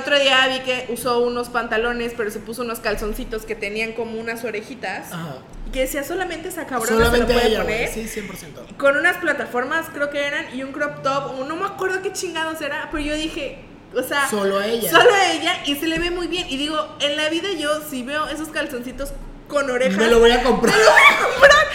otro 0.00 0.18
día 0.18 0.46
vi 0.48 0.60
que 0.60 0.86
usó 0.92 1.20
unos 1.20 1.48
pantalones, 1.48 2.12
pero 2.16 2.30
se 2.30 2.40
puso 2.40 2.62
unos 2.62 2.80
calzoncitos 2.80 3.44
que 3.44 3.54
tenían 3.54 3.92
como 3.92 4.18
unas 4.20 4.44
orejitas. 4.44 5.12
Ajá. 5.12 5.36
Y 5.66 5.70
que 5.70 5.80
decía 5.80 6.02
solamente 6.02 6.48
esa 6.48 6.66
cabrona 6.66 7.04
Solamente 7.04 7.26
se 7.28 7.32
lo 7.32 7.40
puede 7.40 7.48
ella, 7.48 7.62
poner. 7.62 7.88
Sí, 7.88 8.06
100%. 8.20 8.76
Con 8.76 8.96
unas 8.96 9.18
plataformas, 9.18 9.86
creo 9.92 10.10
que 10.10 10.26
eran, 10.26 10.54
y 10.54 10.62
un 10.62 10.72
crop 10.72 11.02
top, 11.02 11.46
no 11.46 11.56
me 11.56 11.66
acuerdo 11.66 12.02
qué 12.02 12.12
chingados 12.12 12.60
era, 12.60 12.88
pero 12.90 13.02
yo 13.04 13.14
dije, 13.14 13.58
o 13.94 14.02
sea, 14.02 14.28
Solo 14.28 14.58
a 14.58 14.66
ella. 14.66 14.90
Solo 14.90 15.12
a 15.12 15.32
ella, 15.32 15.62
y 15.66 15.76
se 15.76 15.86
le 15.86 15.98
ve 15.98 16.10
muy 16.10 16.26
bien. 16.28 16.46
Y 16.48 16.56
digo, 16.56 16.96
en 17.00 17.16
la 17.16 17.28
vida 17.28 17.48
yo, 17.58 17.80
si 17.88 18.02
veo 18.02 18.28
esos 18.28 18.48
calzoncitos 18.48 19.12
con 19.48 19.68
orejas, 19.70 19.98
Me 19.98 20.08
lo 20.08 20.18
voy 20.20 20.30
a 20.30 20.42
comprar. 20.42 20.74
me 20.76 20.82
lo 20.82 20.90
voy 20.90 21.00
a 21.08 21.30
comprar. 21.30 21.66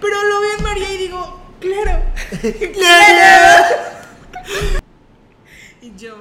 Pero 0.00 0.22
lo 0.24 0.40
veo 0.40 0.52
en 0.58 0.62
María 0.62 0.92
y 0.92 0.96
digo, 0.98 1.40
claro. 1.60 2.02
y 5.80 5.96
yo, 5.96 6.16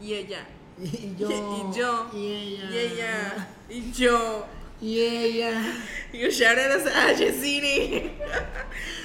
y 0.00 0.14
ella, 0.14 0.46
Y 0.80 1.14
yo. 1.16 1.30
y 1.30 1.76
yo, 1.76 2.10
Y 2.12 2.26
ella. 2.32 2.70
y 2.70 2.76
ella, 2.78 3.48
y 3.68 3.92
yo. 3.92 4.46
Y 4.80 5.00
ella. 5.00 5.62
Y 6.12 6.28
shout 6.30 6.58
out 6.58 6.86
a 6.88 7.12
Yesini. 7.12 8.10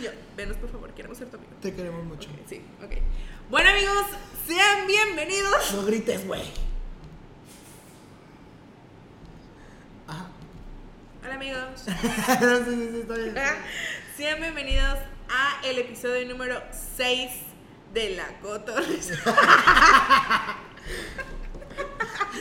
Yo, 0.02 0.10
venos 0.36 0.58
por 0.58 0.72
favor, 0.72 0.92
queremos 0.94 1.18
ser 1.18 1.30
tu 1.30 1.38
amigo. 1.38 1.54
Te 1.62 1.74
queremos 1.74 2.04
mucho. 2.06 2.30
Sí, 2.48 2.62
ok. 2.84 2.94
Bueno 3.50 3.70
amigos, 3.70 4.06
sean 4.48 4.88
bienvenidos. 4.88 5.74
No 5.74 5.86
grites, 5.86 6.26
güey. 6.28 6.42
Ajá. 10.08 10.28
Hola 11.24 11.36
amigos. 11.36 11.62
sí, 11.86 11.92
sí, 11.92 12.90
sí, 12.92 13.00
está 13.02 13.16
bien. 13.16 13.36
Sean 14.18 14.42
bienvenidos 14.42 14.98
a 15.30 15.62
el 15.66 15.78
episodio 15.78 16.28
número 16.28 16.62
6 16.98 17.32
de 17.94 18.10
La 18.16 18.40
Cotorrisa. 18.42 19.14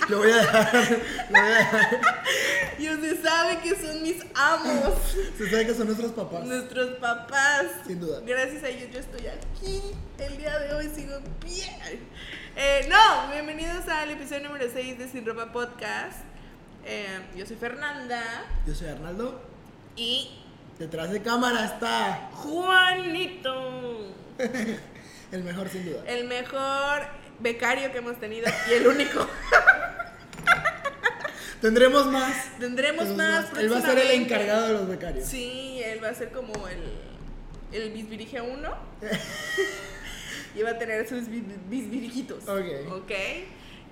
Lo 0.09 0.19
voy 0.19 0.31
a 0.31 0.37
dejar. 0.37 0.75
Lo 1.31 1.41
voy 1.41 1.51
a 1.53 1.59
dejar. 1.59 2.01
Y 2.79 2.87
se 2.87 3.23
sabe 3.23 3.59
que 3.59 3.71
son 3.75 4.03
mis 4.03 4.17
amos, 4.35 4.95
Se 5.37 5.51
sabe 5.51 5.67
que 5.67 5.75
son 5.75 5.87
nuestros 5.87 6.13
papás. 6.13 6.45
nuestros 6.45 6.91
papás. 6.99 7.67
Sin 7.87 8.01
duda. 8.01 8.21
Gracias 8.25 8.63
a 8.63 8.69
ellos 8.69 8.89
yo 8.93 9.01
estoy 9.01 9.27
aquí. 9.27 9.81
El 10.19 10.39
día 10.39 10.59
de 10.61 10.75
hoy 10.75 10.89
sigo 10.95 11.19
bien. 11.45 12.07
Eh, 12.57 12.89
no, 12.89 13.33
bienvenidos 13.33 13.87
al 13.89 14.11
episodio 14.11 14.49
número 14.49 14.67
6 14.73 14.99
de 14.99 15.09
Sin 15.09 15.27
Ropa 15.27 15.53
Podcast. 15.53 16.19
Eh, 16.85 17.07
yo 17.37 17.45
soy 17.45 17.57
Fernanda 17.57 18.23
Yo 18.67 18.75
soy 18.75 18.89
Arnaldo. 18.89 19.41
y 19.97 20.41
Detrás 20.79 21.11
de 21.11 21.21
cámara 21.21 21.65
está 21.67 22.31
Juanito. 22.33 24.15
el 25.33 25.43
mejor, 25.45 25.69
sin 25.69 25.85
duda. 25.85 26.03
El 26.07 26.29
mejor 26.29 27.03
becario 27.41 27.91
que 27.93 27.99
hemos 27.99 28.19
tenido 28.21 28.47
y 28.71 28.75
el 28.75 28.87
único. 28.87 29.27
Tendremos 31.61 32.07
más. 32.07 32.57
Tendremos 32.59 33.07
Tendremos 33.07 33.17
más. 33.17 33.59
Él 33.59 33.73
va 33.73 33.79
a 33.79 33.83
ser 33.83 33.99
el 33.99 34.11
encargado 34.13 34.67
de 34.69 34.73
los 34.75 34.89
becarios. 34.89 35.27
Sí, 35.29 35.81
él 35.85 36.03
va 36.03 36.09
a 36.11 36.15
ser 36.15 36.31
como 36.31 36.69
el, 36.69 36.79
el 37.73 37.91
bisbirige 37.93 38.41
1. 38.41 38.71
y 40.55 40.63
va 40.63 40.71
a 40.71 40.79
tener 40.79 41.09
sus 41.09 41.27
bis- 41.29 41.43
bisbirijitos. 41.69 42.45
Ok. 42.49 42.93
Ok. 42.93 43.11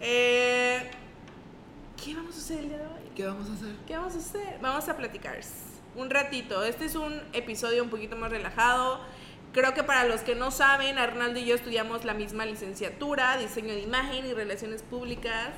Eh, 0.01 0.91
¿Qué 2.03 2.15
vamos 2.15 2.37
a 2.37 2.39
hacer 2.39 2.59
el 2.61 2.69
día 2.69 2.79
de 2.79 2.85
hoy? 2.85 3.11
¿Qué 3.17 3.27
vamos 3.27 3.51
a 3.51 3.55
hacer? 3.55 3.75
¿Qué 3.87 3.97
vamos 3.97 4.15
a 4.15 4.19
hacer? 4.19 4.59
Vamos 4.61 4.89
a 4.89 4.97
platicar 4.97 5.41
un 5.97 6.11
ratito. 6.11 6.63
Este 6.63 6.85
es 6.85 6.95
un 6.95 7.21
episodio 7.33 7.83
un 7.83 7.91
poquito 7.91 8.15
más 8.15 8.31
relajado. 8.31 9.01
Creo 9.57 9.73
que 9.73 9.83
para 9.83 10.05
los 10.05 10.21
que 10.21 10.35
no 10.35 10.51
saben, 10.51 10.99
Arnaldo 10.99 11.41
y 11.41 11.47
yo 11.47 11.55
estudiamos 11.55 12.05
la 12.05 12.13
misma 12.13 12.45
licenciatura, 12.45 13.39
diseño 13.39 13.73
de 13.73 13.81
imagen 13.81 14.27
y 14.27 14.35
relaciones 14.35 14.83
públicas. 14.83 15.49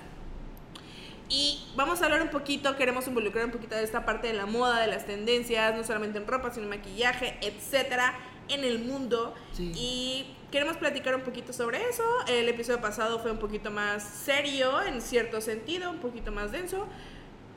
Y 1.28 1.66
vamos 1.74 2.00
a 2.00 2.04
hablar 2.04 2.22
un 2.22 2.28
poquito, 2.28 2.76
queremos 2.76 3.08
involucrar 3.08 3.46
un 3.46 3.50
poquito 3.50 3.74
de 3.74 3.82
esta 3.82 4.04
parte 4.04 4.28
de 4.28 4.34
la 4.34 4.46
moda, 4.46 4.80
de 4.80 4.86
las 4.86 5.04
tendencias, 5.04 5.74
no 5.74 5.82
solamente 5.82 6.18
en 6.18 6.28
ropa, 6.28 6.52
sino 6.52 6.62
en 6.62 6.70
maquillaje, 6.70 7.38
etcétera, 7.40 8.16
en 8.48 8.62
el 8.62 8.78
mundo. 8.78 9.34
Sí. 9.52 9.72
Y 9.74 10.36
queremos 10.52 10.76
platicar 10.76 11.16
un 11.16 11.22
poquito 11.22 11.52
sobre 11.52 11.82
eso. 11.88 12.04
El 12.28 12.48
episodio 12.48 12.80
pasado 12.80 13.18
fue 13.18 13.32
un 13.32 13.38
poquito 13.38 13.72
más 13.72 14.04
serio, 14.04 14.80
en 14.80 15.02
cierto 15.02 15.40
sentido, 15.40 15.90
un 15.90 15.98
poquito 15.98 16.30
más 16.30 16.52
denso. 16.52 16.86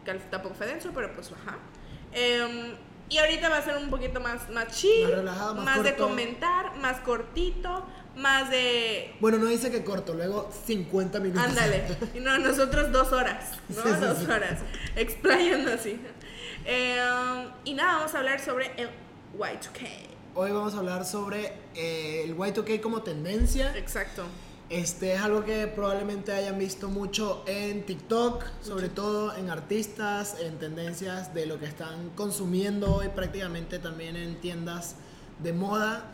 Que 0.03 0.15
tampoco 0.15 0.55
fue 0.55 0.65
denso, 0.65 0.89
pero 0.91 1.13
pues 1.13 1.31
ajá. 1.31 1.59
Em, 2.13 2.75
y 3.11 3.17
ahorita 3.17 3.49
va 3.49 3.57
a 3.57 3.61
ser 3.61 3.75
un 3.75 3.89
poquito 3.89 4.21
más, 4.21 4.49
más 4.51 4.67
chill, 4.69 5.03
Más 5.03 5.11
relajado, 5.11 5.55
más 5.55 5.83
de 5.83 5.89
corto. 5.95 6.07
comentar, 6.07 6.77
más 6.77 7.01
cortito, 7.01 7.85
más 8.15 8.49
de 8.49 9.13
Bueno, 9.19 9.37
no 9.37 9.47
dice 9.47 9.69
que 9.69 9.83
corto, 9.83 10.13
luego 10.13 10.49
50 10.65 11.19
minutos. 11.19 11.43
Ándale. 11.43 11.83
Y 12.15 12.19
no, 12.21 12.39
nosotros 12.39 12.89
dos 12.93 13.11
horas, 13.11 13.51
¿no? 13.67 13.83
Sí, 13.83 13.89
sí, 13.93 13.99
dos 13.99 14.17
sí. 14.19 14.25
horas. 14.31 14.59
Explayando 14.95 15.73
así. 15.73 15.99
Eh, 16.63 17.49
y 17.65 17.73
nada, 17.73 17.97
vamos 17.97 18.15
a 18.15 18.19
hablar 18.19 18.39
sobre 18.39 18.71
el 18.77 18.89
Y2K. 19.37 19.89
Hoy 20.33 20.51
vamos 20.51 20.73
a 20.75 20.77
hablar 20.77 21.03
sobre 21.03 21.51
eh, 21.75 22.23
el 22.23 22.37
Y2K 22.37 22.79
como 22.79 23.01
tendencia. 23.01 23.75
Exacto. 23.75 24.23
Este 24.71 25.15
es 25.15 25.19
algo 25.21 25.43
que 25.43 25.67
probablemente 25.67 26.31
hayan 26.31 26.57
visto 26.57 26.87
mucho 26.87 27.43
en 27.45 27.85
TikTok, 27.85 28.45
sobre 28.63 28.87
todo 28.87 29.35
en 29.35 29.49
artistas, 29.49 30.37
en 30.39 30.59
tendencias 30.59 31.33
de 31.33 31.45
lo 31.45 31.59
que 31.59 31.65
están 31.65 32.11
consumiendo 32.15 32.95
hoy 32.95 33.09
prácticamente 33.09 33.79
también 33.79 34.15
en 34.15 34.39
tiendas 34.39 34.95
de 35.43 35.51
moda. 35.51 36.05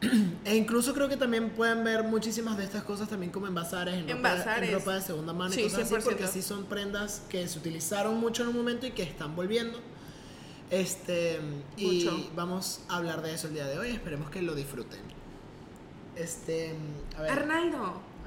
E 0.46 0.56
incluso 0.56 0.94
creo 0.94 1.08
que 1.08 1.18
también 1.18 1.50
pueden 1.50 1.84
ver 1.84 2.02
muchísimas 2.02 2.56
de 2.56 2.64
estas 2.64 2.82
cosas 2.82 3.08
también 3.10 3.30
como 3.30 3.46
en 3.46 3.54
bazares, 3.54 3.94
en, 3.94 4.08
En 4.08 4.16
ropa, 4.16 4.34
bazares. 4.36 4.70
en 4.70 4.74
ropa 4.78 4.94
de 4.94 5.00
segunda 5.02 5.32
mano 5.34 5.52
Sí, 5.52 5.60
y 5.60 5.64
cosas 5.64 5.80
así, 5.82 5.94
100%. 5.94 6.02
porque 6.02 6.26
sí 6.28 6.40
son 6.42 6.64
prendas 6.64 7.22
que 7.28 7.46
se 7.46 7.58
utilizaron 7.58 8.18
mucho 8.18 8.42
en 8.42 8.48
un 8.48 8.56
momento 8.56 8.86
y 8.86 8.92
que 8.92 9.02
están 9.02 9.36
volviendo. 9.36 9.78
Este, 10.70 11.38
y 11.76 12.06
Mucho. 12.06 12.30
vamos 12.34 12.80
a 12.88 12.96
hablar 12.96 13.20
de 13.20 13.34
eso 13.34 13.48
el 13.48 13.54
día 13.54 13.66
de 13.66 13.78
hoy, 13.78 13.90
esperemos 13.90 14.30
que 14.30 14.40
lo 14.40 14.54
disfruten. 14.54 14.98
Este, 16.16 16.74
a 17.16 17.22
ver. 17.22 17.30
Arnaldo, 17.30 17.78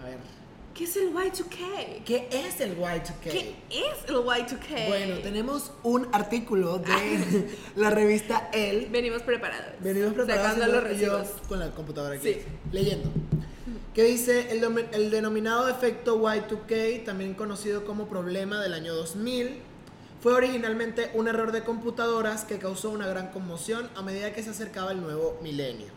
A 0.01 0.05
ver, 0.05 0.17
¿qué 0.73 0.83
es 0.85 0.95
el 0.97 1.13
Y2K? 1.13 2.03
¿qué 2.03 2.27
es 2.31 2.59
el 2.61 2.77
Y2K? 2.77 3.13
¿Qué 3.21 3.55
es 3.69 4.09
el 4.09 4.15
Y2K? 4.15 4.87
Bueno, 4.87 5.17
tenemos 5.19 5.71
un 5.83 6.07
artículo 6.11 6.79
de 6.79 7.47
la 7.75 7.89
revista 7.91 8.49
Elle. 8.53 8.87
Venimos 8.89 9.21
preparados. 9.21 9.73
Venimos 9.81 10.13
preparados 10.13 10.53
Sacando 10.57 10.81
los 10.81 10.91
y 10.97 11.01
yo 11.05 11.17
recibos. 11.19 11.41
con 11.47 11.59
la 11.59 11.71
computadora 11.71 12.15
aquí, 12.15 12.33
Sí. 12.33 12.41
leyendo. 12.71 13.09
Que 13.93 14.03
dice 14.03 14.51
el, 14.51 14.61
el 14.91 15.11
denominado 15.11 15.69
efecto 15.69 16.19
Y2K, 16.21 17.05
también 17.05 17.33
conocido 17.35 17.85
como 17.85 18.07
problema 18.07 18.61
del 18.61 18.73
año 18.73 18.93
2000, 18.93 19.59
fue 20.21 20.33
originalmente 20.33 21.11
un 21.13 21.27
error 21.27 21.51
de 21.51 21.63
computadoras 21.63 22.43
que 22.45 22.57
causó 22.57 22.89
una 22.89 23.07
gran 23.07 23.27
conmoción 23.31 23.89
a 23.95 24.01
medida 24.01 24.33
que 24.33 24.41
se 24.43 24.49
acercaba 24.49 24.91
el 24.91 24.99
nuevo 25.01 25.39
milenio. 25.43 25.87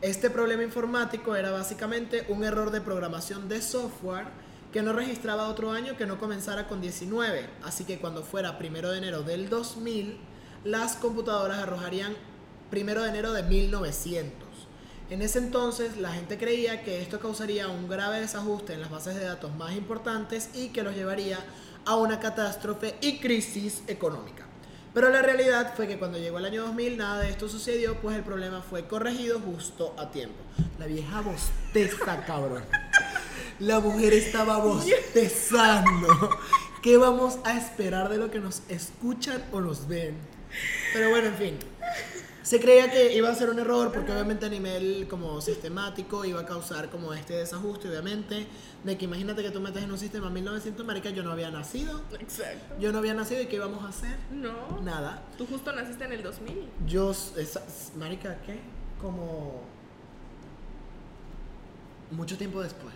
Este 0.00 0.30
problema 0.30 0.62
informático 0.62 1.34
era 1.34 1.50
básicamente 1.50 2.24
un 2.28 2.44
error 2.44 2.70
de 2.70 2.80
programación 2.80 3.48
de 3.48 3.60
software 3.60 4.28
que 4.72 4.80
no 4.80 4.92
registraba 4.92 5.48
otro 5.48 5.72
año 5.72 5.96
que 5.96 6.06
no 6.06 6.20
comenzara 6.20 6.68
con 6.68 6.80
19. 6.80 7.50
Así 7.64 7.82
que 7.82 7.98
cuando 7.98 8.22
fuera 8.22 8.58
primero 8.58 8.92
de 8.92 8.98
enero 8.98 9.22
del 9.22 9.48
2000, 9.48 10.16
las 10.62 10.94
computadoras 10.94 11.58
arrojarían 11.58 12.14
primero 12.70 13.02
de 13.02 13.08
enero 13.08 13.32
de 13.32 13.42
1900. 13.42 14.46
En 15.10 15.20
ese 15.20 15.40
entonces 15.40 15.96
la 15.96 16.12
gente 16.12 16.38
creía 16.38 16.84
que 16.84 17.02
esto 17.02 17.18
causaría 17.18 17.66
un 17.66 17.88
grave 17.88 18.20
desajuste 18.20 18.74
en 18.74 18.82
las 18.82 18.90
bases 18.90 19.16
de 19.16 19.24
datos 19.24 19.56
más 19.56 19.74
importantes 19.74 20.50
y 20.54 20.68
que 20.68 20.84
los 20.84 20.94
llevaría 20.94 21.40
a 21.84 21.96
una 21.96 22.20
catástrofe 22.20 22.94
y 23.00 23.18
crisis 23.18 23.82
económica. 23.88 24.47
Pero 24.94 25.10
la 25.10 25.22
realidad 25.22 25.74
fue 25.76 25.86
que 25.86 25.98
cuando 25.98 26.18
llegó 26.18 26.38
el 26.38 26.46
año 26.46 26.62
2000 26.62 26.96
nada 26.96 27.20
de 27.20 27.30
esto 27.30 27.48
sucedió, 27.48 27.96
pues 28.00 28.16
el 28.16 28.22
problema 28.22 28.62
fue 28.62 28.86
corregido 28.86 29.40
justo 29.40 29.94
a 29.98 30.10
tiempo. 30.10 30.36
La 30.78 30.86
vieja 30.86 31.20
bosteza, 31.20 32.24
cabrón. 32.26 32.64
La 33.58 33.80
mujer 33.80 34.14
estaba 34.14 34.58
bostezando. 34.58 36.30
¿Qué 36.82 36.96
vamos 36.96 37.38
a 37.44 37.58
esperar 37.58 38.08
de 38.08 38.18
lo 38.18 38.30
que 38.30 38.38
nos 38.38 38.62
escuchan 38.68 39.44
o 39.52 39.60
nos 39.60 39.88
ven? 39.88 40.16
Pero 40.92 41.10
bueno, 41.10 41.28
en 41.28 41.34
fin. 41.34 41.58
Se 42.48 42.58
creía 42.60 42.90
que 42.90 43.14
iba 43.14 43.28
a 43.28 43.34
ser 43.34 43.50
un 43.50 43.58
error 43.58 43.92
porque 43.92 44.10
obviamente 44.10 44.46
a 44.46 44.48
nivel 44.48 45.06
como 45.06 45.38
sistemático 45.42 46.24
iba 46.24 46.40
a 46.40 46.46
causar 46.46 46.88
como 46.88 47.12
este 47.12 47.34
desajuste, 47.34 47.90
obviamente, 47.90 48.46
de 48.84 48.96
que 48.96 49.04
imagínate 49.04 49.42
que 49.42 49.50
tú 49.50 49.60
metes 49.60 49.82
en 49.82 49.92
un 49.92 49.98
sistema 49.98 50.30
1900, 50.30 50.86
marica, 50.86 51.10
yo 51.10 51.22
no 51.22 51.30
había 51.32 51.50
nacido. 51.50 52.00
Exacto. 52.18 52.74
Yo 52.80 52.90
no 52.90 53.00
había 53.00 53.12
nacido 53.12 53.42
y 53.42 53.48
¿qué 53.48 53.56
íbamos 53.56 53.84
a 53.84 53.88
hacer? 53.88 54.16
No. 54.30 54.80
Nada. 54.80 55.24
Tú 55.36 55.44
justo 55.44 55.72
naciste 55.72 56.04
en 56.06 56.12
el 56.12 56.22
2000. 56.22 56.66
Yo, 56.86 57.10
esa- 57.10 57.66
marica, 57.98 58.38
¿qué? 58.46 58.58
Como 58.98 59.60
mucho 62.12 62.38
tiempo 62.38 62.62
después. 62.62 62.94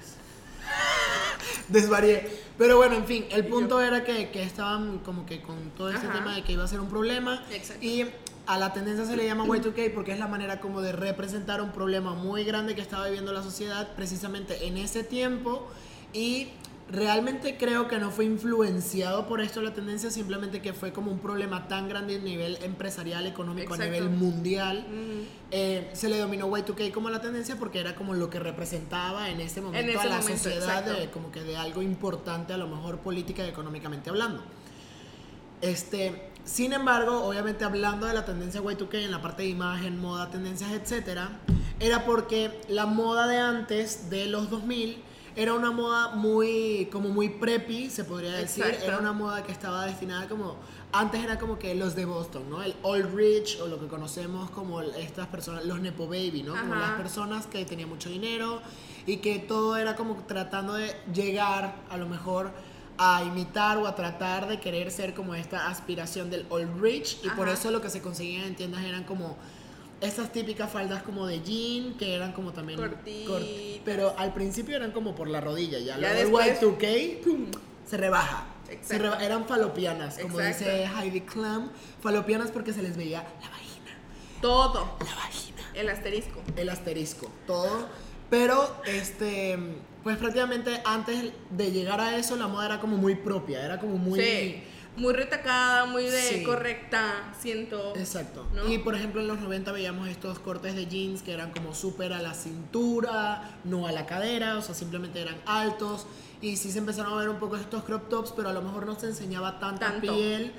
Desvarié. 1.68 2.40
Pero 2.56 2.78
bueno, 2.78 2.94
en 2.94 3.04
fin, 3.04 3.26
el 3.30 3.46
punto 3.48 3.82
era 3.82 4.02
que, 4.02 4.30
que 4.30 4.44
estaban 4.44 5.00
como 5.00 5.26
que 5.26 5.42
con 5.42 5.58
todo 5.76 5.90
este 5.90 6.06
Ajá. 6.06 6.20
tema 6.20 6.34
de 6.36 6.42
que 6.42 6.52
iba 6.52 6.64
a 6.64 6.68
ser 6.68 6.80
un 6.80 6.88
problema. 6.88 7.44
Exacto. 7.50 7.84
Y 7.84 8.06
a 8.46 8.58
la 8.58 8.72
tendencia 8.72 9.04
se 9.04 9.16
le 9.16 9.24
llama 9.24 9.44
Y2K 9.44 9.92
porque 9.94 10.12
es 10.12 10.18
la 10.18 10.28
manera 10.28 10.60
como 10.60 10.80
de 10.80 10.92
representar 10.92 11.60
un 11.60 11.72
problema 11.72 12.14
muy 12.14 12.44
grande 12.44 12.74
que 12.74 12.80
estaba 12.80 13.06
viviendo 13.06 13.32
la 13.32 13.42
sociedad 13.42 13.94
precisamente 13.94 14.66
en 14.66 14.76
ese 14.76 15.04
tiempo 15.04 15.68
y 16.12 16.48
realmente 16.90 17.56
creo 17.56 17.88
que 17.88 17.98
no 17.98 18.10
fue 18.10 18.24
influenciado 18.24 19.26
por 19.26 19.40
esto 19.40 19.62
la 19.62 19.72
tendencia, 19.72 20.10
simplemente 20.10 20.60
que 20.60 20.72
fue 20.72 20.92
como 20.92 21.10
un 21.10 21.20
problema 21.20 21.66
tan 21.68 21.88
grande 21.88 22.16
a 22.16 22.18
nivel 22.18 22.58
empresarial, 22.62 23.26
económico, 23.26 23.74
a 23.74 23.76
Exacto. 23.76 23.94
nivel 23.94 24.10
mundial. 24.10 24.86
Mm. 24.90 25.20
Eh, 25.52 25.90
se 25.92 26.08
le 26.08 26.18
dominó 26.18 26.50
Y2K 26.50 26.92
como 26.92 27.08
la 27.10 27.20
tendencia 27.20 27.56
porque 27.56 27.78
era 27.78 27.94
como 27.94 28.14
lo 28.14 28.28
que 28.28 28.40
representaba 28.40 29.30
en 29.30 29.40
ese 29.40 29.60
momento 29.60 29.90
ese 29.90 30.00
a 30.00 30.04
la 30.04 30.18
momento, 30.18 30.42
sociedad 30.42 30.84
de, 30.84 31.10
como 31.10 31.30
que 31.30 31.42
de 31.42 31.56
algo 31.56 31.80
importante 31.80 32.52
a 32.52 32.58
lo 32.58 32.66
mejor 32.66 32.98
política 32.98 33.46
y 33.46 33.48
económicamente 33.48 34.10
hablando. 34.10 34.42
Este, 35.62 36.31
sin 36.44 36.72
embargo, 36.72 37.24
obviamente 37.24 37.64
hablando 37.64 38.06
de 38.06 38.14
la 38.14 38.24
tendencia 38.24 38.60
Y2K 38.60 39.04
en 39.04 39.10
la 39.10 39.22
parte 39.22 39.42
de 39.42 39.48
imagen, 39.48 40.00
moda, 40.00 40.30
tendencias, 40.30 40.72
etcétera, 40.72 41.30
era 41.80 42.04
porque 42.04 42.60
la 42.68 42.86
moda 42.86 43.26
de 43.26 43.38
antes 43.38 44.10
de 44.10 44.26
los 44.26 44.50
2000 44.50 45.02
era 45.34 45.54
una 45.54 45.70
moda 45.70 46.10
muy 46.14 46.88
como 46.92 47.08
muy 47.08 47.30
preppy, 47.30 47.88
se 47.88 48.04
podría 48.04 48.32
decir, 48.32 48.64
Exacto. 48.64 48.86
era 48.86 48.98
una 48.98 49.12
moda 49.12 49.42
que 49.42 49.52
estaba 49.52 49.86
destinada 49.86 50.28
como 50.28 50.56
antes 50.92 51.24
era 51.24 51.38
como 51.38 51.58
que 51.58 51.74
los 51.74 51.94
de 51.94 52.04
Boston, 52.04 52.50
¿no? 52.50 52.62
El 52.62 52.74
old 52.82 53.14
rich 53.14 53.58
o 53.62 53.66
lo 53.66 53.80
que 53.80 53.86
conocemos 53.86 54.50
como 54.50 54.82
estas 54.82 55.26
personas, 55.28 55.64
los 55.64 55.80
nepo 55.80 56.06
baby, 56.06 56.42
¿no? 56.42 56.52
Como 56.52 56.74
las 56.74 56.92
personas 56.92 57.46
que 57.46 57.64
tenían 57.64 57.88
mucho 57.88 58.10
dinero 58.10 58.60
y 59.06 59.16
que 59.18 59.38
todo 59.38 59.76
era 59.76 59.96
como 59.96 60.16
tratando 60.26 60.74
de 60.74 60.94
llegar 61.14 61.76
a 61.88 61.96
lo 61.96 62.08
mejor 62.08 62.52
a 62.98 63.22
imitar 63.24 63.78
o 63.78 63.86
a 63.86 63.94
tratar 63.94 64.46
de 64.48 64.60
querer 64.60 64.90
ser 64.90 65.14
como 65.14 65.34
esta 65.34 65.68
aspiración 65.68 66.30
del 66.30 66.46
old 66.50 66.80
rich 66.80 67.18
y 67.24 67.28
por 67.30 67.48
eso 67.48 67.70
lo 67.70 67.80
que 67.80 67.90
se 67.90 68.00
conseguían 68.02 68.44
en 68.44 68.54
tiendas 68.56 68.84
eran 68.84 69.04
como 69.04 69.36
estas 70.00 70.32
típicas 70.32 70.70
faldas 70.70 71.02
como 71.02 71.26
de 71.26 71.40
jean 71.42 71.94
que 71.96 72.14
eran 72.14 72.32
como 72.32 72.52
también 72.52 72.78
Cortitas. 72.78 73.30
cort- 73.32 73.80
pero 73.84 74.14
al 74.18 74.34
principio 74.34 74.76
eran 74.76 74.90
como 74.92 75.14
por 75.14 75.28
la 75.28 75.40
rodilla 75.40 75.78
ya, 75.78 75.96
Ya 75.96 76.12
luego 76.12 76.40
el 76.40 76.46
después, 76.50 76.60
Y2K 76.60 77.46
se 77.86 77.96
rebaja 77.96 78.46
se 78.82 78.98
reba- 78.98 79.22
eran 79.22 79.46
falopianas 79.46 80.18
como 80.18 80.40
Exacto. 80.40 80.64
dice 80.70 80.86
Heidi 80.98 81.20
Klum 81.22 81.68
falopianas 82.00 82.50
porque 82.50 82.72
se 82.72 82.82
les 82.82 82.96
veía 82.96 83.22
la 83.42 83.48
vagina 83.50 83.98
Todo. 84.40 84.96
la 85.00 85.14
vagina 85.14 85.62
El 85.74 85.88
asterisco. 85.88 86.40
el 86.56 86.68
asterisco, 86.68 87.30
todo. 87.46 87.86
Pero, 88.32 88.66
este, 88.86 89.58
pues 90.02 90.16
prácticamente 90.16 90.80
antes 90.86 91.32
de 91.50 91.70
llegar 91.70 92.00
a 92.00 92.16
eso, 92.16 92.34
la 92.36 92.48
moda 92.48 92.64
era 92.64 92.80
como 92.80 92.96
muy 92.96 93.14
propia, 93.14 93.62
era 93.62 93.78
como 93.78 93.98
muy... 93.98 94.18
Sí. 94.18 94.62
Muy 94.96 95.12
retacada, 95.12 95.84
muy 95.84 96.04
de 96.04 96.18
Sí. 96.20 96.42
correcta, 96.42 97.34
siento. 97.38 97.92
Exacto. 97.94 98.46
¿No? 98.54 98.70
Y 98.72 98.78
por 98.78 98.94
ejemplo 98.94 99.20
en 99.20 99.28
los 99.28 99.38
90 99.38 99.70
veíamos 99.72 100.08
estos 100.08 100.38
cortes 100.38 100.74
de 100.74 100.86
jeans 100.86 101.20
que 101.22 101.32
eran 101.32 101.50
como 101.52 101.74
súper 101.74 102.14
a 102.14 102.22
la 102.22 102.32
cintura, 102.32 103.58
no 103.64 103.86
a 103.86 103.92
la 103.92 104.06
cadera, 104.06 104.56
o 104.56 104.62
sea, 104.62 104.74
simplemente 104.74 105.20
eran 105.20 105.36
altos. 105.44 106.06
Y 106.40 106.56
sí 106.56 106.70
se 106.72 106.78
empezaron 106.78 107.12
a 107.12 107.16
ver 107.16 107.28
un 107.28 107.36
poco 107.38 107.56
estos 107.56 107.84
crop 107.84 108.08
tops, 108.08 108.32
pero 108.32 108.48
a 108.48 108.52
lo 108.54 108.62
mejor 108.62 108.86
no 108.86 108.98
se 108.98 109.06
enseñaba 109.08 109.58
tanta 109.60 109.90
Tanto. 109.92 110.12
piel 110.14 110.52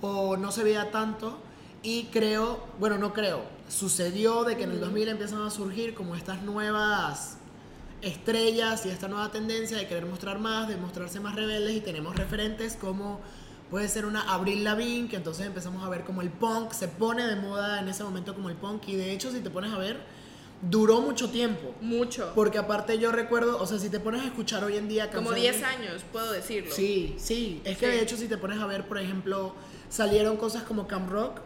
o 0.00 0.36
no 0.36 0.50
se 0.50 0.64
veía 0.64 0.90
tanto. 0.90 1.38
Y 1.84 2.04
creo, 2.12 2.64
bueno, 2.80 2.98
no 2.98 3.12
creo, 3.12 3.42
sucedió 3.68 4.44
de 4.44 4.56
que 4.56 4.64
en 4.64 4.72
el 4.72 4.80
2000 4.80 5.08
empiezan 5.08 5.42
a 5.42 5.50
surgir 5.50 5.94
como 5.94 6.14
estas 6.14 6.42
nuevas 6.42 7.38
estrellas 8.02 8.84
y 8.84 8.90
esta 8.90 9.08
nueva 9.08 9.30
tendencia 9.30 9.76
de 9.76 9.86
querer 9.86 10.06
mostrar 10.06 10.38
más, 10.38 10.68
de 10.68 10.76
mostrarse 10.76 11.20
más 11.20 11.34
rebeldes 11.36 11.76
y 11.76 11.80
tenemos 11.80 12.16
referentes 12.16 12.76
como 12.76 13.20
puede 13.70 13.88
ser 13.88 14.04
una 14.04 14.22
Avril 14.32 14.64
Lavigne, 14.64 15.08
que 15.08 15.16
entonces 15.16 15.46
empezamos 15.46 15.84
a 15.84 15.88
ver 15.88 16.04
como 16.04 16.20
el 16.20 16.28
punk 16.30 16.72
se 16.72 16.88
pone 16.88 17.26
de 17.26 17.36
moda 17.36 17.80
en 17.80 17.88
ese 17.88 18.04
momento 18.04 18.34
como 18.34 18.48
el 18.50 18.56
punk 18.56 18.88
y 18.88 18.96
de 18.96 19.12
hecho 19.12 19.30
si 19.30 19.40
te 19.40 19.50
pones 19.50 19.72
a 19.72 19.78
ver 19.78 20.00
duró 20.62 21.00
mucho 21.00 21.28
tiempo. 21.28 21.74
Mucho. 21.80 22.32
Porque 22.34 22.58
aparte 22.58 22.98
yo 22.98 23.10
recuerdo, 23.10 23.60
o 23.60 23.66
sea, 23.66 23.78
si 23.78 23.90
te 23.90 23.98
pones 23.98 24.22
a 24.22 24.26
escuchar 24.26 24.62
hoy 24.64 24.76
en 24.76 24.88
día 24.88 25.10
Como 25.10 25.30
canciones- 25.30 25.58
10 25.60 25.64
años, 25.64 26.02
puedo 26.12 26.30
decirlo. 26.32 26.72
Sí, 26.72 27.16
sí. 27.18 27.60
Es 27.64 27.78
que 27.78 27.88
de 27.88 28.00
hecho, 28.00 28.16
si 28.16 28.28
te 28.28 28.38
pones 28.38 28.60
a 28.60 28.66
ver, 28.66 28.86
por 28.86 28.98
ejemplo, 28.98 29.54
salieron 29.88 30.36
cosas 30.36 30.62
como 30.62 30.86
Camp 30.86 31.10
Rock. 31.10 31.40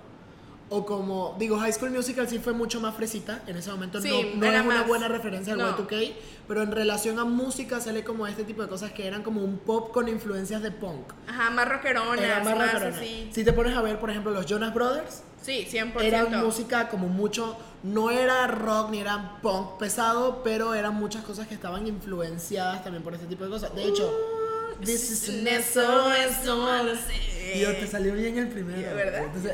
O 0.69 0.85
como, 0.85 1.37
digo, 1.39 1.59
High 1.59 1.73
School 1.73 1.91
Musical 1.93 2.29
sí 2.29 2.41
fue 2.41 2.53
mucho 2.53 2.81
más 2.81 2.95
fresita. 2.97 3.41
En 3.47 3.57
ese 3.57 3.71
momento 3.71 4.01
Sí, 4.01 4.09
no, 4.09 4.41
no 4.41 4.47
era 4.47 4.59
es 4.61 4.67
una 4.67 4.75
más- 4.79 4.89
buena 4.89 5.07
referencia 5.07 5.53
al 5.53 5.61
no. 5.61 5.77
Y2K. 5.77 6.13
Pero 6.49 6.63
en 6.63 6.73
relación 6.73 7.19
a 7.21 7.25
música 7.25 7.81
sale 7.81 8.03
como 8.03 8.27
este 8.27 8.43
tipo 8.43 8.63
de 8.63 8.69
cosas 8.69 8.91
que 8.93 9.07
eran 9.07 9.23
como 9.23 9.43
un 9.45 9.59
pop 9.59 9.93
con 9.93 10.09
influencias 10.09 10.63
de 10.63 10.73
punk. 10.73 11.13
Ajá, 11.29 11.51
más 11.51 11.69
rockeronas, 11.69 12.21
Era 12.25 12.41
más, 12.43 12.57
más 12.57 12.73
rockerona. 12.73 12.97
así. 12.97 13.29
Si 13.33 13.45
te 13.45 13.53
pones 13.53 13.77
a 13.77 13.83
ver, 13.83 14.01
por 14.01 14.11
ejemplo, 14.11 14.33
los 14.33 14.45
Jonas 14.47 14.75
Brothers, 14.75 15.23
Sí, 15.41 15.67
100%. 15.71 16.03
era 16.03 16.27
música 16.43 16.89
como 16.89 17.07
mucho, 17.09 17.57
no 17.85 18.11
era 18.11 18.49
rock 18.49 18.91
ni 18.91 18.99
era 19.01 19.39
punk 19.43 19.79
pesado, 19.79 20.43
pero 20.43 20.75
eran 20.75 20.95
muchas 20.95 21.23
cosas 21.25 21.47
que 21.47 21.55
estaban 21.55 21.87
influenciadas 21.87 22.83
también 22.83 23.05
por 23.05 23.15
este 23.15 23.27
tipo 23.27 23.45
de 23.45 23.51
cosas. 23.51 23.73
De 23.75 23.85
hecho, 23.85 24.13
This 24.85 25.11
is 25.11 25.29
an. 25.31 25.47
Y 27.55 27.61
yo, 27.61 27.75
te 27.77 27.87
salió 27.87 28.13
bien 28.13 28.37
el 28.37 28.49
primero. 28.49 28.95
¿Verdad? 28.95 29.25
Entonces, 29.25 29.53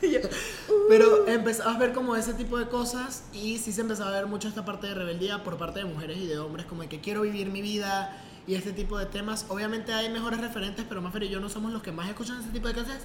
Pero 0.88 1.26
empezabas 1.26 1.76
a 1.76 1.78
ver 1.78 1.92
como 1.92 2.16
ese 2.16 2.34
tipo 2.34 2.58
de 2.58 2.68
cosas 2.68 3.24
y 3.32 3.58
sí 3.58 3.72
se 3.72 3.80
empezaba 3.80 4.10
a 4.10 4.12
ver 4.12 4.26
mucho 4.26 4.48
esta 4.48 4.64
parte 4.64 4.86
de 4.86 4.94
rebeldía 4.94 5.42
por 5.42 5.56
parte 5.56 5.80
de 5.80 5.86
mujeres 5.86 6.18
y 6.18 6.26
de 6.26 6.38
hombres, 6.38 6.66
como 6.66 6.82
de 6.82 6.88
que 6.88 7.00
quiero 7.00 7.22
vivir 7.22 7.50
mi 7.50 7.62
vida 7.62 8.16
y 8.46 8.54
este 8.54 8.72
tipo 8.72 8.98
de 8.98 9.06
temas. 9.06 9.46
Obviamente 9.48 9.92
hay 9.92 10.10
mejores 10.10 10.40
referentes, 10.40 10.84
pero 10.88 11.00
Maffer 11.00 11.22
y 11.24 11.28
yo 11.28 11.40
no 11.40 11.48
somos 11.48 11.72
los 11.72 11.82
que 11.82 11.92
más 11.92 12.08
escuchan 12.08 12.40
ese 12.40 12.50
tipo 12.50 12.68
de 12.68 12.74
cosas. 12.74 13.02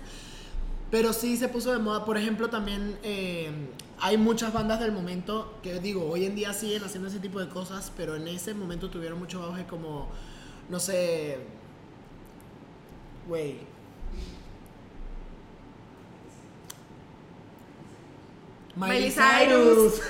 Pero 0.92 1.14
sí 1.14 1.38
se 1.38 1.48
puso 1.48 1.72
de 1.72 1.78
moda. 1.78 2.04
Por 2.04 2.18
ejemplo, 2.18 2.50
también 2.50 2.98
eh, 3.04 3.52
hay 4.00 4.18
muchas 4.18 4.52
bandas 4.54 4.80
del 4.80 4.92
momento 4.92 5.54
que 5.62 5.80
digo, 5.80 6.10
hoy 6.10 6.26
en 6.26 6.36
día 6.36 6.54
siguen 6.54 6.84
haciendo 6.84 7.10
ese 7.10 7.20
tipo 7.20 7.40
de 7.40 7.48
cosas, 7.48 7.92
pero 7.96 8.16
en 8.16 8.28
ese 8.28 8.54
momento 8.54 8.90
tuvieron 8.90 9.20
mucho 9.20 9.44
auge 9.44 9.66
como, 9.66 10.10
no 10.70 10.80
sé, 10.80 11.38
güey. 13.28 13.79
Miley 18.76 19.12
Cyrus. 19.12 20.02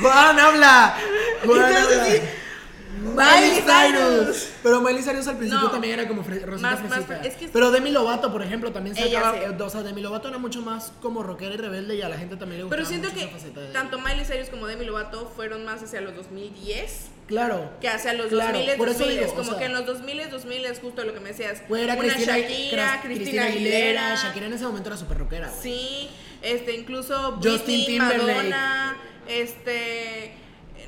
Juan 0.00 0.38
habla. 0.38 0.96
Juan 1.44 1.62
habla. 1.76 2.06
Miley 2.96 3.60
Cyrus. 3.62 4.48
Pero 4.62 4.80
Miley 4.80 5.02
Cyrus 5.02 5.26
al 5.26 5.36
principio 5.36 5.64
No. 5.66 5.70
también 5.70 5.94
era 5.98 6.08
como 6.08 6.22
rosita 6.22 6.46
Más- 6.70 6.82
más 6.88 7.04
es 7.24 7.34
que- 7.34 7.48
Pero 7.48 7.70
Demi 7.70 7.90
Lovato, 7.90 8.30
por 8.32 8.40
ejemplo, 8.42 8.72
también 8.72 8.94
se 8.96 9.14
acaba, 9.14 9.34
O 9.64 9.70
sea, 9.70 9.82
Demi 9.82 10.00
Lovato 10.00 10.28
era 10.28 10.38
mucho 10.38 10.62
más 10.62 10.92
como 11.02 11.22
rockera 11.22 11.54
y 11.54 11.56
rebelde 11.58 11.96
y 11.96 12.02
a 12.02 12.08
la 12.08 12.16
gente 12.16 12.36
también 12.36 12.58
le 12.58 12.64
gustaba 12.64 12.76
Pero 12.78 12.88
siento 12.88 13.08
mucho 13.12 13.30
que 13.30 13.36
esa 13.36 13.72
tanto 13.72 13.98
Miley 13.98 14.24
Cyrus 14.24 14.48
como 14.48 14.66
Demi 14.66 14.84
Lovato 14.84 15.30
fueron 15.34 15.64
más 15.64 15.82
hacia 15.82 16.00
los 16.00 16.14
2010 16.14 17.06
Claro. 17.26 17.70
que 17.80 17.88
hacia 17.88 18.12
los 18.14 18.26
Claro, 18.28 18.58
2000 18.58 18.76
por 18.76 18.88
eso 18.88 18.98
2000 19.00 19.18
digo, 19.20 19.32
o 19.32 19.34
como 19.34 19.50
sea- 19.50 19.58
que 19.58 19.64
en 19.66 19.72
los 19.72 19.86
2000 19.86 20.30
2000 20.30 20.64
es 20.66 20.78
justo 20.78 21.04
lo 21.04 21.12
que 21.14 21.20
me 21.20 21.30
decías 21.30 21.62
Pues 21.68 21.82
era 21.82 21.94
una 21.94 22.02
Cristina, 22.02 22.38
Shakira, 22.38 22.86
Cras- 22.86 23.02
Cristina, 23.02 23.44
Aguilera, 23.46 24.14
Shakira 24.14 24.46
en 24.46 24.52
ese 24.52 24.64
momento 24.64 24.88
era 24.88 24.96
súper 24.96 25.18
rockera, 25.18 25.48
güey. 25.48 25.60
sí 25.62 26.10
este 26.44 26.74
incluso 26.76 27.32
Justin 27.42 27.60
Britney, 27.62 27.86
Timberlake. 27.86 28.34
Madonna 28.50 28.96
este 29.26 30.32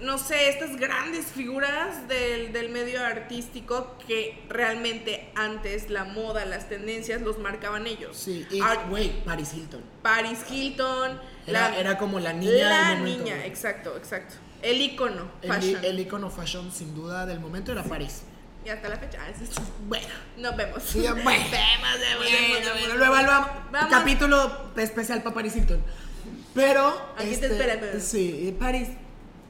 no 0.02 0.18
sé 0.18 0.50
estas 0.50 0.76
grandes 0.76 1.26
figuras 1.26 2.06
del, 2.06 2.52
del 2.52 2.68
medio 2.68 3.02
artístico 3.02 3.96
que 4.06 4.44
realmente 4.50 5.30
antes 5.34 5.88
la 5.88 6.04
moda 6.04 6.44
las 6.44 6.68
tendencias 6.68 7.22
los 7.22 7.38
marcaban 7.38 7.86
ellos 7.86 8.14
Sí, 8.16 8.46
y 8.50 8.60
güey, 8.90 9.25
Paris 9.25 9.54
Hilton. 9.54 9.80
Paris 10.02 10.40
Hilton 10.50 11.18
Era, 11.46 11.70
la- 11.70 11.78
era 11.78 11.98
como 11.98 12.20
la 12.20 12.34
niña 12.34 12.68
la 12.68 12.88
del 12.90 12.98
momento. 12.98 13.25
niña 13.25 13.46
exacto 13.46 13.96
exacto 13.96 14.34
el 14.62 14.80
icono 14.82 15.30
El, 15.42 15.48
fashion 15.52 15.84
el 15.84 16.00
icono 16.00 16.28
fashion, 16.30 16.70
sin 16.72 16.94
duda, 16.94 17.25
del 17.25 17.40
momento 17.40 17.72
era 17.72 17.82
Paris. 17.82 18.22
Y 18.66 18.68
hasta 18.68 18.88
la 18.88 18.96
fecha 18.96 19.18
es- 19.28 19.49
es- 19.49 19.56
Bueno. 19.87 20.08
nos 20.38 20.56
vemos 20.56 20.82
Sí, 20.82 20.99
bueno. 21.00 21.14
vemos, 21.25 21.50
vemos, 21.50 21.50
vemos, 21.50 22.64
vemos. 22.64 22.80
bueno, 22.80 22.94
luego 22.96 23.12
vamos, 23.73 23.90
capítulo 23.90 24.70
especial 24.76 25.23
para 25.23 25.35
Paris 25.35 25.54
Hilton. 25.56 25.80
Pero. 26.54 26.88
Aquí 27.16 27.26
te 27.28 27.32
este, 27.35 27.46
esperamos. 27.52 28.02
Sí, 28.02 28.56
Paris. 28.58 28.88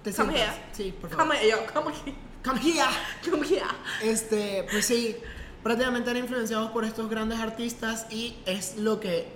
Te 0.03 0.13
Come 0.13 0.35
sientas. 0.35 0.55
here. 0.57 0.65
Sí, 0.73 0.95
por 1.01 1.11
favor. 1.11 1.25
Come, 1.27 1.49
yo, 1.49 1.57
come 1.73 1.93
here. 2.05 2.15
Come 2.45 2.61
here. 2.61 2.85
Come 3.31 3.47
here. 3.49 3.65
Este, 4.03 4.67
pues 4.71 4.87
sí, 4.87 5.17
prácticamente 5.63 6.11
eran 6.11 6.23
influenciados 6.23 6.71
por 6.71 6.85
estos 6.85 7.09
grandes 7.09 7.41
artistas 7.41 8.07
y 8.11 8.37
es 8.47 8.77
lo 8.77 9.01
que 9.01 9.27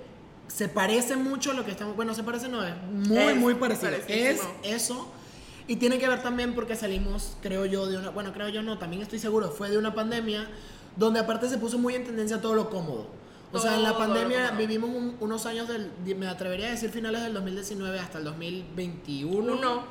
se 0.48 0.68
parece 0.68 1.16
mucho 1.16 1.52
a 1.52 1.54
lo 1.54 1.64
que 1.64 1.70
estamos. 1.72 1.96
Bueno, 1.96 2.14
se 2.14 2.22
parece, 2.22 2.48
no 2.48 2.64
es 2.64 2.74
muy, 2.92 3.18
Es 3.18 3.36
muy 3.36 3.54
parecido. 3.54 3.90
Es 4.08 4.40
eso. 4.62 5.12
Y 5.68 5.76
tiene 5.76 5.98
que 5.98 6.08
ver 6.08 6.22
también 6.22 6.54
porque 6.54 6.74
salimos, 6.76 7.36
creo 7.42 7.64
yo, 7.66 7.86
de 7.86 7.96
una. 7.98 8.10
Bueno, 8.10 8.32
creo 8.32 8.48
yo 8.48 8.62
no, 8.62 8.78
también 8.78 9.02
estoy 9.02 9.18
seguro, 9.18 9.50
fue 9.50 9.70
de 9.70 9.78
una 9.78 9.94
pandemia 9.94 10.48
donde 10.96 11.20
aparte 11.20 11.48
se 11.48 11.58
puso 11.58 11.78
muy 11.78 11.94
en 11.94 12.04
tendencia 12.04 12.40
todo 12.40 12.54
lo 12.54 12.68
cómodo. 12.70 13.06
O 13.52 13.58
sea, 13.58 13.74
en 13.76 13.82
la 13.82 13.96
pandemia 13.98 14.52
vivimos 14.52 14.90
un- 14.90 15.16
unos 15.20 15.44
años 15.46 15.66
del, 15.68 15.90
me 16.16 16.28
atrevería 16.28 16.68
a 16.68 16.70
decir 16.70 16.90
finales 16.90 17.22
del 17.22 17.34
2019 17.34 17.98
hasta 17.98 18.18
el 18.18 18.24
2021 18.24 19.52
Uno. 19.54 19.82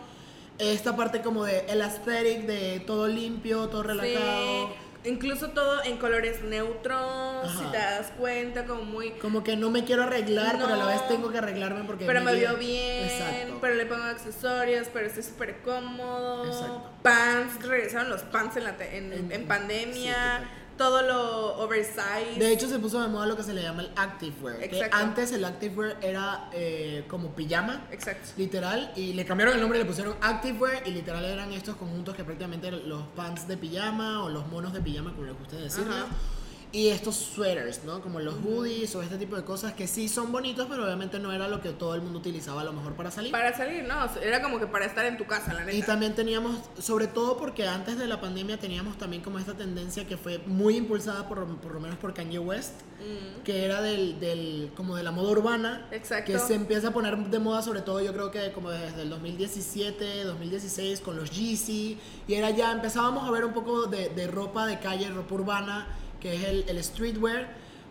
esta 0.58 0.96
parte 0.96 1.22
como 1.22 1.44
de 1.46 1.66
el 1.68 1.82
aesthetic 1.82 2.46
de 2.46 2.80
todo 2.86 3.08
limpio, 3.08 3.68
todo 3.68 3.84
relajado. 3.84 4.68
Sí, 4.68 4.74
Incluso 5.06 5.52
todo 5.52 5.82
en 5.86 5.98
colores 5.98 6.42
neutros, 6.44 7.00
Ajá. 7.46 7.58
si 7.60 7.66
te 7.72 7.78
das 7.78 8.12
cuenta, 8.18 8.66
como 8.66 8.84
muy... 8.84 9.12
Como 9.12 9.44
que 9.44 9.56
no 9.56 9.70
me 9.70 9.86
quiero 9.86 10.04
arreglar, 10.04 10.58
pero 10.60 10.74
a 10.74 10.78
la 10.78 10.86
vez 10.88 11.08
tengo 11.08 11.32
que 11.32 11.38
arreglarme 11.38 11.86
porque. 11.86 12.06
Pero 12.06 12.22
me 12.22 12.34
veo 12.34 12.58
bien, 12.58 13.06
Exacto. 13.06 13.58
pero 13.62 13.76
le 13.76 13.86
pongo 13.86 14.04
accesorios, 14.04 14.88
pero 14.92 15.08
estoy 15.08 15.24
súper 15.24 15.62
cómodo. 15.62 16.46
Exacto. 16.46 16.90
Pants, 17.02 17.66
regresaron 17.66 18.10
los 18.10 18.24
pants 18.24 18.58
en, 18.58 18.64
la 18.66 18.76
te- 18.76 18.98
en, 18.98 19.14
En- 19.14 19.32
en 19.32 19.42
sí, 19.42 19.48
pandemia. 19.48 20.14
total. 20.14 20.50
Todo 20.80 21.02
lo 21.02 21.58
oversized. 21.62 22.38
De 22.40 22.54
hecho, 22.54 22.70
se 22.70 22.80
puso 22.80 23.02
de 23.02 23.10
moda 23.10 23.26
lo 23.26 23.36
que 23.36 23.44
se 23.44 23.54
le 23.54 23.62
llama 23.62 23.82
el 23.82 23.92
activewear. 23.98 24.60
Que 24.60 24.66
Exacto. 24.66 24.96
antes 24.96 25.32
el 25.34 25.44
activewear 25.44 25.98
era 26.02 26.50
eh, 26.54 27.04
como 27.10 27.36
pijama. 27.36 27.86
Exacto. 27.92 28.30
Literal, 28.38 28.94
y 28.96 29.12
le 29.12 29.26
cambiaron 29.26 29.56
el 29.56 29.62
nombre 29.62 29.78
y 29.78 29.84
le 29.84 29.88
pusieron 29.88 30.16
Activewear 30.22 30.88
y 30.88 30.92
literal 30.92 31.26
eran 31.26 31.52
estos 31.52 31.76
conjuntos 31.76 32.16
que 32.16 32.24
prácticamente 32.24 32.70
eran 32.70 32.88
los 32.88 33.04
pants 33.08 33.46
de 33.46 33.58
pijama 33.58 34.24
o 34.24 34.30
los 34.30 34.48
monos 34.48 34.72
de 34.72 34.80
pijama, 34.80 35.12
como 35.12 35.26
les 35.26 35.38
gusta 35.38 35.58
decirlo. 35.58 35.94
Ajá. 35.94 36.08
Y 36.72 36.90
estos 36.90 37.16
sweaters, 37.16 37.84
¿no? 37.84 38.02
Como 38.02 38.20
los 38.20 38.36
hoodies 38.36 38.96
o 38.96 39.02
este 39.02 39.18
tipo 39.18 39.36
de 39.36 39.44
cosas 39.44 39.74
que 39.74 39.88
sí 39.88 40.08
son 40.08 40.32
bonitos, 40.32 40.68
pero 40.70 40.84
obviamente 40.84 41.18
no 41.20 41.32
era 41.32 41.48
lo 41.48 41.62
que 41.62 41.70
todo 41.70 41.96
el 41.96 42.02
mundo 42.02 42.20
utilizaba 42.20 42.62
a 42.62 42.64
lo 42.64 42.74
mejor 42.74 42.94
para 42.94 43.10
salir. 43.10 43.32
Para 43.32 43.56
salir, 43.56 43.84
no, 43.86 43.96
era 44.22 44.42
como 44.42 44.60
que 44.60 44.68
para 44.68 44.86
estar 44.86 45.06
en 45.06 45.18
tu 45.18 45.26
casa, 45.26 45.54
la 45.54 45.62
neta. 45.62 45.76
Y 45.78 45.82
también 45.82 46.14
teníamos, 46.14 46.60
sobre 46.80 47.08
todo 47.08 47.38
porque 47.38 47.68
antes 47.68 47.98
de 47.98 48.08
la 48.08 48.22
pandemia 48.22 48.60
teníamos 48.60 48.98
también 48.98 49.24
como 49.24 49.40
esta 49.40 49.56
tendencia 49.56 50.06
que 50.06 50.18
fue 50.18 50.40
muy 50.46 50.78
impulsada 50.78 51.28
por, 51.28 51.44
por 51.58 51.74
lo 51.74 51.80
menos 51.80 51.98
por 51.98 52.14
Kanye 52.14 52.40
West, 52.40 52.74
Mm, 53.00 53.44
que 53.44 53.64
era 53.64 53.82
del, 53.82 54.20
del, 54.20 54.72
como 54.76 54.98
de 54.98 55.04
la 55.04 55.12
moda 55.12 55.32
urbana, 55.32 55.88
Exacto. 55.92 56.34
que 56.34 56.40
se 56.40 56.54
empieza 56.54 56.90
a 56.90 56.92
poner 56.92 57.18
de 57.18 57.40
moda 57.40 57.62
sobre 57.62 57.82
todo 57.82 58.02
yo 58.02 58.12
creo 58.12 58.30
que 58.30 58.52
como 58.52 58.72
desde 58.72 59.04
el 59.04 59.10
2017, 59.10 60.26
2016 60.26 61.00
con 61.00 61.16
los 61.16 61.32
Yeezy, 61.32 61.98
y 62.28 62.34
era 62.34 62.50
ya, 62.50 62.74
empezábamos 62.74 63.26
a 63.26 63.32
ver 63.32 63.46
un 63.46 63.54
poco 63.54 63.86
de, 63.88 64.10
de 64.10 64.28
ropa 64.28 64.68
de 64.68 64.80
calle, 64.80 65.10
ropa 65.12 65.34
urbana, 65.34 65.88
que 66.20 66.36
es 66.36 66.44
el, 66.46 66.66
el 66.68 66.84
streetwear, 66.84 67.48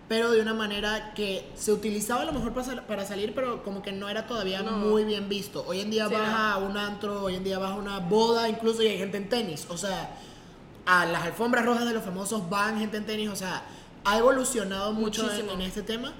pero 0.09 0.31
de 0.31 0.41
una 0.41 0.55
manera 0.55 1.13
que 1.15 1.47
se 1.55 1.73
utilizaba 1.73 2.23
a 2.23 2.25
lo 2.25 2.33
mejor 2.33 2.53
para, 2.55 2.65
sal- 2.67 2.87
para 2.87 3.05
salir, 3.07 3.35
pero 3.35 3.63
como 3.63 3.83
que 3.83 3.93
no 3.93 4.09
era 4.09 4.27
todavía 4.27 4.63
No. 4.63 4.73
muy 4.73 5.05
bien 5.05 5.29
visto. 5.29 5.65
Hoy 5.67 5.81
en 5.81 5.91
día 5.91 6.09
Sí, 6.09 6.15
vas 6.15 6.31
no. 6.33 6.37
a 6.39 6.57
un 6.59 6.77
antro, 6.79 7.23
hoy 7.25 7.35
en 7.35 7.45
día 7.45 7.59
vas 7.59 7.73
a 7.73 7.75
una 7.75 7.99
boda, 7.99 8.49
incluso 8.49 8.83
y 8.83 8.87
hay 8.89 8.99
gente 8.99 9.19
en 9.19 9.29
tenis, 9.29 9.67
o 9.69 9.77
sea, 9.77 10.17
a 10.87 11.05
las 11.05 11.23
alfombras 11.25 11.67
rojas 11.67 11.85
de 11.87 11.93
los 11.93 12.03
famosos 12.03 12.49
van 12.49 12.79
gente 12.79 12.97
en 12.97 13.05
tenis, 13.05 13.29
o 13.29 13.37
sea, 13.37 13.63
ha 14.05 14.17
evolucionado 14.19 14.93
mucho 14.93 15.31
en, 15.31 15.51
en 15.51 15.61
este 15.61 15.83
tema. 15.83 16.15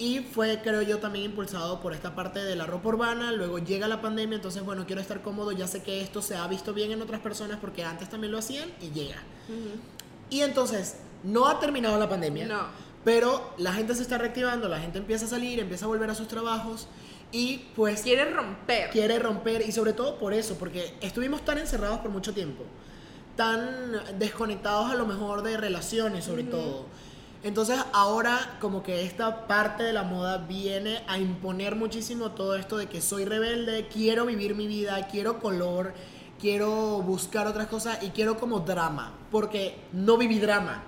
Y 0.00 0.20
fue, 0.20 0.60
creo 0.62 0.80
yo, 0.82 0.98
también 0.98 1.24
impulsado 1.24 1.80
por 1.80 1.92
esta 1.92 2.14
parte 2.14 2.38
de 2.44 2.54
la 2.54 2.66
ropa 2.66 2.88
urbana. 2.90 3.32
Luego 3.32 3.58
llega 3.58 3.88
la 3.88 4.00
pandemia, 4.00 4.36
entonces, 4.36 4.62
bueno, 4.64 4.86
quiero 4.86 5.00
estar 5.00 5.22
cómodo. 5.22 5.50
Ya 5.50 5.66
sé 5.66 5.82
que 5.82 6.00
esto 6.02 6.22
se 6.22 6.36
ha 6.36 6.46
visto 6.46 6.72
bien 6.72 6.92
en 6.92 7.02
otras 7.02 7.20
personas 7.20 7.58
porque 7.60 7.82
antes 7.82 8.08
también 8.08 8.30
lo 8.30 8.38
hacían 8.38 8.68
y 8.80 8.90
llega. 8.90 9.16
Ujú. 9.48 9.80
Y 10.30 10.42
entonces, 10.42 10.98
no 11.24 11.46
ha 11.48 11.58
terminado 11.60 11.98
la 11.98 12.08
pandemia. 12.08 12.46
No. 12.46 12.88
Pero 13.04 13.54
la 13.58 13.72
gente 13.72 13.94
se 13.94 14.02
está 14.02 14.18
reactivando, 14.18 14.68
la 14.68 14.80
gente 14.80 14.98
empieza 14.98 15.24
a 15.24 15.28
salir, 15.28 15.60
empieza 15.60 15.84
a 15.84 15.88
volver 15.88 16.10
a 16.10 16.14
sus 16.14 16.28
trabajos. 16.28 16.88
Y 17.30 17.58
pues 17.76 18.02
Quiere 18.02 18.30
romper. 18.30 18.90
quiere 18.90 19.18
romper 19.18 19.62
y 19.66 19.72
sobre 19.72 19.92
todo 19.92 20.18
por 20.18 20.32
eso, 20.32 20.56
porque 20.58 20.94
estuvimos 21.00 21.44
tan 21.44 21.58
encerrados 21.58 21.98
por 22.00 22.10
mucho 22.10 22.32
tiempo, 22.32 22.64
tan 23.36 23.92
desconectados 24.18 24.90
a 24.90 24.94
lo 24.94 25.04
mejor 25.06 25.42
de 25.42 25.56
relaciones 25.58 26.24
sobre 26.24 26.44
todo. 26.44 26.86
Entonces 27.44 27.78
ahora 27.92 28.56
como 28.60 28.82
que 28.82 29.02
esta 29.04 29.46
parte 29.46 29.82
de 29.84 29.92
la 29.92 30.02
moda 30.02 30.38
viene 30.38 31.02
a 31.06 31.18
imponer 31.18 31.76
muchísimo 31.76 32.32
todo 32.32 32.56
esto 32.56 32.76
de 32.78 32.86
que 32.86 33.00
soy 33.00 33.24
rebelde, 33.26 33.86
quiero 33.92 34.24
vivir 34.26 34.54
mi 34.54 34.66
vida, 34.66 35.06
quiero 35.08 35.38
color, 35.38 35.92
quiero 36.40 37.02
buscar 37.02 37.46
otras 37.46 37.68
cosas 37.68 38.02
y 38.02 38.08
quiero 38.08 38.38
como 38.38 38.60
drama, 38.60 39.12
porque 39.30 39.76
no 39.92 40.16
viví 40.16 40.38
drama, 40.38 40.82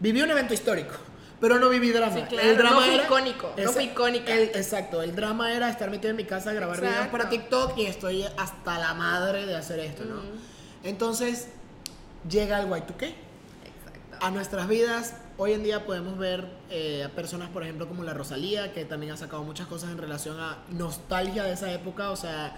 viví 0.00 0.22
un 0.22 0.30
evento 0.30 0.54
histórico. 0.54 0.94
Pero 1.38 1.58
no 1.58 1.68
viví 1.68 1.90
drama. 1.90 2.14
Sí, 2.16 2.22
claro, 2.22 2.62
no 2.62 2.80
fue 2.80 2.96
icónico, 2.96 3.52
no 3.62 3.72
fue 3.72 3.84
icónica. 3.84 4.32
el- 4.32 4.44
exacto, 4.54 5.02
el 5.02 5.14
drama 5.14 5.52
era 5.52 5.68
estar 5.68 5.90
metido 5.90 6.08
en 6.10 6.16
mi 6.16 6.24
casa, 6.24 6.52
grabar 6.54 6.78
videos 6.78 6.94
Exacto. 6.94 7.12
para 7.12 7.28
TikTok 7.28 7.76
y 7.76 7.84
estoy 7.86 8.24
hasta 8.38 8.78
la 8.78 8.94
madre 8.94 9.44
de 9.44 9.54
hacer 9.54 9.78
esto, 9.80 10.04
¿no? 10.06 10.22
Entonces, 10.82 11.48
llega 12.28 12.58
el 12.60 12.68
Y2K 12.68 13.08
Exacto. 13.08 14.16
a 14.26 14.30
nuestras 14.30 14.66
vidas. 14.66 15.14
Hoy 15.36 15.52
en 15.52 15.62
día 15.62 15.84
podemos 15.84 16.16
ver 16.16 16.46
eh, 16.70 17.04
a 17.04 17.10
personas, 17.10 17.50
por 17.50 17.62
ejemplo, 17.62 17.86
como 17.86 18.02
la 18.02 18.14
Rosalía, 18.14 18.72
que 18.72 18.86
también 18.86 19.12
ha 19.12 19.16
sacado 19.18 19.42
muchas 19.44 19.66
cosas 19.66 19.90
en 19.90 19.98
relación 19.98 20.40
a 20.40 20.56
nostalgia 20.70 21.44
de 21.44 21.52
esa 21.52 21.70
época, 21.70 22.10
o 22.10 22.16
sea, 22.16 22.56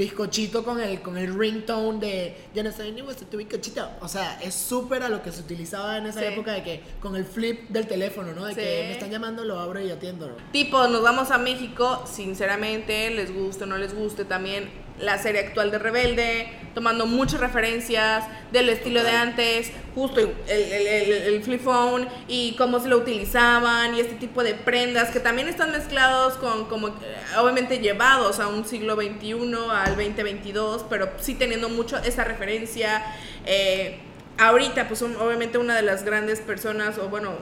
bizcochito 0.00 0.64
con 0.64 0.80
el, 0.80 1.00
con 1.02 1.16
el 1.18 1.38
ringtone 1.38 1.98
de 2.00 2.36
ya 2.54 2.62
no 2.62 2.72
sé 2.72 2.90
ni 2.92 3.02
vos 3.02 3.16
tu 3.16 3.36
bizcochito. 3.36 3.88
O 4.00 4.08
sea, 4.08 4.40
es 4.42 4.54
súper 4.54 5.02
a 5.02 5.08
lo 5.08 5.22
que 5.22 5.30
se 5.30 5.40
utilizaba 5.40 5.98
en 5.98 6.06
esa 6.06 6.20
Sí. 6.20 6.26
época 6.26 6.52
de 6.52 6.62
que 6.62 6.80
con 7.00 7.16
el 7.16 7.24
flip 7.24 7.68
del 7.68 7.86
teléfono, 7.86 8.32
¿no? 8.32 8.46
De 8.46 8.54
Sí. 8.54 8.60
que 8.60 8.84
me 8.88 8.92
están 8.92 9.10
llamando, 9.10 9.44
lo 9.44 9.58
abro 9.60 9.80
y 9.80 9.90
atiendo. 9.90 10.34
Tipo, 10.52 10.86
nos 10.88 11.02
vamos 11.02 11.30
a 11.30 11.38
México, 11.38 12.02
sinceramente, 12.10 13.10
les 13.10 13.32
guste 13.34 13.64
o 13.64 13.66
no 13.66 13.76
les 13.76 13.94
guste, 13.94 14.24
también 14.24 14.70
la 15.00 15.18
serie 15.18 15.40
actual 15.40 15.70
de 15.70 15.78
Rebelde, 15.78 16.48
tomando 16.74 17.06
muchas 17.06 17.40
referencias 17.40 18.24
del 18.52 18.68
estilo 18.68 19.02
de 19.02 19.10
antes, 19.10 19.72
justo 19.94 20.20
el, 20.20 20.30
el, 20.48 20.86
el- 20.86 21.12
el 21.34 21.42
flip 21.42 21.60
phone 21.62 22.08
y 22.28 22.54
cómo 22.56 22.78
se 22.80 22.88
lo 22.88 22.98
utilizaban 22.98 23.94
y 23.94 24.00
este 24.00 24.14
tipo 24.14 24.42
de 24.44 24.54
prendas 24.54 25.10
que 25.10 25.18
también 25.20 25.48
están 25.48 25.72
mezclados 25.72 26.34
con, 26.34 26.66
como, 26.66 26.88
eh, 26.88 26.92
obviamente 27.40 27.78
llevados 27.78 28.38
a 28.40 28.48
un 28.48 28.64
siglo 28.64 28.94
XXI, 28.94 29.32
al 29.72 29.96
2022, 29.96 30.84
pero 30.88 31.10
sí 31.20 31.34
teniendo 31.34 31.68
mucho 31.68 31.96
esa 31.98 32.24
referencia. 32.24 33.02
eh, 33.46 33.98
ahorita, 34.38 34.88
pues 34.88 35.02
obviamente 35.02 35.58
una 35.58 35.76
de 35.76 35.82
las 35.82 36.02
grandes 36.04 36.40
personas, 36.40 36.96
o 36.98 37.08
bueno, 37.08 37.32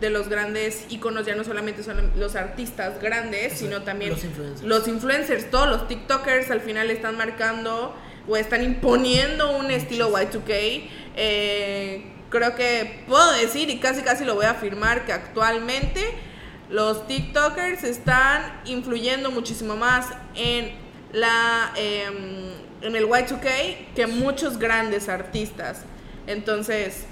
de 0.00 0.10
los 0.10 0.28
grandes 0.28 0.86
iconos 0.88 1.26
ya 1.26 1.34
no 1.34 1.44
solamente 1.44 1.82
son 1.82 2.10
los 2.16 2.34
artistas 2.34 3.00
grandes, 3.00 3.58
sino 3.58 3.82
también 3.82 4.12
los 4.12 4.24
influencers. 4.24 4.62
los 4.62 4.88
influencers, 4.88 5.50
todos 5.50 5.68
los 5.68 5.88
TikTokers 5.88 6.50
al 6.50 6.60
final 6.60 6.90
están 6.90 7.16
marcando 7.16 7.94
o 8.26 8.36
están 8.36 8.62
imponiendo 8.64 9.56
un 9.56 9.70
estilo 9.70 10.10
Y2K. 10.12 10.88
Eh, 11.16 12.04
creo 12.30 12.54
que 12.54 13.04
puedo 13.06 13.32
decir 13.32 13.68
y 13.70 13.78
casi 13.78 14.02
casi 14.02 14.24
lo 14.24 14.34
voy 14.34 14.46
a 14.46 14.50
afirmar 14.50 15.04
que 15.04 15.12
actualmente 15.12 16.02
los 16.70 17.06
TikTokers 17.06 17.84
están 17.84 18.60
influyendo 18.64 19.30
muchísimo 19.30 19.76
más 19.76 20.06
en 20.34 20.72
la 21.12 21.72
em, 21.76 22.52
en 22.80 22.96
el 22.96 23.06
Y2K 23.06 23.94
que 23.94 24.06
muchos 24.06 24.58
grandes 24.58 25.08
artistas. 25.08 25.82
Entonces, 26.26 27.04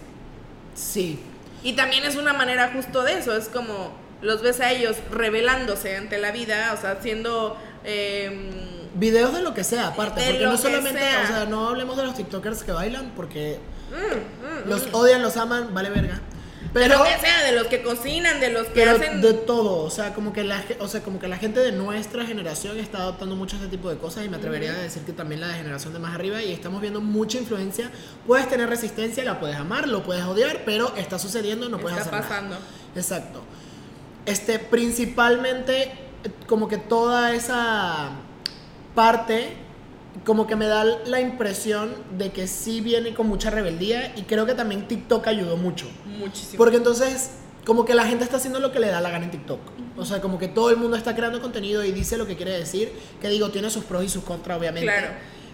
Sí, 0.79 1.19
y 1.63 1.75
también 1.75 2.05
es 2.05 2.17
una 2.17 2.33
manera 2.33 2.71
justo 2.73 3.03
de 3.03 3.15
eso, 3.15 3.37
es 3.37 3.49
como 3.49 3.93
los 4.21 4.43
ves 4.43 4.61
a 4.61 4.73
ellos 4.73 4.97
revelándose 5.11 5.97
ante 5.97 6.19
la 6.19 6.33
vida, 6.33 6.73
o 6.77 6.81
sea, 6.81 6.93
haciendo... 6.93 7.57
em, 7.85 8.51
Videos 8.95 9.33
de 9.33 9.43
lo 9.43 9.55
que 9.55 9.63
sea, 9.65 9.89
aparte, 9.89 10.23
porque 10.25 10.45
no 10.45 10.57
solamente, 10.57 10.99
sea. 10.99 11.23
o 11.23 11.27
sea, 11.27 11.45
no 11.45 11.69
hablemos 11.69 11.97
de 11.97 12.05
los 12.05 12.15
TikTokers 12.17 12.65
que 12.65 12.73
bailan, 12.73 13.13
porque 13.15 13.59
mm, 13.91 14.67
mm, 14.67 14.69
los 14.69 14.89
mm. 14.89 14.95
odian, 14.95 15.23
los 15.23 15.37
aman, 15.37 15.73
vale 15.73 15.91
verga. 15.91 16.21
Pero, 16.73 17.03
que 17.03 17.19
sea, 17.19 17.43
de 17.45 17.53
los 17.53 17.67
que 17.67 17.83
cocinan, 17.83 18.41
de 18.41 18.51
los 18.51 18.67
que 18.67 18.73
pero 18.75 18.93
hacen... 18.93 19.21
de 19.23 19.33
todo, 19.33 19.85
o 19.85 19.91
sea, 19.91 20.15
como 20.15 20.33
que 20.33 20.45
la, 20.45 20.63
o 20.81 20.89
sea, 20.89 21.03
como 21.03 21.19
que 21.19 21.27
la 21.27 21.39
gente 21.39 21.61
de 21.61 21.73
nuestra 21.73 22.27
generación 22.27 22.79
está 22.79 22.99
adoptando 22.99 23.37
mucho 23.37 23.57
este 23.57 23.69
tipo 23.69 23.89
de 23.89 23.97
cosas 23.97 24.25
y 24.25 24.29
me 24.29 24.37
atrevería 24.37 24.73
a 24.73 24.79
decir 24.79 25.03
que 25.03 25.13
también 25.13 25.41
la 25.41 25.49
de 25.49 25.55
generación 25.55 25.93
de 25.93 25.99
más 25.99 26.15
arriba 26.15 26.43
y 26.43 26.53
estamos 26.53 26.81
viendo 26.81 27.01
mucha 27.01 27.39
influencia. 27.39 27.91
Puedes 28.27 28.49
tener 28.49 28.69
resistencia, 28.69 29.25
la 29.25 29.41
puedes 29.41 29.57
amar, 29.57 29.89
lo 29.89 30.03
puedes 30.03 30.25
odiar, 30.25 30.63
pero 30.65 30.95
está 30.97 31.19
sucediendo, 31.19 31.69
no 31.69 31.79
puedes 31.79 31.99
está 31.99 32.19
hacer 32.19 32.21
nada. 32.21 32.29
pasando. 32.29 32.57
Exacto. 32.95 33.43
Este, 34.27 34.59
principalmente, 34.59 35.93
como 36.47 36.69
que 36.69 36.77
toda 36.77 37.35
esa 37.35 38.11
parte, 38.95 39.57
como 40.25 40.47
que 40.47 40.57
me 40.57 40.67
da 40.67 40.85
la 40.85 41.21
impresión 41.21 41.95
de 42.17 42.33
que 42.33 42.47
sí 42.47 42.81
viene 42.81 43.15
con 43.15 43.29
mucha 43.29 43.51
rebeldía 43.51 44.15
y 44.17 44.23
creo 44.23 44.47
que 44.47 44.55
también 44.55 44.89
TikTok 44.89 45.27
ayudó 45.27 45.57
mucho. 45.57 45.87
Muchísimo. 46.19 46.59
Porque 46.59 46.77
entonces, 46.77 47.33
como 47.65 47.85
que 47.85 47.95
la 47.95 48.07
gente 48.07 48.25
está 48.25 48.37
haciendo 48.39 48.61
lo 48.61 48.73
que 48.73 48.81
le 48.81 48.89
da 48.89 49.01
la 49.01 49.11
gana 49.11 49.27
en 49.27 49.31
TikTok. 49.31 49.61
O 49.97 50.05
sea, 50.05 50.21
como 50.21 50.39
que 50.39 50.49
todo 50.49 50.71
el 50.71 50.77
mundo 50.77 50.97
está 50.97 51.15
creando 51.15 51.41
contenido 51.41 51.85
y 51.85 51.93
dice 51.93 52.17
lo 52.17 52.27
que 52.27 52.37
quiere 52.37 52.53
decir, 52.53 52.93
que 53.21 53.29
digo, 53.29 53.51
tiene 53.51 53.71
sus 53.71 53.85
pros 53.85 54.05
y 54.05 54.09
sus 54.09 54.25
contras, 54.25 54.59
obviamente. 54.59 54.87
Claro. 54.87 55.09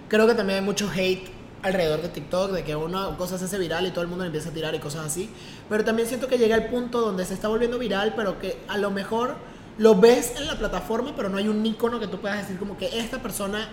Creo 0.09 0.27
que 0.27 0.35
también 0.35 0.59
hay 0.61 0.65
mucho 0.65 0.91
hate 0.95 1.31
alrededor 1.63 2.03
de 2.03 2.11
TikTok, 2.11 2.53
de 2.53 2.63
que 2.63 2.77
una 2.77 3.17
cosa 3.17 3.39
se 3.39 3.47
hace 3.47 3.59
viral 3.59 3.87
y 3.87 3.91
todo 3.91 4.03
el 4.03 4.09
mundo 4.09 4.25
le 4.25 4.29
empieza 4.29 4.51
a 4.51 4.53
tirar 4.53 4.75
y 4.75 4.79
cosas 4.81 5.07
así. 5.07 5.31
Pero 5.69 5.83
también 5.83 6.07
siento 6.07 6.29
que 6.29 6.37
llega 6.37 6.55
el 6.55 6.67
punto 6.67 7.01
donde 7.01 7.25
se 7.25 7.33
está 7.33 7.49
volviendo 7.49 7.79
viral, 7.79 8.13
pero 8.15 8.39
que 8.39 8.59
a 8.69 8.77
lo 8.77 8.91
mejor 8.91 9.35
lo 9.79 9.95
ves 9.95 10.35
en 10.37 10.47
la 10.47 10.59
plataforma, 10.59 11.15
pero 11.17 11.31
no 11.31 11.39
hay 11.39 11.49
un 11.49 11.65
icono 11.65 11.99
que 11.99 12.07
tú 12.07 12.19
puedas 12.21 12.39
decir 12.39 12.59
como 12.59 12.77
que 12.77 12.99
esta 12.99 13.23
persona 13.23 13.69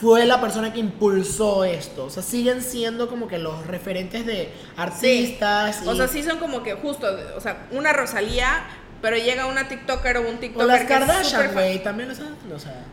fue 0.00 0.26
la 0.26 0.40
persona 0.40 0.72
que 0.72 0.80
impulsó 0.80 1.64
esto. 1.64 2.04
O 2.04 2.10
sea, 2.10 2.22
siguen 2.22 2.62
siendo 2.62 3.08
como 3.08 3.26
que 3.28 3.38
los 3.38 3.66
referentes 3.66 4.24
de 4.26 4.50
artistas. 4.76 5.82
O 5.86 5.94
y- 5.94 5.96
sea, 5.96 6.08
sí 6.08 6.22
son 6.22 6.38
como 6.38 6.62
que 6.62 6.74
justo, 6.74 7.06
o 7.36 7.40
sea, 7.40 7.66
una 7.72 7.92
Rosalía, 7.92 8.64
pero 9.02 9.16
llega 9.16 9.46
una 9.46 9.68
TikToker 9.68 10.18
o 10.18 10.28
un 10.28 10.38
TikToker 10.38 10.64
O 10.64 10.66
las 10.68 10.80
que 10.82 10.86
Kardashian, 10.88 11.52
güey, 11.52 11.82
también 11.82 12.08
las 12.08 12.20
hacen, 12.20 12.34
o 12.54 12.58
sea. 12.58 12.84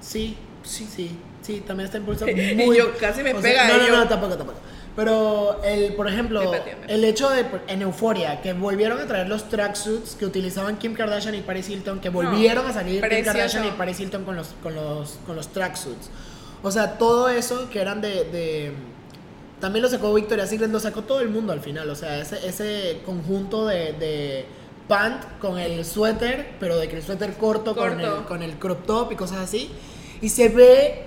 Sí, 0.00 0.36
sí, 0.62 0.86
sí, 0.94 1.18
sí, 1.42 1.62
también 1.66 1.86
está 1.86 1.98
impulsando 1.98 2.32
Y 2.36 2.54
muy. 2.54 2.76
yo 2.76 2.96
casi 2.98 3.22
me 3.22 3.32
o 3.32 3.40
sea, 3.40 3.50
pega 3.50 3.68
No, 3.68 3.78
no, 3.78 3.96
no, 3.96 4.08
tampoco, 4.08 4.36
tampoco. 4.36 4.58
Pero, 4.96 5.60
el, 5.64 5.94
por 5.94 6.06
ejemplo, 6.08 6.52
el 6.86 7.04
hecho 7.04 7.28
de, 7.30 7.44
en 7.66 7.82
Euphoria, 7.82 8.40
que 8.40 8.52
volvieron 8.52 9.00
a 9.00 9.06
traer 9.06 9.28
los 9.28 9.48
tracksuits 9.48 10.14
que 10.14 10.24
utilizaban 10.24 10.76
Kim 10.76 10.94
Kardashian 10.94 11.34
y 11.34 11.40
Paris 11.40 11.68
Hilton, 11.68 11.98
que 12.00 12.10
volvieron 12.10 12.64
a 12.66 12.72
salir 12.72 13.00
Kim 13.00 13.08
precioso. 13.08 13.32
Kardashian 13.32 13.66
y 13.66 13.70
Paris 13.72 13.98
Hilton 13.98 14.24
con 14.24 14.36
los, 14.36 14.48
con 14.62 14.74
los, 14.76 15.18
con 15.26 15.34
los 15.34 15.48
tracksuits. 15.48 16.10
O 16.62 16.70
sea, 16.70 16.96
todo 16.96 17.28
eso 17.28 17.68
que 17.70 17.80
eran 17.80 18.00
de... 18.00 18.24
de- 18.24 18.72
también 19.60 19.82
lo 19.82 19.88
sacó 19.88 20.12
Victoria's 20.14 20.50
Secret, 20.50 20.70
lo 20.70 20.78
sacó 20.80 21.02
todo 21.02 21.20
el 21.20 21.28
mundo 21.30 21.52
al 21.52 21.60
final. 21.60 21.88
O 21.90 21.94
sea, 21.94 22.18
ese, 22.20 22.46
ese 22.46 23.00
conjunto 23.06 23.66
de, 23.66 23.94
de 23.94 24.44
pant 24.88 25.22
con 25.40 25.58
el 25.58 25.84
suéter, 25.86 26.50
pero 26.60 26.76
de 26.76 26.86
que 26.88 26.96
el 26.96 27.02
suéter 27.02 27.32
corto, 27.34 27.74
Con, 27.74 27.88
Corto. 27.94 28.18
el, 28.18 28.24
con 28.24 28.42
el 28.42 28.52
crop 28.58 28.84
top 28.86 29.12
y 29.12 29.16
cosas 29.16 29.38
así. 29.38 29.70
Y 30.20 30.28
se 30.28 30.50
ve 30.50 31.04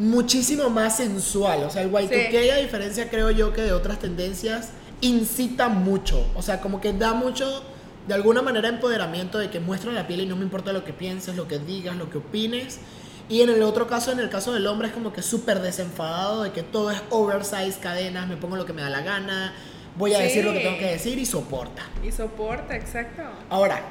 muchísimo 0.00 0.70
más 0.70 0.96
sensual. 0.96 1.62
O 1.64 1.70
sea, 1.70 1.82
el 1.82 1.90
Y2K, 1.92 2.30
Sí. 2.42 2.50
a 2.50 2.56
diferencia, 2.56 3.08
creo 3.10 3.30
yo, 3.30 3.52
que 3.52 3.60
de 3.62 3.72
otras 3.72 3.98
tendencias, 3.98 4.70
incita 5.02 5.68
mucho. 5.68 6.26
O 6.34 6.42
sea, 6.42 6.60
como 6.60 6.80
que 6.80 6.92
da 6.92 7.12
mucho, 7.12 7.62
de 8.08 8.14
alguna 8.14 8.40
manera, 8.42 8.68
empoderamiento 8.68 9.38
de 9.38 9.50
que 9.50 9.60
muestra 9.60 9.92
la 9.92 10.06
piel 10.06 10.22
y 10.22 10.26
no 10.26 10.36
me 10.36 10.42
importa 10.42 10.72
lo 10.72 10.84
que 10.84 10.92
pienses, 10.92 11.36
lo 11.36 11.46
que 11.46 11.58
digas, 11.58 11.96
lo 11.96 12.08
que 12.10 12.18
opines. 12.18 12.80
Y 13.28 13.42
en 13.42 13.50
el 13.50 13.62
otro 13.62 13.86
caso, 13.86 14.10
en 14.10 14.18
el 14.18 14.28
caso 14.30 14.52
del 14.52 14.66
hombre, 14.66 14.88
es 14.88 14.94
como 14.94 15.12
que 15.12 15.22
súper 15.22 15.60
desenfadado 15.60 16.42
de 16.42 16.50
que 16.52 16.62
todo 16.62 16.90
es 16.90 17.00
oversize, 17.10 17.78
cadenas, 17.80 18.26
me 18.26 18.36
pongo 18.36 18.56
lo 18.56 18.64
que 18.66 18.72
me 18.72 18.82
da 18.82 18.90
la 18.90 19.02
gana, 19.02 19.52
voy 19.96 20.14
a 20.14 20.16
Sí. 20.16 20.22
decir 20.24 20.44
lo 20.44 20.52
que 20.52 20.60
tengo 20.60 20.78
que 20.78 20.86
decir 20.86 21.18
y 21.18 21.26
soporta. 21.26 21.82
Y 22.02 22.10
soporta, 22.10 22.74
exacto. 22.74 23.22
Ahora, 23.48 23.82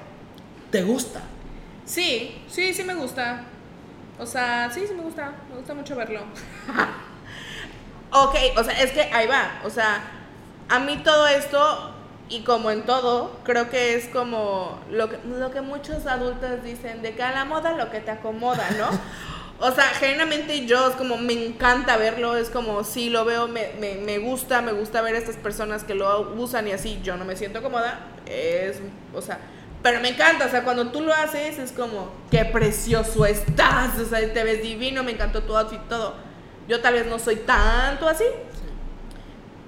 ¿te 0.71 0.81
gusta? 0.83 1.21
Sí, 1.85 2.31
sí, 2.49 2.73
sí 2.73 2.83
me 2.83 2.95
gusta. 2.95 3.45
O 4.19 4.25
sea, 4.25 4.69
sí, 4.71 4.85
sí 4.87 4.93
me 4.93 5.03
gusta. 5.03 5.31
Me 5.49 5.57
gusta 5.57 5.73
mucho 5.73 5.95
verlo. 5.95 6.21
ok, 8.11 8.35
o 8.57 8.63
sea, 8.63 8.81
es 8.81 8.91
que 8.91 9.01
ahí 9.01 9.27
va. 9.27 9.61
O 9.63 9.69
sea, 9.69 10.01
a 10.67 10.79
mí 10.79 10.97
todo 11.03 11.27
esto, 11.27 11.93
y 12.27 12.43
como 12.43 12.69
en 12.71 12.83
todo, 12.83 13.39
creo 13.43 13.69
que 13.69 13.95
es 13.95 14.07
como 14.09 14.79
lo 14.91 15.09
que, 15.09 15.19
lo 15.25 15.51
que 15.51 15.61
muchos 15.61 16.05
adultos 16.05 16.63
dicen, 16.63 17.01
de 17.01 17.15
que 17.15 17.23
a 17.23 17.31
la 17.31 17.45
moda 17.45 17.73
lo 17.73 17.89
que 17.89 18.01
te 18.01 18.11
acomoda, 18.11 18.69
¿no? 18.77 18.87
O 19.61 19.71
sea, 19.71 19.83
genuinamente 19.87 20.65
yo 20.65 20.87
es 20.87 20.95
como 20.95 21.17
me 21.17 21.33
encanta 21.33 21.97
verlo, 21.97 22.37
es 22.37 22.49
como 22.49 22.85
si 22.85 23.09
lo 23.09 23.25
veo, 23.25 23.49
me, 23.49 23.73
me, 23.77 23.95
me 23.95 24.17
gusta, 24.17 24.61
me 24.61 24.71
gusta 24.71 25.01
ver 25.01 25.15
a 25.15 25.17
estas 25.17 25.35
personas 25.35 25.83
que 25.83 25.95
lo 25.95 26.31
usan 26.37 26.65
y 26.69 26.71
así, 26.71 27.01
yo 27.03 27.17
no 27.17 27.25
me 27.25 27.35
siento 27.35 27.61
cómoda, 27.61 27.99
es, 28.25 28.79
o 29.13 29.21
sea, 29.21 29.39
pero 29.81 30.01
me 30.01 30.09
encanta, 30.09 30.45
o 30.45 30.49
sea, 30.49 30.63
cuando 30.63 30.91
tú 30.91 31.01
lo 31.01 31.13
haces 31.13 31.57
es 31.57 31.71
como, 31.71 32.11
qué 32.29 32.45
precioso 32.45 33.25
estás, 33.25 33.97
o 33.97 34.05
sea, 34.05 34.33
te 34.33 34.43
ves 34.43 34.61
divino, 34.61 35.03
me 35.03 35.11
encantó 35.11 35.43
tu 35.43 35.55
outfit, 35.55 35.81
todo. 35.87 36.15
Yo 36.67 36.81
tal 36.81 36.95
vez 36.95 37.07
no 37.07 37.17
soy 37.17 37.37
tanto 37.37 38.07
así, 38.07 38.25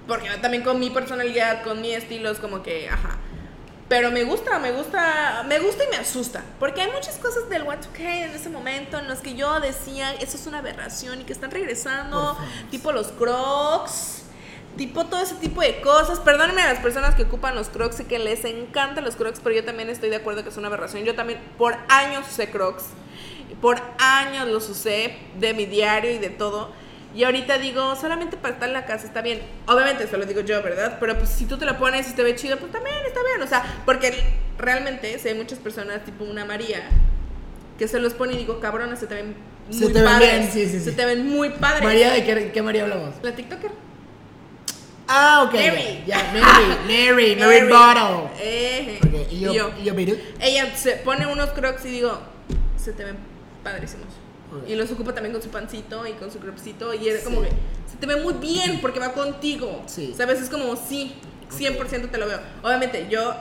porque 0.07 0.29
también 0.41 0.63
con 0.63 0.79
mi 0.79 0.89
personalidad, 0.89 1.63
con 1.63 1.81
mi 1.81 1.93
estilo 1.93 2.29
es 2.29 2.39
como 2.39 2.61
que, 2.61 2.89
ajá. 2.89 3.17
Pero 3.87 4.09
me 4.09 4.23
gusta, 4.23 4.57
me 4.59 4.71
gusta, 4.71 5.43
me 5.47 5.59
gusta 5.59 5.83
y 5.83 5.87
me 5.89 5.97
asusta. 5.97 6.41
Porque 6.59 6.81
hay 6.81 6.91
muchas 6.91 7.17
cosas 7.17 7.49
del 7.49 7.65
Y2K 7.65 7.99
en 7.99 8.31
ese 8.31 8.49
momento 8.49 8.97
en 8.97 9.07
los 9.09 9.19
que 9.19 9.35
yo 9.35 9.59
decía, 9.59 10.13
eso 10.13 10.37
es 10.37 10.47
una 10.47 10.59
aberración 10.59 11.19
y 11.19 11.23
que 11.25 11.33
están 11.33 11.51
regresando, 11.51 12.37
tipo 12.69 12.93
los 12.93 13.07
crocs, 13.07 14.23
tipo 14.77 15.05
todo 15.05 15.21
ese 15.21 15.35
tipo 15.35 15.61
de 15.61 15.81
cosas. 15.81 16.19
Perdónenme 16.19 16.61
a 16.61 16.73
las 16.73 16.81
personas 16.81 17.15
que 17.15 17.23
ocupan 17.23 17.55
los 17.55 17.69
crocs 17.69 17.99
y 17.99 18.05
que 18.05 18.19
les 18.19 18.45
encantan 18.45 19.03
los 19.03 19.15
crocs, 19.15 19.39
pero 19.43 19.55
yo 19.55 19.63
también 19.63 19.89
estoy 19.89 20.09
de 20.09 20.17
acuerdo 20.17 20.43
que 20.43 20.49
es 20.49 20.57
una 20.57 20.67
aberración. 20.67 21.03
Yo 21.03 21.15
también 21.15 21.39
por 21.57 21.75
años 21.89 22.25
usé 22.29 22.49
crocs, 22.49 22.85
por 23.61 23.81
años 23.99 24.47
los 24.47 24.69
usé 24.69 25.15
de 25.39 25.53
mi 25.53 25.65
diario 25.65 26.11
y 26.11 26.17
de 26.17 26.29
todo. 26.29 26.71
Y 27.13 27.25
ahorita 27.25 27.57
digo, 27.57 27.95
solamente 27.97 28.37
para 28.37 28.53
estar 28.53 28.69
en 28.69 28.73
la 28.73 28.85
casa 28.85 29.05
está 29.05 29.21
bien. 29.21 29.41
Obviamente, 29.67 30.05
eso 30.05 30.15
lo 30.15 30.25
digo 30.25 30.39
yo, 30.41 30.63
¿verdad? 30.63 30.97
Pero 30.99 31.17
pues 31.17 31.29
si 31.29 31.45
tú 31.45 31.57
te 31.57 31.65
lo 31.65 31.77
pones 31.77 32.09
y 32.09 32.13
te 32.13 32.23
ve 32.23 32.35
chido, 32.35 32.57
pues 32.57 32.71
también 32.71 32.95
está 33.05 33.19
bien. 33.23 33.41
O 33.41 33.47
sea, 33.47 33.81
porque 33.85 34.13
realmente 34.57 35.19
sé 35.19 35.33
muchas 35.35 35.59
personas, 35.59 36.05
tipo 36.05 36.23
una 36.23 36.45
María, 36.45 36.83
que 37.77 37.89
se 37.89 37.99
los 37.99 38.13
pone 38.13 38.33
y 38.33 38.37
digo, 38.37 38.61
cabronas, 38.61 38.99
se 38.99 39.07
te 39.07 39.15
ven 39.15 39.35
muy 39.67 39.77
Se 39.77 39.87
te 39.87 39.93
ven 39.93 40.05
padres. 40.05 40.29
bien, 40.31 40.51
sí, 40.51 40.65
sí, 40.67 40.79
sí. 40.79 40.85
Se 40.85 40.91
te 40.93 41.05
ven 41.05 41.27
muy 41.27 41.49
padres. 41.49 41.83
María, 41.83 42.11
¿de 42.11 42.23
qué, 42.23 42.51
qué 42.53 42.61
María 42.61 42.83
hablamos? 42.83 43.15
La 43.21 43.35
TikToker. 43.35 43.71
Ah, 45.13 45.43
ok. 45.45 45.53
Mary. 45.53 46.03
Ya, 46.07 46.17
ya, 46.17 46.31
Mary, 46.33 46.77
Mary, 47.11 47.35
Mary 47.35 47.67
Bottle. 47.67 48.29
Eh, 48.39 48.99
Ok, 49.03 49.31
¿Y 49.31 49.39
yo, 49.41 49.51
y 49.51 49.55
yo. 49.55 49.71
y 49.79 49.83
yo, 49.83 49.93
Beirut? 49.95 50.19
Ella 50.39 50.75
se 50.75 50.91
pone 50.97 51.25
unos 51.27 51.49
crocs 51.51 51.83
y 51.85 51.89
digo, 51.89 52.17
se 52.77 52.93
te 52.93 53.03
ven 53.03 53.17
padrísimos. 53.63 54.07
Y 54.67 54.75
los 54.75 54.91
ocupa 54.91 55.13
también 55.13 55.33
con 55.33 55.41
su 55.41 55.49
pancito 55.49 56.05
y 56.07 56.11
con 56.13 56.29
su 56.31 56.39
cropcito. 56.39 56.93
Y 56.93 57.07
es 57.09 57.19
Sí. 57.19 57.25
como 57.25 57.41
que 57.41 57.49
se 57.89 57.97
te 57.99 58.05
ve 58.05 58.17
muy 58.17 58.33
bien 58.35 58.79
porque 58.81 58.99
va 58.99 59.13
contigo. 59.13 59.83
Sí. 59.85 60.13
¿Sabes? 60.15 60.41
Es 60.41 60.49
como, 60.49 60.75
sí, 60.75 61.13
100% 61.49 62.09
te 62.09 62.17
lo 62.17 62.27
veo. 62.27 62.39
Obviamente, 62.63 63.07
yo 63.09 63.33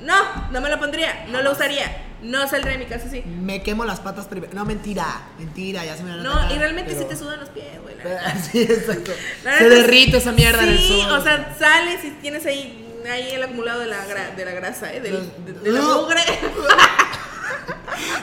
no, 0.00 0.14
no 0.50 0.60
me 0.60 0.68
lo 0.68 0.78
pondría, 0.78 1.26
no 1.30 1.42
lo 1.42 1.52
usaría. 1.52 2.02
No 2.22 2.48
saldría 2.48 2.72
de 2.72 2.78
mi 2.78 2.86
casa 2.86 3.06
así. 3.08 3.22
Me 3.22 3.62
quemo 3.62 3.84
las 3.84 4.00
patas 4.00 4.26
primero. 4.26 4.52
No, 4.54 4.64
mentira. 4.64 5.04
Mentira, 5.38 5.84
ya 5.84 5.96
se 5.96 6.02
me 6.02 6.10
van 6.10 6.20
a 6.20 6.22
No, 6.22 6.32
atacar, 6.32 6.52
y 6.52 6.58
realmente 6.58 6.92
pero- 6.94 7.02
sí 7.04 7.08
te 7.10 7.16
sudan 7.16 7.40
los 7.40 7.50
pies, 7.50 7.80
güey. 7.82 7.94
neta. 7.96 8.36
sí, 8.38 8.62
exacto. 8.62 9.12
Se 9.58 9.68
derrite 9.68 10.16
esa 10.16 10.32
mierda 10.32 10.62
en 10.62 10.70
el 10.70 10.78
Sí, 10.78 11.02
sol. 11.02 11.18
o 11.18 11.22
sea, 11.22 11.54
sales 11.58 12.02
y 12.04 12.10
tienes 12.22 12.46
ahí, 12.46 12.98
ahí 13.10 13.32
el 13.32 13.42
acumulado 13.42 13.80
de 13.80 13.86
la, 13.86 14.06
gra- 14.06 14.34
de 14.34 14.44
la 14.46 14.50
grasa, 14.52 14.92
¿eh? 14.94 15.00
Del, 15.00 15.12
Los- 15.14 15.44
de, 15.44 15.52
de 15.52 15.72
la 15.72 15.80
mugre. 15.82 16.22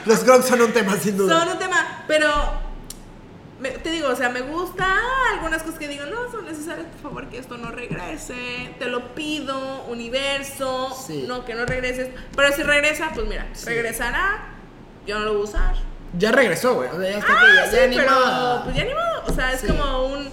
Los 0.06 0.20
crocs 0.20 0.46
son 0.48 0.60
un 0.62 0.72
tema, 0.72 0.96
sin 0.98 1.16
duda. 1.16 1.38
Son 1.40 1.48
un 1.48 1.58
tema, 1.58 2.04
pero 2.06 2.30
me- 3.64 3.70
te 3.70 3.90
digo, 3.90 4.08
o 4.08 4.14
sea, 4.16 4.28
me 4.28 4.42
gusta 4.42 4.86
algunas 5.32 5.62
cosas 5.62 5.78
que 5.78 5.88
digo, 5.88 6.04
no 6.06 6.30
son 6.30 6.44
necesarias, 6.44 6.86
por 6.92 7.00
favor, 7.10 7.28
que 7.30 7.38
esto 7.38 7.56
no 7.56 7.70
regrese, 7.70 8.34
te 8.78 8.84
lo 8.86 9.14
pido, 9.14 9.84
universo, 9.88 10.94
Sí. 11.06 11.24
no, 11.26 11.44
que 11.46 11.54
no 11.54 11.64
regreses, 11.64 12.10
pero 12.36 12.52
si 12.52 12.62
regresa, 12.62 13.10
pues 13.14 13.26
mira, 13.26 13.46
Sí. 13.54 13.66
regresará, 13.66 14.48
yo 15.06 15.18
no 15.18 15.24
lo 15.24 15.32
voy 15.32 15.40
a 15.40 15.44
usar. 15.44 15.74
Ya 16.16 16.30
regresó, 16.30 16.74
güey. 16.74 16.88
O 16.90 17.00
sea, 17.00 17.10
ya 17.10 17.18
está 17.18 17.32
Ah, 17.32 17.46
ya, 17.56 17.70
sí, 17.70 17.76
ya 17.94 18.02
pero 18.02 18.10
modo. 18.12 18.64
pues 18.64 18.76
ya 18.76 18.84
ni 18.84 18.94
modo, 18.94 19.22
o 19.26 19.32
sea, 19.32 19.52
es 19.52 19.62
como 19.64 20.06
un, 20.06 20.28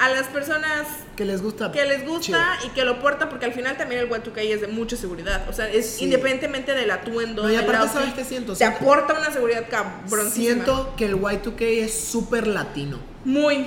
a 0.00 0.08
las 0.08 0.26
personas 0.28 0.86
Que 1.16 1.24
les 1.24 1.42
gusta. 1.42 1.70
que 1.70 1.84
les 1.84 2.06
gusta 2.06 2.20
chido. 2.20 2.38
y 2.66 2.68
que 2.74 2.84
lo 2.84 2.98
portan 3.00 3.28
porque 3.28 3.44
al 3.44 3.52
final 3.52 3.76
también 3.76 4.00
el 4.00 4.08
Y2K 4.08 4.40
es 4.42 4.60
de 4.62 4.66
mucha 4.68 4.96
seguridad. 4.96 5.46
O 5.48 5.52
sea, 5.52 5.68
es 5.68 5.96
Sí. 5.96 6.04
independientemente 6.04 6.72
del 6.74 6.90
atuendo. 6.90 7.42
No, 7.42 7.50
y 7.50 7.56
aparte, 7.56 7.76
outfit, 7.82 7.98
¿sabes 8.00 8.14
qué 8.14 8.24
siento? 8.24 8.52
Te 8.52 8.58
Siento- 8.58 8.78
aporta 8.78 9.14
una 9.18 9.30
seguridad 9.30 9.66
cabroncísima. 9.70 10.30
Siento 10.64 10.94
que 10.96 11.04
el 11.06 11.16
Y2K 11.16 11.64
es 11.84 11.92
súper 12.00 12.46
latino. 12.46 12.98
Muy. 13.24 13.66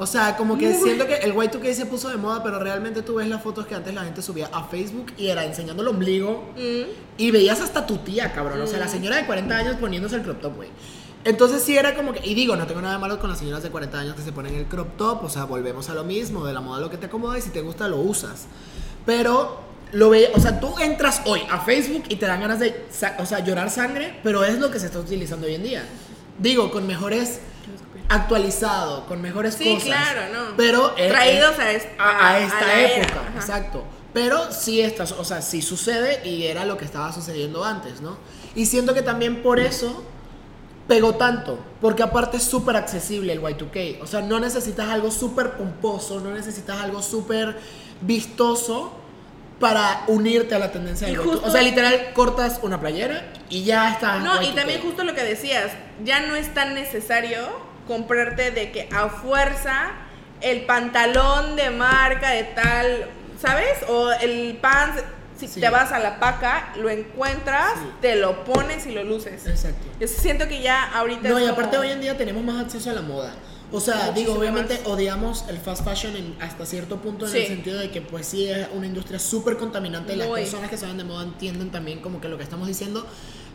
O 0.00 0.06
sea, 0.06 0.36
como 0.36 0.56
que 0.58 0.68
Muy. 0.68 0.82
siento 0.82 1.06
que 1.08 1.16
el 1.16 1.32
Y2K 1.34 1.74
se 1.74 1.86
puso 1.86 2.08
de 2.08 2.16
moda, 2.16 2.42
pero 2.42 2.58
realmente 2.60 3.02
tú 3.02 3.14
ves 3.16 3.26
las 3.28 3.42
fotos 3.42 3.66
que 3.66 3.74
antes 3.74 3.92
la 3.94 4.04
gente 4.04 4.22
subía 4.22 4.48
a 4.52 4.64
Facebook 4.68 5.12
y 5.16 5.28
era 5.28 5.44
enseñando 5.44 5.82
el 5.82 5.88
ombligo 5.88 6.52
Mm. 6.56 6.82
y 7.18 7.30
veías 7.32 7.60
hasta 7.60 7.84
tu 7.86 7.98
tía, 7.98 8.32
cabrón. 8.32 8.60
O 8.60 8.66
sea, 8.66 8.78
la 8.78 8.86
señora 8.88 9.16
de 9.16 9.26
40 9.26 9.56
años 9.56 9.76
poniéndose 9.80 10.14
el 10.16 10.22
crop 10.22 10.40
top, 10.40 10.54
güey. 10.56 10.68
Entonces 11.24 11.62
sí 11.62 11.76
era 11.76 11.94
como 11.94 12.12
que, 12.12 12.26
y 12.26 12.34
digo, 12.34 12.56
no 12.56 12.66
tengo 12.66 12.80
nada 12.80 12.94
de 12.94 13.00
malo 13.00 13.18
con 13.18 13.28
las 13.28 13.38
señoras 13.38 13.62
de 13.62 13.70
40 13.70 13.98
años 13.98 14.14
que 14.16 14.22
se 14.22 14.32
ponen 14.32 14.54
el 14.54 14.66
crop 14.66 14.96
top, 14.96 15.24
o 15.24 15.28
sea, 15.28 15.44
volvemos 15.44 15.88
a 15.90 15.94
lo 15.94 16.04
mismo, 16.04 16.44
de 16.46 16.52
la 16.52 16.60
moda 16.60 16.80
lo 16.80 16.90
que 16.90 16.96
te 16.96 17.06
acomoda 17.06 17.36
y 17.38 17.42
si 17.42 17.50
te 17.50 17.60
gusta 17.60 17.88
lo 17.88 17.96
usas. 17.98 18.46
Pero 19.04 19.60
lo 19.92 20.10
ve, 20.10 20.30
o 20.34 20.40
sea, 20.40 20.60
tú 20.60 20.78
entras 20.78 21.22
hoy 21.26 21.42
a 21.50 21.60
Facebook 21.60 22.04
y 22.08 22.16
te 22.16 22.26
dan 22.26 22.40
ganas 22.40 22.60
de, 22.60 22.86
o 23.18 23.26
sea, 23.26 23.40
llorar 23.40 23.70
sangre, 23.70 24.20
pero 24.22 24.44
es 24.44 24.58
lo 24.58 24.70
que 24.70 24.78
se 24.78 24.86
está 24.86 25.00
utilizando 25.00 25.46
hoy 25.46 25.54
en 25.56 25.62
día. 25.64 25.84
Digo, 26.38 26.70
con 26.70 26.86
mejores 26.86 27.40
actualizado, 28.08 29.04
con 29.06 29.20
mejores 29.20 29.54
Sí, 29.54 29.64
cosas. 29.74 29.84
claro, 29.84 30.20
no. 30.32 30.56
Pero 30.56 30.96
es- 30.96 31.08
Traídos 31.10 31.52
es- 31.54 31.58
a 31.58 31.70
est- 31.72 31.88
a, 31.98 32.04
a 32.10 32.28
a- 32.34 32.38
esta 32.40 32.58
a 32.58 32.66
la 32.66 32.80
era, 32.80 32.96
época, 33.02 33.20
exacto. 33.36 33.84
Pero 34.14 34.50
sí 34.52 34.80
estás, 34.80 35.12
o 35.12 35.24
sea, 35.24 35.42
sí 35.42 35.60
sucede 35.62 36.26
y 36.26 36.44
era 36.44 36.64
lo 36.64 36.78
que 36.78 36.84
estaba 36.84 37.12
sucediendo 37.12 37.64
antes, 37.64 38.00
¿no? 38.00 38.16
Y 38.54 38.66
siento 38.66 38.94
que 38.94 39.02
también 39.02 39.42
por 39.42 39.60
eso 39.60 40.02
pegó 40.88 41.14
tanto, 41.16 41.58
porque 41.80 42.02
aparte 42.02 42.38
es 42.38 42.42
súper 42.44 42.74
accesible 42.76 43.32
el 43.34 43.40
Y2K. 43.42 43.98
O 44.02 44.06
sea, 44.06 44.22
no 44.22 44.40
necesitas 44.40 44.88
algo 44.88 45.10
súper 45.10 45.52
pomposo, 45.52 46.18
no 46.20 46.30
necesitas 46.32 46.80
algo 46.80 47.02
súper 47.02 47.56
vistoso 48.00 48.92
para 49.60 50.04
unirte 50.06 50.54
a 50.54 50.58
la 50.58 50.72
tendencia 50.72 51.06
del 51.06 51.16
Y2K. 51.18 51.24
justo- 51.24 51.46
O 51.46 51.50
sea, 51.50 51.62
literal, 51.62 52.12
cortas 52.14 52.60
una 52.62 52.80
playera 52.80 53.26
y 53.50 53.64
ya 53.64 53.92
está. 53.92 54.18
No, 54.20 54.40
y 54.42 54.46
Y2K. 54.46 54.54
también 54.54 54.80
justo 54.82 55.04
lo 55.04 55.14
que 55.14 55.24
decías, 55.24 55.70
ya 56.04 56.20
no 56.26 56.34
es 56.36 56.52
tan 56.54 56.74
necesario 56.74 57.40
comprarte 57.86 58.50
de 58.50 58.70
que 58.72 58.88
a 58.94 59.08
fuerza 59.08 59.90
el 60.40 60.62
pantalón 60.66 61.56
de 61.56 61.70
marca 61.70 62.30
de 62.30 62.44
tal, 62.44 63.06
¿sabes? 63.40 63.82
O 63.88 64.10
el 64.12 64.56
pants, 64.60 65.02
si 65.38 65.46
Sí. 65.48 65.60
te 65.60 65.70
vas 65.70 65.92
a 65.92 65.98
la 65.98 66.18
paca, 66.20 66.72
lo 66.76 66.90
encuentras, 66.90 67.72
Sí. 67.74 67.86
te 68.00 68.16
lo 68.16 68.44
pones 68.44 68.86
y 68.86 68.92
lo 68.92 69.04
luces. 69.04 69.46
Exacto. 69.46 69.86
Yo 70.00 70.08
siento 70.08 70.48
que 70.48 70.60
ya 70.62 70.84
ahorita 70.92 71.28
No, 71.28 71.38
y 71.38 71.44
aparte 71.46 71.76
como- 71.76 71.82
hoy 71.88 71.92
en 71.92 72.00
día 72.00 72.16
tenemos 72.16 72.42
más 72.44 72.62
acceso 72.64 72.90
a 72.90 72.92
la 72.94 73.02
moda. 73.02 73.34
O 73.70 73.80
sea, 73.80 73.96
Muchísimo 73.96 74.14
digo, 74.18 74.32
obviamente 74.34 74.78
más. 74.78 74.86
odiamos 74.86 75.44
el 75.48 75.58
fast 75.58 75.84
fashion 75.84 76.16
en- 76.16 76.36
hasta 76.40 76.64
cierto 76.64 76.96
punto 76.96 77.26
en 77.26 77.32
Sí. 77.32 77.38
el 77.38 77.46
sentido 77.48 77.78
de 77.78 77.90
que 77.90 78.00
pues 78.00 78.26
sí 78.26 78.48
es 78.48 78.66
una 78.74 78.86
industria 78.86 79.18
súper 79.18 79.58
contaminante 79.58 80.14
y 80.14 80.16
las 80.16 80.28
personas 80.28 80.70
que 80.70 80.78
saben 80.78 80.96
de 80.96 81.04
moda 81.04 81.22
entienden 81.24 81.70
también 81.70 82.00
como 82.00 82.18
que 82.20 82.28
lo 82.28 82.38
que 82.38 82.44
estamos 82.44 82.66
diciendo. 82.66 83.06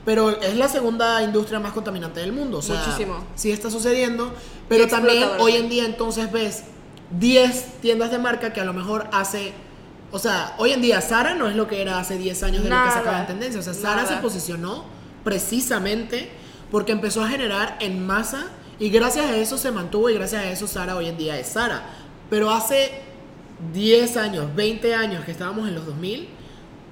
Pero 0.05 0.29
es 0.41 0.55
la 0.55 0.67
segunda 0.67 1.23
industria 1.23 1.59
más 1.59 1.71
contaminante 1.73 2.19
del 2.19 2.31
mundo. 2.33 2.59
O 2.59 2.61
sea, 2.61 2.75
Muchísimo. 2.75 3.25
sí 3.35 3.51
está 3.51 3.71
sucediendo. 3.71 4.33
Pero 4.69 4.87
también 4.87 5.27
hoy 5.39 5.55
en 5.55 5.67
día 5.69 5.85
entonces 5.85 6.31
ves 6.31 6.65
10 7.09 7.79
tiendas 7.81 8.11
de 8.11 8.19
marca 8.19 8.53
que 8.53 8.61
a 8.61 8.65
lo 8.65 8.73
mejor 8.73 9.07
hace. 9.13 9.53
O 10.13 10.19
sea, 10.19 10.53
hoy 10.59 10.71
en 10.71 10.81
día 10.81 11.01
Sara 11.01 11.33
no 11.33 11.49
es 11.49 11.55
lo 11.55 11.67
que 11.67 11.81
era 11.81 11.99
hace 11.99 12.17
10 12.17 12.43
años 12.43 12.63
de 12.63 12.69
lo 12.69 12.75
que 12.85 12.91
sacaba 12.91 13.19
en 13.21 13.27
tendencia. 13.27 13.59
O 13.59 13.63
sea, 13.63 13.73
Sara 13.73 14.05
se 14.05 14.15
posicionó 14.17 14.85
precisamente 15.23 16.29
porque 16.71 16.91
empezó 16.91 17.23
a 17.23 17.27
generar 17.29 17.77
en 17.81 18.05
masa 18.05 18.45
y 18.79 18.89
gracias 18.89 19.25
a 19.25 19.35
eso 19.37 19.57
se 19.57 19.71
mantuvo 19.71 20.09
y 20.09 20.13
gracias 20.13 20.43
a 20.43 20.49
eso 20.49 20.67
Sara 20.67 20.95
hoy 20.95 21.07
en 21.07 21.17
día 21.17 21.37
es 21.39 21.47
Sara. 21.47 21.81
Pero 22.29 22.51
hace 22.51 22.91
10 23.73 24.17
años, 24.17 24.55
20 24.55 24.93
años 24.95 25.25
que 25.25 25.31
estábamos 25.31 25.67
en 25.67 25.75
los 25.75 25.85
2000, 25.85 26.29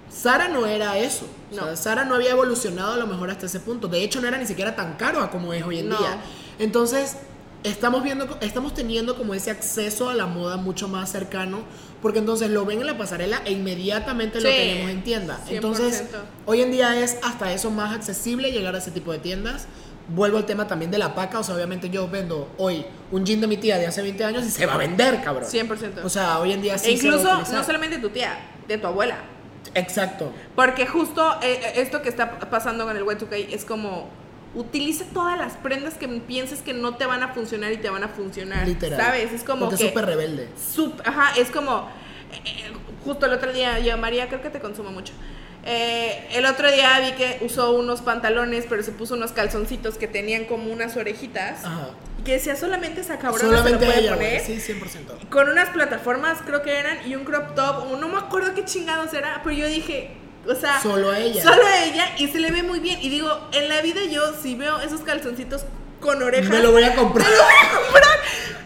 Sara 0.09 0.47
no 0.49 0.65
era 0.65 0.97
eso. 0.97 1.25
O 1.51 1.53
sea, 1.55 1.65
No. 1.65 1.75
Sara 1.75 2.05
no 2.05 2.15
había 2.15 2.31
evolucionado 2.31 2.93
a 2.93 2.97
lo 2.97 3.07
mejor 3.07 3.29
hasta 3.29 3.45
ese 3.45 3.59
punto. 3.59 3.87
De 3.87 4.03
hecho, 4.03 4.19
no 4.19 4.27
era 4.27 4.37
ni 4.37 4.45
siquiera 4.47 4.75
tan 4.75 4.93
caro 4.95 5.21
a 5.21 5.29
como 5.31 5.53
es 5.53 5.63
hoy 5.63 5.79
en 5.79 5.89
No. 5.89 5.97
día. 5.97 6.17
Entonces, 6.59 7.17
estamos 7.63 8.03
viendo, 8.03 8.37
estamos 8.41 8.73
teniendo 8.73 9.15
como 9.15 9.33
ese 9.33 9.51
acceso 9.51 10.09
a 10.09 10.15
la 10.15 10.25
moda 10.25 10.57
mucho 10.57 10.87
más 10.87 11.11
cercano, 11.11 11.59
porque 12.01 12.19
entonces 12.19 12.49
lo 12.49 12.65
ven 12.65 12.81
en 12.81 12.87
la 12.87 12.97
pasarela 12.97 13.41
e 13.45 13.51
inmediatamente 13.51 14.39
lo 14.39 14.49
tenemos 14.49 14.89
en 14.89 15.03
tienda. 15.03 15.39
100%. 15.47 15.51
Entonces, 15.51 16.03
hoy 16.45 16.61
en 16.61 16.71
día 16.71 16.99
es 16.99 17.17
hasta 17.23 17.53
eso 17.53 17.69
más 17.69 17.95
accesible 17.95 18.51
llegar 18.51 18.75
a 18.75 18.79
ese 18.79 18.91
tipo 18.91 19.11
de 19.11 19.19
tiendas. 19.19 19.67
Vuelvo 20.09 20.37
al 20.37 20.45
tema 20.45 20.67
también 20.67 20.91
de 20.91 20.97
la 20.97 21.13
paca, 21.13 21.39
o 21.39 21.43
sea, 21.43 21.55
obviamente 21.55 21.89
yo 21.89 22.07
vendo 22.09 22.49
hoy 22.57 22.85
un 23.11 23.25
jean 23.25 23.39
de 23.39 23.47
mi 23.47 23.57
tía 23.57 23.77
de 23.77 23.87
hace 23.87 24.01
20 24.01 24.23
años 24.25 24.45
y 24.45 24.49
se 24.49 24.65
va 24.65 24.73
a 24.73 24.77
vender, 24.77 25.21
cabrón. 25.23 25.49
100%. 25.49 26.03
O 26.03 26.09
sea, 26.09 26.39
hoy 26.39 26.53
en 26.53 26.61
día 26.61 26.77
sí 26.77 26.91
e 26.91 26.97
se 26.97 27.07
va 27.07 27.13
a 27.13 27.17
incluso, 27.17 27.33
utilizar. 27.35 27.59
no 27.59 27.63
solamente 27.63 27.99
tu 27.99 28.09
tía, 28.09 28.37
de 28.67 28.77
tu 28.77 28.87
abuela. 28.87 29.19
Exacto. 29.75 30.33
Porque 30.55 30.87
justo 30.87 31.35
eh, 31.41 31.73
esto 31.75 32.01
que 32.01 32.09
está 32.09 32.39
pasando 32.49 32.85
con 32.85 32.97
el 32.97 33.03
Y2K 33.03 33.47
es 33.51 33.63
como 33.63 34.09
utiliza 34.53 35.05
todas 35.13 35.37
las 35.37 35.53
prendas 35.53 35.93
que 35.95 36.07
pienses 36.07 36.59
que 36.59 36.73
no 36.73 36.95
te 36.95 37.05
van 37.05 37.23
a 37.23 37.29
funcionar 37.33 37.71
y 37.71 37.77
te 37.77 37.89
van 37.89 38.03
a 38.03 38.09
funcionar. 38.09 38.67
Literal. 38.67 38.99
¿Sabes? 38.99 39.31
Es 39.33 39.43
como 39.43 39.61
Porque 39.65 39.77
que 39.77 39.83
es 39.85 39.89
súper 39.89 40.05
rebelde. 40.05 40.49
sup- 40.75 41.01
ajá, 41.05 41.33
es 41.37 41.49
como 41.51 41.89
eh, 42.33 42.41
eh, 42.45 42.71
justo 43.05 43.25
el 43.27 43.33
otro 43.33 43.53
día 43.53 43.79
yo 43.79 43.97
María 43.97 44.27
creo 44.27 44.41
que 44.41 44.49
te 44.49 44.59
consumo 44.59 44.91
mucho. 44.91 45.13
Eh, 45.63 46.27
el 46.33 46.45
otro 46.47 46.71
día 46.71 46.99
vi 47.01 47.11
que 47.11 47.37
usó 47.41 47.71
unos 47.75 48.01
pantalones, 48.01 48.65
pero 48.67 48.81
se 48.83 48.91
puso 48.91 49.13
unos 49.13 49.31
calzoncitos 49.31 49.97
que 49.97 50.07
tenían 50.07 50.45
como 50.45 50.71
unas 50.71 50.97
orejitas. 50.97 51.63
Ajá. 51.63 51.89
Que 52.25 52.33
decía 52.33 52.55
solamente 52.55 53.01
esa 53.01 53.17
cabrona 53.17 53.57
Solamente 53.57 53.79
se 53.79 53.85
lo 53.85 53.91
puede 53.91 53.99
ella, 53.99 54.13
poner. 54.15 54.43
güey. 54.43 54.59
Sí, 54.59 54.73
100%. 54.73 55.29
Con 55.29 55.49
unas 55.49 55.69
plataformas, 55.69 56.39
creo 56.45 56.61
que 56.61 56.77
eran, 56.77 56.97
y 57.07 57.15
un 57.15 57.23
crop 57.25 57.55
top, 57.55 57.99
no 57.99 58.07
me 58.09 58.17
acuerdo 58.17 58.53
qué 58.53 58.63
chingados 58.65 59.11
era, 59.13 59.41
pero 59.43 59.55
yo 59.55 59.67
dije, 59.67 60.11
o 60.47 60.55
sea, 60.55 60.81
Solo 60.81 61.11
a 61.11 61.19
ella. 61.19 61.41
Solo 61.43 61.65
a 61.65 61.83
ella, 61.85 62.15
y 62.17 62.27
se 62.27 62.39
le 62.39 62.51
ve 62.51 62.63
muy 62.63 62.79
bien. 62.79 62.99
Y 63.01 63.09
digo, 63.09 63.29
en 63.53 63.69
la 63.69 63.81
vida 63.81 64.01
yo, 64.09 64.33
si 64.41 64.55
veo 64.55 64.79
esos 64.79 65.01
calzoncitos 65.01 65.65
con 65.99 66.21
orejas, 66.23 66.49
Me 66.49 66.59
lo 66.59 66.71
voy 66.71 66.83
a 66.83 66.95
comprar. 66.95 67.27
me 67.27 67.35
lo 67.35 67.43
voy 67.43 67.53
a 67.63 67.81
comprar. 67.83 68.19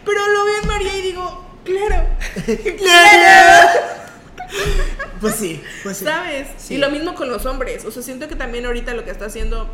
Pero 0.06 0.28
lo 0.30 0.46
veo 0.46 0.58
en 0.62 0.68
María 0.68 0.98
y 0.98 1.02
digo, 1.02 1.46
claro, 1.64 2.06
Pues 5.22 5.36
sí, 5.36 5.62
pues 5.84 5.98
sí. 5.98 6.06
¿sabes? 6.06 6.48
Sí. 6.58 6.76
Y 6.76 6.78
lo 6.78 6.90
mismo 6.90 7.16
con 7.16 7.30
los 7.30 7.46
hombres. 7.46 7.86
O 7.86 7.92
sea, 7.92 8.04
siento 8.04 8.28
que 8.28 8.36
también 8.36 8.66
ahorita 8.66 8.94
lo 8.94 9.04
que 9.04 9.12
está 9.12 9.26
haciendo. 9.26 9.68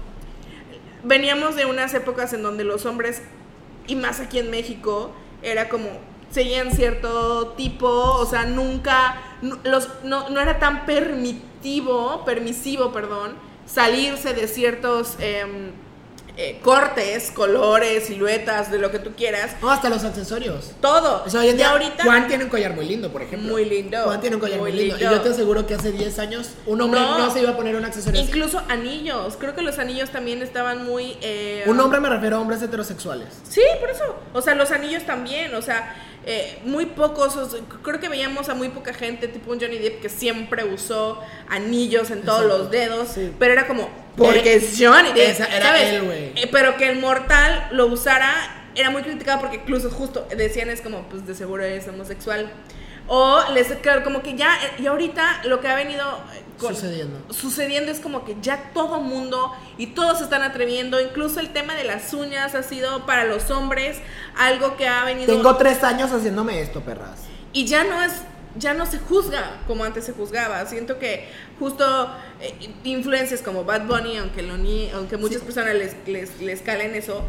Veníamos 1.04 1.56
de 1.56 1.66
unas 1.66 1.94
épocas 1.94 2.34
en 2.34 2.44
donde 2.44 2.64
los 2.64 2.86
hombres, 2.86 3.22
y 3.88 3.96
más 3.96 4.20
aquí 4.20 4.40
en 4.40 4.52
México, 4.52 5.14
era 5.42 5.70
como. 5.70 5.90
Seguían 6.32 6.72
cierto 6.72 7.54
tipo, 7.58 7.88
o 7.90 8.26
sea, 8.26 8.46
nunca. 8.46 9.22
no- 9.42 9.60
Los, 9.64 9.90
no, 10.04 10.30
no 10.30 10.40
era 10.40 10.60
tan 10.60 10.86
permitivo, 10.86 12.24
permisivo, 12.26 12.92
perdón, 12.92 13.34
salirse 13.66 14.34
de 14.34 14.48
ciertos 14.48 15.16
em, 15.20 15.72
eh, 16.38 16.60
cortes, 16.64 17.30
colores, 17.32 18.06
siluetas, 18.06 18.72
de 18.72 18.80
lo 18.80 18.90
que 18.90 19.00
tú 19.00 19.12
quieras. 19.18 19.56
No, 19.62 19.70
hasta 19.70 19.90
los 19.90 20.04
accesorios. 20.06 20.72
Todo. 20.82 21.24
O 21.26 21.30
sea, 21.30 21.42
hoy 21.42 21.50
en 21.50 21.58
día 21.58 21.72
ahorita. 21.72 22.04
Juan 22.06 22.28
tiene 22.28 22.46
un 22.46 22.50
collar 22.50 22.74
muy 22.74 22.86
lindo, 22.86 23.12
por 23.12 23.22
ejemplo. 23.22 23.52
Muy 23.52 23.66
lindo. 23.66 24.02
Juan 24.04 24.22
tiene 24.22 24.38
un 24.38 24.40
collar 24.40 24.60
muy, 24.60 24.72
Muy 24.72 24.80
lindo. 24.80 24.98
lindo. 24.98 25.12
Y 25.14 25.18
yo 25.18 25.22
te 25.22 25.30
aseguro 25.30 25.68
que 25.68 25.74
hace 25.76 25.92
10 25.92 26.18
años 26.20 26.52
un 26.66 26.80
hombre 26.82 27.02
no, 27.02 27.18
No. 27.18 27.32
se 27.34 27.42
iba 27.42 27.52
a 27.52 27.58
poner 27.58 27.76
un 27.76 27.84
accesorio 27.84 28.22
así. 28.22 28.30
Incluso 28.30 28.62
anillos. 28.70 29.36
Creo 29.38 29.54
que 29.56 29.62
los 29.62 29.78
anillos 29.78 30.10
también 30.12 30.42
estaban 30.42 30.86
muy. 30.86 31.18
eh, 31.22 31.64
Un 31.68 31.80
hombre 31.82 32.00
me 32.00 32.08
refiero 32.10 32.38
a 32.38 32.40
hombres 32.40 32.62
heterosexuales. 32.62 33.28
Sí, 33.48 33.62
por 33.82 33.90
eso. 33.90 34.16
O 34.34 34.42
sea, 34.42 34.56
los 34.56 34.72
anillos 34.72 35.04
también. 35.06 35.54
O 35.54 35.62
sea, 35.62 35.96
eh, 36.26 36.60
muy 36.66 36.86
pocos. 36.86 37.36
o 37.36 37.50
sea, 37.50 37.60
creo 37.82 38.00
que 38.00 38.10
veíamos 38.10 38.50
a 38.50 38.56
muy 38.56 38.70
poca 38.70 38.94
gente, 38.94 39.28
tipo 39.28 39.52
un 39.52 39.60
Johnny 39.60 39.78
Depp, 39.80 40.02
que 40.02 40.10
siempre 40.10 40.64
usó 40.64 41.20
anillos 41.50 42.12
en 42.12 42.22
todos 42.24 42.44
Exacto. 42.44 42.58
los 42.58 42.72
dedos. 42.72 43.08
Sí. 43.10 43.32
Pero 43.40 43.54
era 43.54 43.68
como. 43.68 43.90
Porque 44.16 44.56
es 44.56 44.76
Johnny 44.78 45.14
Depp. 45.14 45.40
Era 45.40 45.68
¿sabes? 45.68 45.94
él. 45.94 46.34
Eh, 46.36 46.50
pero 46.52 46.78
que 46.78 46.90
el 46.90 47.00
mortal 47.00 47.70
lo 47.72 47.88
usara. 47.88 48.58
Era 48.74 48.90
muy 48.90 49.02
criticado 49.02 49.42
porque 49.42 49.58
incluso 49.58 49.90
justo 49.90 50.26
decían 50.36 50.70
es 50.70 50.80
como, 50.80 51.04
pues 51.10 51.28
de 51.28 51.36
seguro 51.36 51.64
es 51.64 51.88
homosexual. 51.88 52.50
O 53.14 53.42
les, 53.54 53.68
claro, 53.82 54.06
como 54.06 54.22
que 54.22 54.38
ya, 54.38 54.58
y 54.80 54.88
ahorita 54.88 55.42
lo 55.44 55.60
que 55.60 55.68
ha 55.68 55.76
venido 55.76 56.02
eh, 56.34 56.44
con- 56.58 56.74
Sucediendo. 56.74 57.34
sucediendo 57.34 57.92
es 57.92 58.00
como 58.00 58.24
que 58.24 58.38
ya 58.42 58.72
todo 58.74 59.02
mundo 59.02 59.52
y 59.78 59.88
todos 59.88 60.20
se 60.20 60.24
están 60.24 60.44
atreviendo, 60.44 61.02
incluso 61.02 61.42
el 61.42 61.50
tema 61.52 61.76
de 61.76 61.84
las 61.84 62.14
uñas 62.14 62.56
ha 62.56 62.64
sido 62.64 63.06
para 63.06 63.26
los 63.26 63.52
hombres 63.52 63.98
algo 64.38 64.78
que 64.78 64.88
ha 64.88 65.04
venido 65.04 65.26
Tengo 65.36 65.58
tres 65.58 65.84
años 65.84 66.10
haciéndome 66.14 66.62
esto, 66.62 66.80
perras. 66.82 67.24
y 67.52 67.66
ya 67.66 67.84
no 67.84 68.02
es 68.02 68.14
ya 68.58 68.74
no 68.74 68.86
se 68.86 68.98
juzga 69.00 69.62
como 69.66 69.84
antes 69.86 70.04
se 70.06 70.12
juzgaba. 70.14 70.66
Siento 70.66 71.00
que 71.00 71.26
justo 71.58 71.86
eh, 72.42 72.70
influencias 72.84 73.42
como 73.42 73.64
Bad 73.64 73.88
Bunny, 73.88 74.18
aunque 74.18 74.42
lo 74.42 74.56
aunque 74.94 75.16
muchas 75.18 75.40
Sí. 75.40 75.46
personas 75.46 75.74
les, 75.76 75.96
les, 76.06 76.40
les 76.42 76.62
calen 76.62 76.94
eso, 76.96 77.24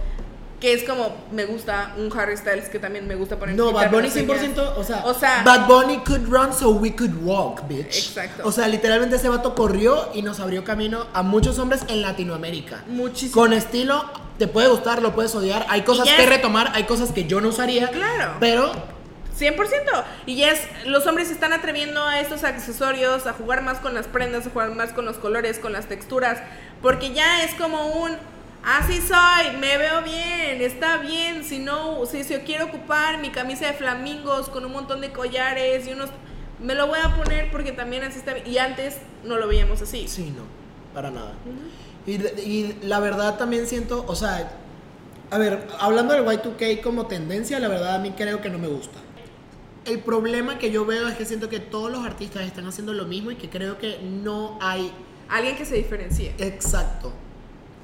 que 0.63 0.73
es 0.75 0.85
como 0.85 1.13
me 1.33 1.45
gusta 1.45 1.93
un 1.99 2.17
Harry 2.17 2.37
Styles 2.37 2.69
que 2.69 2.79
también 2.79 3.09
me 3.09 3.17
gusta 3.17 3.37
poner 3.37 3.57
No, 3.57 3.73
Bad 3.73 3.91
Bunny 3.91 4.07
las 4.07 4.17
uñas. 4.17 4.41
100%, 4.43 4.75
o 4.77 4.85
sea, 4.85 5.05
O 5.05 5.13
sea- 5.13 5.43
Bad 5.45 5.67
Bunny 5.67 5.99
could 6.05 6.29
run 6.29 6.53
so 6.53 6.71
we 6.71 6.95
could 6.95 7.13
walk, 7.25 7.67
bitch. 7.67 7.97
Exacto. 7.97 8.45
O 8.47 8.53
sea, 8.53 8.69
literalmente 8.69 9.17
ese 9.17 9.29
vato 9.29 9.57
corrió 9.57 10.11
y 10.15 10.23
nos 10.23 10.39
abrió 10.39 10.63
camino 10.63 11.09
a 11.15 11.25
muchos 11.25 11.59
hombres 11.59 11.83
en 11.89 12.01
Latinoamérica. 12.01 12.85
Muchísimo. 12.87 13.43
Con 13.43 13.53
estilo, 13.53 14.09
te 14.39 14.47
puede 14.47 14.69
gustar, 14.69 15.03
lo 15.03 15.17
puedes 15.17 15.35
odiar, 15.35 15.67
hay 15.69 15.83
cosas 15.83 16.09
que 16.09 16.27
retomar, 16.27 16.71
hay 16.75 16.85
cosas 16.85 17.11
que 17.11 17.25
yo 17.25 17.41
no 17.41 17.49
usaría. 17.49 17.89
Claro. 17.91 18.37
Pero 18.39 18.71
100%. 19.37 20.05
Y 20.27 20.37
ya 20.37 20.53
es, 20.53 20.61
los 20.87 21.05
hombres 21.09 21.27
se 21.27 21.35
están 21.35 21.53
atreviendo 21.53 22.05
a 22.07 22.21
estos 22.21 22.45
accesorios, 22.45 23.27
a 23.27 23.33
jugar 23.33 23.63
más 23.63 23.79
con 23.79 23.95
las 23.95 24.07
prendas, 24.07 24.47
a 24.47 24.51
jugar 24.51 24.71
más 24.77 24.93
con 24.93 25.07
los 25.07 25.17
colores, 25.17 25.59
con 25.59 25.73
las 25.73 25.87
texturas, 25.87 26.39
porque 26.81 27.13
ya 27.13 27.43
es 27.43 27.53
como 27.55 27.89
un, 28.03 28.13
así 28.65 29.01
soy, 29.01 29.57
me 29.59 29.77
veo 29.79 30.03
bien, 30.03 30.61
está 30.63 30.99
bien, 30.99 31.45
si 31.45 31.59
no, 31.59 32.05
si, 32.07 32.25
si 32.25 32.35
yo 32.35 32.45
quiero 32.45 32.67
ocupar 32.67 33.19
mi 33.21 33.31
camisa 33.31 33.67
de 33.67 33.73
flamingos 33.75 34.49
con 34.49 34.65
un 34.65 34.73
montón 34.73 35.01
de 35.01 35.13
collares 35.13 35.87
y 35.87 35.93
unos, 35.93 36.11
me 36.61 36.75
lo 36.75 36.87
voy 36.87 36.99
a 37.03 37.17
poner 37.17 37.51
porque 37.51 37.73
también 37.73 38.05
así 38.05 38.19
está 38.19 38.35
bien. 38.35 38.47
Y 38.47 38.59
antes 38.59 38.99
no 39.25 39.37
lo 39.37 39.49
veíamos 39.49 39.83
así. 39.83 40.07
Sí, 40.09 40.33
no, 40.37 40.45
para 40.95 41.11
nada. 41.11 41.35
y, 42.07 42.13
y 42.15 42.79
la 42.83 43.01
verdad 43.01 43.37
también 43.39 43.67
siento, 43.67 44.05
o 44.07 44.15
sea, 44.15 44.53
a 45.31 45.39
ver, 45.39 45.67
hablando 45.81 46.15
del 46.15 46.25
Y2K 46.25 46.83
como 46.83 47.07
tendencia, 47.07 47.59
la 47.59 47.69
verdad 47.69 47.95
a 47.97 47.99
mí 47.99 48.13
creo 48.13 48.41
que 48.41 48.51
no 48.51 48.59
me 48.59 48.69
gusta. 48.69 48.99
El 49.85 49.99
problema 50.01 50.59
que 50.59 50.71
yo 50.71 50.85
veo 50.85 51.09
es 51.09 51.17
que 51.17 51.25
siento 51.25 51.49
que 51.49 51.59
todos 51.59 51.91
los 51.91 52.05
artistas 52.05 52.43
están 52.43 52.67
haciendo 52.67 52.93
lo 52.93 53.07
mismo 53.07 53.33
y 53.33 53.37
que 53.37 53.51
creo 53.51 53.79
que 53.79 53.99
no 54.03 54.59
hay 54.61 54.93
Alguien 55.29 55.57
que 55.57 55.65
se 55.65 55.75
diferencie. 55.77 56.35
exacto. 56.39 57.13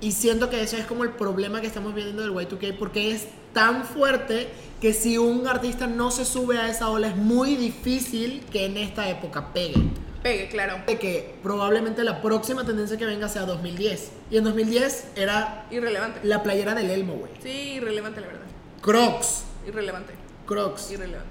Y 0.01 0.13
siento 0.13 0.49
que 0.51 0.63
eso 0.63 0.77
es 0.77 0.87
como 0.87 1.03
el 1.05 1.11
problema 1.11 1.61
que 1.61 1.67
estamos 1.67 1.95
viendo 1.95 2.23
del 2.23 2.31
Y2K 2.33 2.77
porque 2.79 3.11
es 3.13 3.27
tan 3.53 3.85
fuerte 3.85 4.49
que 4.81 4.93
si 4.93 5.19
un 5.19 5.47
artista 5.49 5.87
no 5.89 6.11
se 6.13 6.25
sube 6.25 6.57
a 6.59 6.69
esa 6.69 6.89
ola 6.91 7.09
es 7.09 7.17
muy 7.17 7.57
difícil 7.57 8.45
que 8.53 8.67
en 8.67 8.77
esta 8.77 9.09
época 9.09 9.53
pegue. 9.53 9.75
Pegue, 10.23 10.49
claro. 10.49 10.79
de 10.87 10.99
que 10.99 11.35
probablemente 11.43 12.03
la 12.05 12.21
próxima 12.23 12.65
tendencia 12.65 12.97
que 12.97 13.07
venga 13.07 13.29
sea 13.29 13.43
2010. 13.43 14.11
Y 14.31 14.37
en 14.37 14.45
2010 14.45 15.09
era 15.17 15.67
Irrelevante. 15.71 16.21
la 16.23 16.43
playera 16.43 16.75
del 16.75 16.91
Elmo, 16.91 17.15
güey. 17.15 17.33
Sí, 17.43 17.75
irrelevante 17.77 18.21
la 18.21 18.27
verdad. 18.29 18.47
Crocs, 18.83 19.45
Irrelevante. 19.67 20.13
Crocs, 20.47 20.91
Irrelevante. 20.93 21.31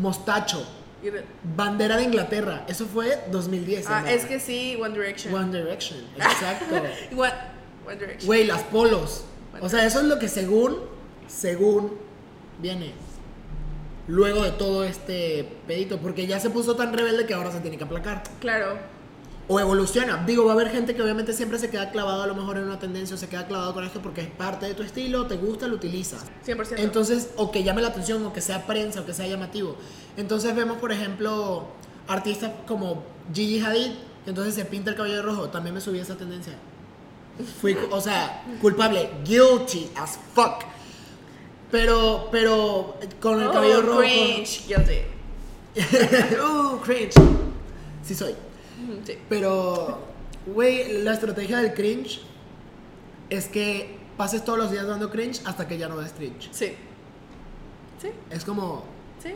mostacho, 0.00 0.66
Irre- 1.04 1.24
bandera 1.56 1.96
de 1.96 2.04
Inglaterra. 2.04 2.64
Eso 2.68 2.86
fue 2.86 3.18
2010. 3.30 3.86
Ah, 3.88 4.04
es 4.10 4.24
que 4.26 4.38
sí, 4.40 4.76
One 4.80 4.94
Direction. 4.94 5.34
One 5.34 5.56
Direction, 5.56 5.98
exacto. 6.16 6.74
One, 7.90 7.98
Direction. 7.98 8.26
Güey, 8.26 8.46
las 8.46 8.62
polos. 8.62 9.24
O 9.60 9.68
sea, 9.68 9.84
eso 9.84 10.00
es 10.00 10.06
lo 10.06 10.18
que 10.18 10.28
según, 10.28 10.78
según 11.26 11.92
viene 12.60 12.92
luego 14.06 14.42
de 14.42 14.50
todo 14.52 14.84
este 14.84 15.48
pedito. 15.66 15.98
Porque 15.98 16.26
ya 16.26 16.40
se 16.40 16.50
puso 16.50 16.76
tan 16.76 16.92
rebelde 16.92 17.26
que 17.26 17.34
ahora 17.34 17.50
se 17.50 17.60
tiene 17.60 17.76
que 17.78 17.84
aplacar. 17.84 18.22
Claro. 18.40 18.78
o 19.48 19.58
evoluciona. 19.58 20.22
Digo, 20.24 20.44
va 20.44 20.52
a 20.52 20.54
haber 20.54 20.70
gente 20.70 20.94
que 20.94 21.02
obviamente 21.02 21.32
siempre 21.32 21.58
se 21.58 21.70
queda 21.70 21.90
clavado 21.90 22.22
a 22.22 22.26
lo 22.28 22.36
mejor 22.36 22.56
en 22.56 22.64
una 22.64 22.78
tendencia 22.78 23.16
o 23.16 23.18
se 23.18 23.28
queda 23.28 23.48
clavado 23.48 23.74
con 23.74 23.82
esto 23.82 24.00
porque 24.00 24.20
es 24.20 24.28
parte 24.28 24.66
de 24.66 24.74
tu 24.74 24.84
estilo, 24.84 25.26
te 25.26 25.36
gusta, 25.36 25.66
lo 25.66 25.74
utilizas. 25.74 26.26
100%. 26.46 26.74
Entonces, 26.76 27.30
o 27.34 27.50
que 27.50 27.64
llame 27.64 27.82
la 27.82 27.88
atención, 27.88 28.24
o 28.24 28.32
que 28.32 28.40
sea 28.40 28.64
prensa, 28.68 29.00
o 29.00 29.06
que 29.06 29.12
sea 29.12 29.26
llamativo. 29.26 29.74
Entonces 30.16 30.54
vemos, 30.54 30.78
por 30.78 30.92
ejemplo, 30.92 31.66
artistas 32.06 32.52
como 32.68 33.02
Gigi 33.34 33.60
Hadid, 33.60 33.90
entonces 34.26 34.54
se 34.54 34.64
pinta 34.64 34.90
el 34.90 34.96
cabello 34.96 35.22
rojo. 35.22 35.48
También 35.48 35.74
me 35.74 35.80
subí 35.80 35.98
a 35.98 36.02
esa 36.02 36.16
tendencia. 36.16 36.54
Fui, 37.60 37.76
o 37.90 38.00
sea, 38.00 38.44
culpable, 38.60 39.10
guilty 39.24 39.90
as 39.96 40.18
fuck. 40.34 40.64
Pero, 41.70 42.28
pero 42.32 42.98
con 43.20 43.40
el 43.40 43.48
Oh, 43.48 43.52
cabello 43.52 43.82
rojo. 43.82 43.98
cringe, 44.00 44.66
guilty. 44.66 45.00
uh, 46.42 46.78
cringe. 46.84 47.14
Sí 48.02 48.14
soy. 48.14 48.34
Sí. 49.04 49.18
Pero, 49.28 50.00
güey, 50.46 51.02
la 51.02 51.12
estrategia 51.14 51.58
del 51.58 51.74
cringe 51.74 52.20
es 53.28 53.46
que 53.46 53.98
pases 54.16 54.44
todos 54.44 54.58
los 54.58 54.70
días 54.72 54.86
dando 54.86 55.10
cringe 55.10 55.40
hasta 55.44 55.68
que 55.68 55.78
ya 55.78 55.88
no 55.88 55.98
des 55.98 56.12
cringe. 56.12 56.48
Sí. 56.52 56.74
Sí, 58.02 58.08
Es 58.30 58.44
como, 58.46 58.84
sí. 59.22 59.34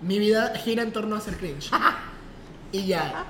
mi 0.00 0.18
vida 0.18 0.54
gira 0.56 0.82
en 0.82 0.92
torno 0.92 1.14
a 1.14 1.18
hacer 1.18 1.36
cringe. 1.36 1.70
y 2.72 2.86
ya. 2.86 3.26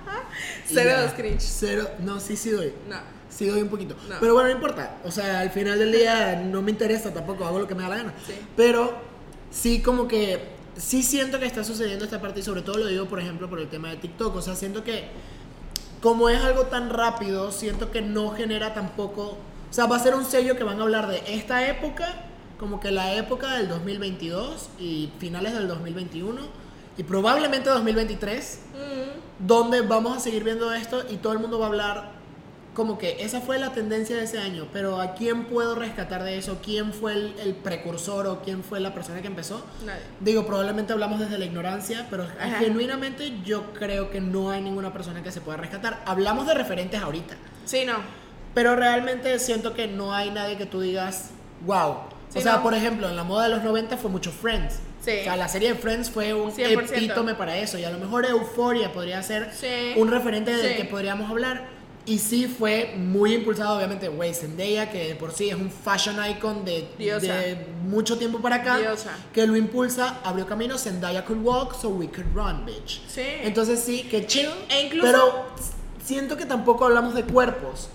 Cero 0.67 1.03
dos 1.03 1.13
cringe. 1.13 1.41
Cero, 1.43 1.89
no, 1.99 2.21
sí, 2.21 2.37
sí 2.37 2.51
doy. 2.51 2.73
No. 2.89 2.97
Sí 3.31 3.47
doy 3.47 3.63
un 3.63 3.69
poquito. 3.69 3.95
No. 4.09 4.17
Pero 4.21 4.35
bueno, 4.35 4.49
no 4.49 4.55
importa. 4.55 4.99
O 5.05 5.11
sea, 5.11 5.41
al 5.41 5.51
final 5.51 5.79
del 5.79 5.93
día 5.93 6.37
no 6.45 6.63
me 6.63 6.71
interesa 6.71 7.15
tampoco, 7.15 7.45
hago 7.47 7.59
lo 7.59 7.67
que 7.67 7.75
me 7.75 7.83
da 7.83 7.89
la 7.89 7.97
gana. 7.97 8.15
Sí. 8.27 8.35
Pero 8.57 8.93
sí 9.51 9.81
como 9.81 10.07
que, 10.07 10.49
sí 10.77 11.03
siento 11.03 11.39
que 11.39 11.47
está 11.47 11.65
sucediendo 11.65 12.05
esta 12.05 12.21
parte 12.21 12.41
y 12.41 12.43
sobre 12.43 12.63
todo 12.63 12.79
lo 12.79 12.87
digo, 12.87 13.07
por 13.07 13.21
ejemplo, 13.21 13.49
por 13.49 13.61
el 13.61 13.69
tema 13.69 13.89
de 13.89 13.97
TikTok. 13.97 14.37
O 14.37 14.43
sea, 14.43 14.55
siento 14.55 14.85
que 14.85 15.05
como 16.03 16.29
es 16.29 16.43
algo 16.43 16.65
tan 16.65 16.91
rápido, 16.91 17.53
siento 17.53 17.91
que 17.91 18.03
no 18.03 18.31
genera 18.33 18.75
tampoco... 18.75 19.39
O 19.71 19.73
sea, 19.73 19.87
va 19.87 19.97
a 19.97 20.01
ser 20.01 20.15
un 20.15 20.25
sello 20.25 20.57
que 20.57 20.65
van 20.65 20.81
a 20.81 20.83
hablar 20.83 21.07
de 21.09 21.23
esta 21.29 21.69
época, 21.69 22.25
como 22.59 22.81
que 22.81 22.91
la 22.91 23.15
época 23.15 23.55
del 23.55 23.69
2022 23.69 24.71
y 24.81 25.11
finales 25.19 25.55
del 25.55 25.69
2021 25.69 26.41
y 26.99 27.03
probablemente 27.05 27.71
2023 27.71 28.61
Mm, 28.81 29.47
donde 29.47 29.83
vamos 29.83 30.17
a 30.17 30.21
seguir 30.21 30.45
viendo 30.45 30.73
esto 30.73 31.03
y 31.11 31.17
todo 31.17 31.33
el 31.33 31.39
mundo 31.39 31.59
va 31.59 31.67
a 31.67 31.69
hablar 31.69 32.20
como 32.75 32.99
que 32.99 33.23
esa 33.25 33.41
fue 33.41 33.59
la 33.59 33.73
tendencia 33.73 34.17
de 34.17 34.23
ese 34.25 34.39
año, 34.39 34.67
pero 34.73 35.01
¿a 35.01 35.15
quién 35.15 35.45
puedo 35.47 35.75
rescatar 35.75 36.23
de 36.23 36.39
eso? 36.39 36.59
¿Quién 36.63 36.93
fue 36.93 37.13
el, 37.15 37.35
el 37.43 37.55
precursor 37.55 38.27
o 38.29 38.43
quién 38.43 38.63
fue 38.63 38.79
la 38.81 38.95
persona 38.95 39.21
que 39.21 39.27
empezó? 39.27 39.65
nadie. 39.85 40.01
Digo, 40.21 40.47
probablemente 40.47 40.93
hablamos 40.93 41.19
desde 41.21 41.37
la 41.39 41.45
ignorancia, 41.47 42.07
pero 42.11 42.23
Ajá. 42.25 42.59
genuinamente 42.61 43.33
yo 43.45 43.73
creo 43.75 44.11
que 44.11 44.21
no 44.21 44.51
hay 44.51 44.61
ninguna 44.63 44.93
persona 44.93 45.23
que 45.23 45.33
se 45.33 45.41
pueda 45.41 45.57
rescatar. 45.59 46.01
Hablamos 46.07 46.47
de 46.47 46.55
referentes 46.55 47.01
ahorita, 47.03 47.35
Sí, 47.65 47.85
no. 47.85 47.95
pero 48.55 48.77
realmente 48.77 49.39
siento 49.41 49.75
que 49.75 49.89
no 49.89 50.15
hay 50.15 50.31
nadie 50.31 50.57
que 50.57 50.67
tú 50.67 50.81
digas, 50.81 51.31
wow. 51.67 51.97
Sí, 52.29 52.39
o 52.39 52.43
sea, 52.43 52.57
no. 52.59 52.63
por 52.63 52.75
ejemplo, 52.75 53.09
en 53.09 53.17
la 53.17 53.25
moda 53.25 53.45
de 53.49 53.51
los 53.51 53.65
90 53.65 53.97
fue 53.97 54.09
mucho 54.11 54.31
Friends. 54.31 54.79
Sí. 55.05 55.13
O 55.23 55.25
sea, 55.25 55.37
la 55.37 55.49
serie 55.49 55.71
de 55.73 55.75
Friends 55.75 56.09
fue 56.11 56.33
un 56.35 56.53
100%. 56.53 56.93
epítome 56.95 57.35
para 57.35 57.57
eso. 57.57 57.79
Y 57.79 57.85
a 57.85 57.91
lo 57.91 57.99
mejor 57.99 58.25
Euphoria 58.27 58.93
podría 58.93 59.21
ser 59.25 59.51
Sí. 59.53 59.95
un 59.97 60.09
referente 60.11 60.55
del 60.57 60.77
que 60.77 60.85
podríamos 60.85 61.29
hablar. 61.29 61.80
Y 62.11 62.19
sí 62.19 62.47
fue 62.47 62.95
muy 62.97 63.35
impulsado, 63.35 63.77
obviamente, 63.77 64.09
güey, 64.09 64.35
Zendaya, 64.35 64.91
que 64.91 65.09
de 65.09 65.15
por 65.15 65.33
sí 65.33 65.49
es 65.49 65.55
un 65.55 65.71
fashion 65.71 66.17
icon 66.29 66.65
de, 66.65 66.89
de 66.99 67.67
mucho 67.85 68.19
tiempo 68.19 68.41
para 68.41 68.57
acá. 68.57 68.79
Diosa. 68.79 69.13
Que 69.33 69.47
lo 69.47 69.57
impulsa, 69.57 70.19
abrió 70.25 70.45
camino, 70.47 70.77
Zendaya 70.77 71.25
could 71.25 71.41
walk, 71.43 71.75
so 71.81 71.89
we 71.91 72.09
could 72.09 72.27
run, 72.35 72.67
bitch. 72.67 73.01
Sí. 73.09 73.23
Entonces 73.43 73.79
sí, 73.81 74.03
que 74.11 74.27
chill. 74.27 74.49
e 74.69 74.87
incluso- 74.87 75.07
Pero 75.07 75.47
siento 76.05 76.37
que 76.37 76.47
tampoco 76.47 76.85
hablamos 76.85 77.15
de 77.15 77.23
cuerpos. 77.23 77.89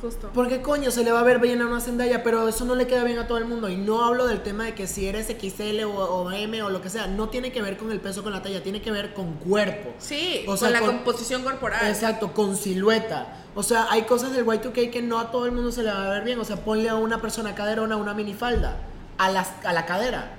Justo. 0.00 0.30
Porque 0.32 0.62
coño, 0.62 0.92
se 0.92 1.02
le 1.02 1.10
va 1.10 1.20
a 1.20 1.22
ver 1.24 1.40
bien 1.40 1.60
a 1.60 1.66
una 1.66 1.80
Zendaya, 1.80 2.22
pero 2.22 2.46
eso 2.48 2.64
no 2.64 2.76
le 2.76 2.86
queda 2.86 3.02
bien 3.02 3.18
a 3.18 3.26
todo 3.26 3.38
el 3.38 3.46
mundo. 3.46 3.68
Y 3.68 3.76
no 3.76 4.04
hablo 4.04 4.26
del 4.28 4.42
tema 4.42 4.64
de 4.64 4.74
que 4.74 4.86
si 4.86 5.08
eres 5.08 5.26
XL 5.26 5.82
o, 5.84 5.90
o 5.92 6.30
M 6.30 6.62
o 6.62 6.70
lo 6.70 6.80
que 6.80 6.88
sea, 6.88 7.08
no 7.08 7.30
tiene 7.30 7.50
que 7.50 7.60
ver 7.62 7.76
con 7.76 7.90
el 7.90 8.00
peso, 8.00 8.22
con 8.22 8.32
la 8.32 8.40
talla, 8.40 8.62
tiene 8.62 8.80
que 8.80 8.92
ver 8.92 9.12
con 9.12 9.34
cuerpo. 9.34 9.92
Sí, 9.98 10.44
O 10.46 10.56
sea, 10.56 10.68
con 10.68 10.72
la 10.74 10.80
con- 10.80 10.88
composición 10.98 11.42
corporal. 11.42 11.84
Exacto, 11.88 12.32
con 12.32 12.56
silueta. 12.56 13.42
O 13.56 13.64
sea, 13.64 13.88
hay 13.90 14.02
cosas 14.02 14.32
del 14.32 14.46
Y2K 14.46 14.90
que 14.90 15.02
no 15.02 15.18
a 15.18 15.32
todo 15.32 15.46
el 15.46 15.52
mundo 15.52 15.72
se 15.72 15.82
le 15.82 15.90
va 15.90 16.06
a 16.06 16.10
ver 16.10 16.22
bien. 16.24 16.38
O 16.38 16.44
sea, 16.44 16.56
ponle 16.64 16.88
a 16.88 16.94
una 16.94 17.20
persona 17.20 17.56
caderona 17.56 17.96
una 17.96 18.14
minifalda 18.14 18.76
a 19.18 19.30
la, 19.30 19.44
a 19.64 19.72
la 19.72 19.84
cadera. 19.84 20.36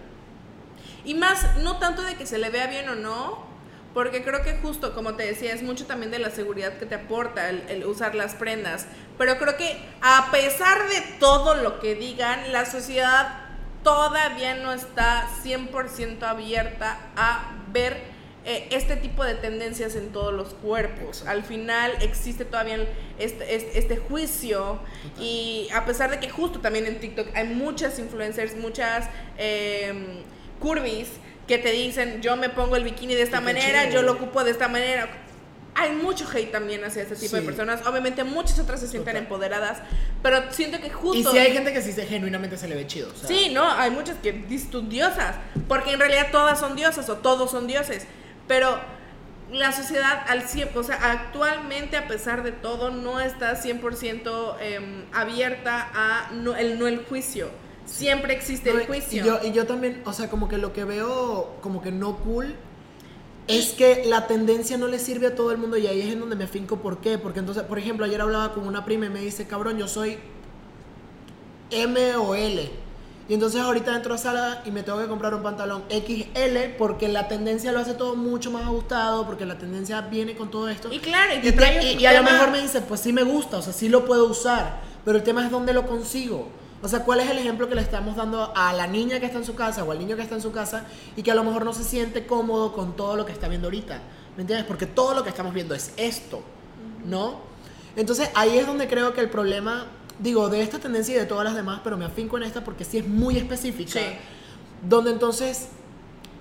Y 1.03 1.15
más, 1.15 1.57
no 1.57 1.79
tanto 1.79 2.01
de 2.01 2.15
que 2.15 2.25
se 2.25 2.37
le 2.37 2.49
vea 2.49 2.67
bien 2.67 2.87
o 2.87 2.95
no, 2.95 3.48
porque 3.99 4.23
creo 4.23 4.41
que 4.43 4.53
justo, 4.53 4.95
como 4.95 5.15
te 5.15 5.23
decía, 5.25 5.53
es 5.53 5.61
mucho 5.61 5.85
también 5.85 6.09
de 6.09 6.19
la 6.19 6.29
seguridad 6.29 6.77
que 6.77 6.85
te 6.85 6.95
aporta 6.95 7.49
el, 7.49 7.65
el 7.67 7.85
usar 7.85 8.15
las 8.15 8.33
prendas. 8.33 8.85
Pero 9.17 9.37
creo 9.37 9.57
que 9.57 9.77
a 9.99 10.29
pesar 10.31 10.87
de 10.87 11.01
todo 11.19 11.55
lo 11.55 11.81
que 11.81 11.95
digan, 11.95 12.53
la 12.53 12.65
sociedad 12.65 13.41
todavía 13.83 14.55
no 14.55 14.71
está 14.71 15.27
100% 15.43 16.23
abierta 16.23 16.97
a 17.17 17.51
ver 17.73 17.97
eh, 18.45 18.69
este 18.71 18.95
tipo 18.95 19.25
de 19.25 19.35
tendencias 19.35 19.97
en 19.97 20.13
todos 20.13 20.33
los 20.33 20.53
cuerpos. 20.53 21.25
Al 21.25 21.43
final 21.43 21.91
existe 21.99 22.45
todavía 22.45 22.77
este, 23.17 23.53
este, 23.53 23.79
este 23.79 23.97
juicio 23.97 24.79
y 25.19 25.67
a 25.73 25.83
pesar 25.83 26.09
de 26.09 26.21
que 26.21 26.29
justo 26.29 26.61
también 26.61 26.85
en 26.85 27.01
TikTok 27.01 27.35
hay 27.35 27.49
muchas 27.49 27.99
influencers, 27.99 28.55
muchas 28.55 29.09
eh, 29.37 30.23
curvis 30.61 31.09
que 31.49 31.57
te 31.57 31.71
dicen 31.71 32.21
yo 32.21 32.37
me 32.37 32.47
pongo 32.49 32.75
el 32.77 32.83
bikini 32.85 33.15
de 33.15 33.23
esta 33.23 33.39
Qué 33.39 33.43
manera, 33.45 33.89
yo 33.89 34.03
lo 34.03 34.13
ocupo 34.13 34.43
de 34.45 34.51
esta 34.51 34.67
manera. 34.69 35.09
Hay 35.73 35.93
mucho 35.93 36.27
hate 36.31 36.51
también 36.51 36.83
hacia 36.83 37.01
este 37.03 37.15
tipo 37.15 37.35
de 37.37 37.41
Sí. 37.41 37.45
personas. 37.47 37.85
Obviamente 37.87 38.23
muchas 38.23 38.59
otras 38.59 38.79
se 38.81 38.87
sienten 38.87 39.13
Total. 39.13 39.23
empoderadas, 39.23 39.77
pero 40.21 40.43
siento 40.51 40.79
que 40.79 40.89
justo... 40.91 41.17
Y 41.17 41.23
si 41.23 41.37
hay 41.39 41.51
gente 41.53 41.73
que 41.73 41.81
sí 41.81 41.91
se, 41.91 42.05
genuinamente 42.05 42.55
se 42.57 42.67
le 42.67 42.75
ve 42.75 42.85
chido. 42.85 43.09
o 43.11 43.15
sea, 43.15 43.27
Sí, 43.27 43.49
no, 43.51 43.63
hay 43.71 43.89
muchas 43.89 44.17
que 44.17 44.31
dices 44.31 44.69
tú 44.69 44.81
diosas, 44.87 45.35
porque 45.67 45.91
en 45.93 45.99
realidad 45.99 46.27
todas 46.31 46.59
son 46.59 46.75
diosas 46.75 47.09
o 47.09 47.17
todos 47.17 47.49
son 47.49 47.65
dioses, 47.65 48.05
pero 48.47 48.79
la 49.51 49.71
sociedad 49.71 50.23
al 50.27 50.43
100, 50.47 50.69
o 50.75 50.83
sea, 50.83 50.97
actualmente 51.11 51.97
a 51.97 52.07
pesar 52.07 52.43
de 52.43 52.51
todo 52.51 52.91
no 52.91 53.19
está 53.19 53.55
100% 53.55 54.55
em, 54.61 55.05
abierta 55.13 55.89
a 55.93 56.29
no, 56.33 56.55
el 56.55 56.77
no 56.77 56.87
el 56.87 56.99
juicio. 57.05 57.49
Siempre 57.89 58.33
existe 58.33 58.71
No, 58.71 58.79
el 58.79 58.87
juicio. 58.87 59.23
Y 59.23 59.25
yo, 59.25 59.39
y 59.43 59.51
yo 59.51 59.65
también, 59.65 60.01
o 60.05 60.13
sea, 60.13 60.29
como 60.29 60.47
que 60.47 60.57
lo 60.57 60.73
que 60.73 60.83
veo 60.83 61.55
como 61.61 61.81
que 61.81 61.91
no 61.91 62.17
cool 62.17 62.55
es 63.47 63.71
que 63.71 64.03
la 64.05 64.27
tendencia 64.27 64.77
no 64.77 64.87
le 64.87 64.99
sirve 64.99 65.27
a 65.27 65.35
todo 65.35 65.51
el 65.51 65.57
mundo 65.57 65.75
y 65.75 65.87
ahí 65.87 66.01
es 66.01 66.13
en 66.13 66.19
donde 66.19 66.35
me 66.35 66.45
finco 66.45 66.77
por 66.77 66.99
qué. 66.99 67.17
Porque 67.17 67.39
entonces, 67.39 67.63
por 67.63 67.79
ejemplo, 67.79 68.05
ayer 68.05 68.21
hablaba 68.21 68.53
con 68.53 68.67
una 68.67 68.85
prima 68.85 69.07
y 69.07 69.09
me 69.09 69.21
dice, 69.21 69.47
cabrón, 69.47 69.77
yo 69.77 69.87
soy 69.87 70.19
M 71.71 72.15
o 72.17 72.35
L. 72.35 72.69
Y 73.27 73.33
entonces 73.33 73.61
ahorita 73.61 73.95
entro 73.95 74.15
a 74.15 74.17
sala 74.17 74.63
y 74.65 74.71
me 74.71 74.81
tengo 74.81 74.99
que 74.99 75.07
comprar 75.07 75.35
un 75.35 75.43
pantalón 75.43 75.83
XL 75.89 76.75
porque 76.79 77.07
la 77.07 77.27
tendencia 77.27 77.71
lo 77.71 77.79
hace 77.79 77.93
todo 77.93 78.15
mucho 78.15 78.49
más 78.49 78.63
ajustado, 78.63 79.25
porque 79.27 79.45
la 79.45 79.57
tendencia 79.57 80.01
viene 80.01 80.35
con 80.35 80.49
todo 80.49 80.67
esto. 80.67 80.91
Y 80.91 80.97
claro, 80.97 81.33
y 81.33 81.47
Y, 81.47 81.51
te 81.51 82.07
a 82.07 82.21
lo 82.21 82.23
mejor 82.23 82.49
me 82.49 82.59
dice, 82.59 82.81
pues 82.81 83.01
sí 83.01 83.13
me 83.13 83.21
gusta, 83.21 83.57
o 83.57 83.61
sea, 83.61 83.71
sí 83.71 83.87
lo 83.87 84.05
puedo 84.05 84.25
usar, 84.25 84.81
pero 85.05 85.17
el 85.17 85.23
tema 85.23 85.45
es 85.45 85.51
dónde 85.51 85.73
lo 85.73 85.85
consigo. 85.85 86.49
O 86.81 86.87
sea, 86.87 87.03
¿cuál 87.03 87.19
es 87.19 87.29
el 87.29 87.37
ejemplo 87.37 87.67
que 87.67 87.75
le 87.75 87.81
estamos 87.81 88.15
dando 88.15 88.53
a 88.55 88.71
la 88.73 88.87
niña 88.87 89.19
que 89.19 89.25
está 89.25 89.37
en 89.37 89.43
su 89.45 89.53
casa 89.55 89.83
o 89.83 89.91
al 89.91 89.99
niño 89.99 90.15
que 90.15 90.21
está 90.21 90.35
en 90.35 90.41
su 90.41 90.51
casa 90.51 90.85
y 91.17 91.23
que 91.23 91.31
a 91.31 91.35
lo 91.35 91.43
mejor 91.43 91.65
no 91.65 91.73
se 91.73 91.83
siente 91.83 92.25
cómodo 92.25 92.71
con 92.73 92.95
todo 92.95 93.17
lo 93.17 93.25
que 93.25 93.33
está 93.33 93.47
viendo 93.49 93.67
ahorita? 93.67 93.99
¿Me 94.37 94.41
entiendes? 94.43 94.65
Porque 94.65 94.85
todo 94.85 95.13
lo 95.13 95.23
que 95.23 95.29
estamos 95.29 95.53
viendo 95.53 95.75
es 95.75 95.91
esto, 95.97 96.41
¿no? 97.05 97.39
Entonces 97.97 98.29
ahí 98.33 98.57
es 98.57 98.65
donde 98.65 98.87
creo 98.87 99.13
que 99.13 99.19
el 99.19 99.29
problema, 99.29 99.87
digo, 100.19 100.47
de 100.47 100.61
esta 100.61 100.79
tendencia 100.79 101.15
y 101.15 101.19
de 101.19 101.25
todas 101.25 101.43
las 101.43 101.55
demás, 101.55 101.81
pero 101.83 101.97
me 101.97 102.05
afinco 102.05 102.37
en 102.37 102.43
esta 102.43 102.63
porque 102.63 102.85
sí 102.85 102.97
es 102.99 103.07
muy 103.07 103.35
específica, 103.37 103.99
Sí. 103.99 104.05
donde 104.87 105.11
entonces 105.11 105.67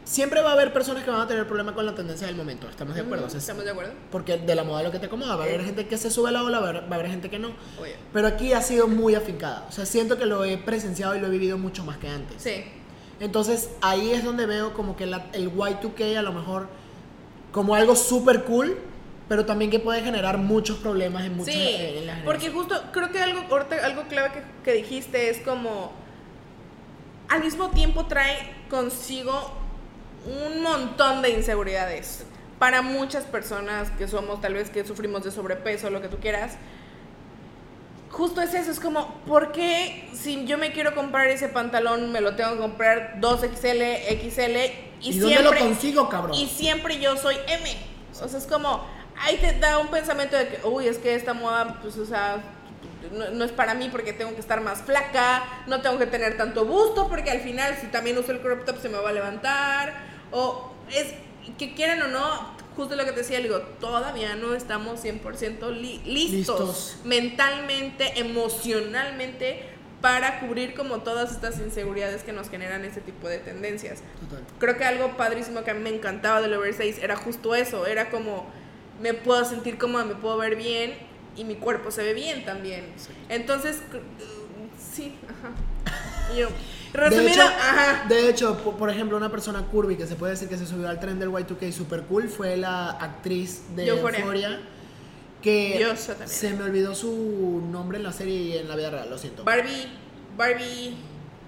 siempre 0.08 0.40
va 0.40 0.50
a 0.50 0.52
haber 0.54 0.72
personas 0.72 1.04
que 1.04 1.10
van 1.10 1.20
a 1.20 1.26
tener 1.28 1.46
problema 1.46 1.74
con 1.74 1.84
la 1.84 1.94
tendencia 1.94 2.26
del 2.26 2.34
momento, 2.34 2.66
¿estamos 2.68 2.94
de 2.94 3.02
acuerdo? 3.02 3.24
Ujú, 3.24 3.28
O 3.28 3.30
sea, 3.30 3.40
¿Estamos 3.40 3.64
de 3.64 3.70
acuerdo? 3.72 3.92
porque 4.10 4.38
de 4.38 4.54
la 4.54 4.64
moda 4.64 4.82
lo 4.82 4.90
que 4.90 4.98
te 4.98 5.04
acomoda, 5.06 5.36
va 5.36 5.44
a 5.44 5.46
haber 5.46 5.62
gente 5.64 5.86
que 5.86 5.98
se 5.98 6.10
sube 6.10 6.30
a 6.30 6.32
la 6.32 6.42
ola, 6.42 6.60
va 6.60 6.66
a 6.66 6.70
haber, 6.70 6.82
va 6.90 6.96
a 6.96 6.98
haber 6.98 7.10
gente 7.10 7.28
que 7.28 7.38
no. 7.38 7.48
Oye. 7.80 7.94
Pero 8.12 8.26
aquí 8.26 8.54
ha 8.54 8.62
sido 8.62 8.88
muy 8.88 9.14
afincada. 9.14 9.66
O 9.68 9.72
sea, 9.72 9.84
siento 9.84 10.16
que 10.16 10.24
lo 10.24 10.44
he 10.44 10.56
presenciado 10.56 11.14
y 11.14 11.20
lo 11.20 11.26
he 11.26 11.30
vivido 11.30 11.58
mucho 11.58 11.84
más 11.84 11.98
que 11.98 12.08
antes. 12.08 12.42
Sí. 12.42 12.64
Entonces 13.20 13.68
ahí 13.82 14.12
es 14.12 14.24
donde 14.24 14.46
veo 14.46 14.72
como 14.72 14.96
que 14.96 15.04
la- 15.04 15.26
el 15.34 15.50
Y2K 15.52 16.16
a 16.18 16.22
lo 16.22 16.32
mejor 16.32 16.68
como 17.52 17.74
algo 17.74 17.94
súper 17.94 18.44
cool, 18.44 18.78
pero 19.28 19.44
también 19.44 19.70
que 19.70 19.78
puede 19.78 20.00
generar 20.02 20.38
muchos 20.38 20.78
problemas 20.78 21.24
en 21.26 21.36
muchas 21.36 21.54
Sí, 21.54 21.60
eh, 21.60 21.98
en 21.98 22.06
las 22.06 22.22
porque 22.22 22.48
justo 22.50 22.80
creo 22.92 23.10
que 23.10 23.18
algo, 23.20 23.40
algo 23.84 24.02
clave 24.08 24.30
que, 24.32 24.42
que 24.64 24.72
dijiste 24.78 25.28
es 25.28 25.38
como 25.40 25.92
al 27.28 27.42
mismo 27.44 27.68
tiempo 27.70 28.06
trae 28.06 28.54
consigo 28.70 29.52
un 30.28 30.62
montón 30.62 31.22
de 31.22 31.30
inseguridades 31.30 32.24
para 32.58 32.82
muchas 32.82 33.24
personas 33.24 33.90
que 33.92 34.08
somos 34.08 34.40
tal 34.40 34.54
vez 34.54 34.70
que 34.70 34.84
sufrimos 34.84 35.24
de 35.24 35.30
sobrepeso, 35.30 35.90
lo 35.90 36.02
que 36.02 36.08
tú 36.08 36.18
quieras. 36.18 36.56
Justo 38.10 38.40
es 38.40 38.54
eso, 38.54 38.70
es 38.70 38.80
como, 38.80 39.14
¿por 39.26 39.52
qué 39.52 40.08
si 40.12 40.44
yo 40.46 40.58
me 40.58 40.72
quiero 40.72 40.94
comprar 40.94 41.28
ese 41.28 41.48
pantalón 41.48 42.10
me 42.10 42.20
lo 42.20 42.34
tengo 42.36 42.52
que 42.52 42.58
comprar 42.58 43.20
2XL, 43.20 44.08
XL 44.18 44.56
y, 45.00 45.10
¿Y, 45.10 45.18
dónde 45.18 45.36
lo 45.36 45.50
siempre 45.50 45.58
consigo, 45.60 46.08
cabrón? 46.08 46.34
y 46.34 46.46
siempre 46.46 46.98
yo 46.98 47.16
soy 47.16 47.36
M. 47.46 47.76
O 48.20 48.28
sea, 48.28 48.38
es 48.38 48.46
como, 48.46 48.84
ahí 49.20 49.36
te 49.36 49.52
da 49.58 49.78
un 49.78 49.88
pensamiento 49.88 50.36
de 50.36 50.48
que, 50.48 50.66
uy, 50.66 50.88
es 50.88 50.98
que 50.98 51.14
esta 51.14 51.34
moda, 51.34 51.78
pues, 51.80 51.96
o 51.98 52.06
sea, 52.06 52.42
no, 53.12 53.30
no 53.30 53.44
es 53.44 53.52
para 53.52 53.74
mí 53.74 53.88
porque 53.90 54.12
tengo 54.12 54.34
que 54.34 54.40
estar 54.40 54.60
más 54.60 54.80
flaca, 54.80 55.44
no 55.66 55.80
tengo 55.80 55.98
que 55.98 56.06
tener 56.06 56.36
tanto 56.36 56.64
busto 56.64 57.08
porque 57.08 57.30
al 57.30 57.40
final 57.40 57.76
si 57.80 57.86
también 57.86 58.18
uso 58.18 58.32
el 58.32 58.40
crop 58.40 58.64
top 58.64 58.80
se 58.80 58.88
me 58.88 58.98
va 58.98 59.10
a 59.10 59.12
levantar. 59.12 60.17
O 60.32 60.72
es, 60.90 61.14
que 61.58 61.74
quieran 61.74 62.02
o 62.02 62.08
no, 62.08 62.56
justo 62.76 62.94
lo 62.96 63.04
que 63.04 63.12
te 63.12 63.18
decía, 63.20 63.40
digo, 63.40 63.58
todavía 63.80 64.36
no 64.36 64.54
estamos 64.54 65.00
100% 65.04 65.70
li- 65.72 66.00
listos, 66.04 66.60
Listos. 66.60 66.96
mentalmente, 67.04 68.18
emocionalmente 68.20 69.62
para 70.00 70.38
cubrir 70.40 70.74
como 70.74 70.98
todas 70.98 71.32
estas 71.32 71.58
inseguridades 71.58 72.22
que 72.22 72.32
nos 72.32 72.48
generan 72.50 72.84
ese 72.84 73.00
tipo 73.00 73.28
de 73.28 73.38
tendencias. 73.38 74.00
Total. 74.20 74.44
Creo 74.60 74.76
que 74.78 74.84
algo 74.84 75.16
padrísimo 75.16 75.64
que 75.64 75.72
a 75.72 75.74
mí 75.74 75.80
me 75.80 75.90
encantaba 75.90 76.40
del 76.40 76.54
oversize 76.54 77.02
era 77.02 77.16
justo 77.16 77.54
eso, 77.56 77.84
era 77.86 78.10
como 78.10 78.46
me 79.00 79.14
puedo 79.14 79.44
sentir 79.44 79.76
cómoda, 79.78 80.04
me 80.04 80.14
puedo 80.14 80.36
ver 80.36 80.54
bien 80.56 80.94
y 81.36 81.42
mi 81.44 81.56
cuerpo 81.56 81.90
se 81.90 82.02
ve 82.04 82.14
bien 82.14 82.44
también. 82.44 82.92
Sí. 82.96 83.08
Entonces, 83.28 83.78
sí, 84.92 85.14
ajá. 85.24 85.52
Y 86.36 86.42
yo, 86.94 87.00
De 87.00 87.08
resumido, 87.10 87.30
hecho, 87.32 87.42
ajá. 87.42 88.04
de 88.08 88.30
hecho, 88.30 88.56
po- 88.58 88.76
por 88.76 88.90
ejemplo, 88.90 89.16
una 89.16 89.30
persona 89.30 89.62
curvy 89.62 89.96
que 89.96 90.06
se 90.06 90.14
puede 90.16 90.32
decir 90.32 90.48
que 90.48 90.56
se 90.58 90.66
subió 90.66 90.88
al 90.88 90.98
tren 91.00 91.18
del 91.18 91.30
Y2K 91.30 91.70
super 91.72 92.02
cool 92.02 92.28
fue 92.28 92.56
la 92.56 92.90
actriz 92.90 93.62
de 93.76 93.86
Euphoria. 93.88 94.18
Euphoria. 94.20 94.60
que 95.42 95.94
se 96.26 96.52
me 96.54 96.64
olvidó 96.64 96.94
su 96.94 97.62
nombre 97.70 97.98
en 97.98 98.04
la 98.04 98.12
serie 98.12 98.34
y 98.34 98.58
en 98.58 98.68
la 98.68 98.74
vida 98.76 98.90
real, 98.90 99.08
lo 99.08 99.18
siento. 99.18 99.44
Barbie, 99.44 99.86
Barbie, 100.36 100.96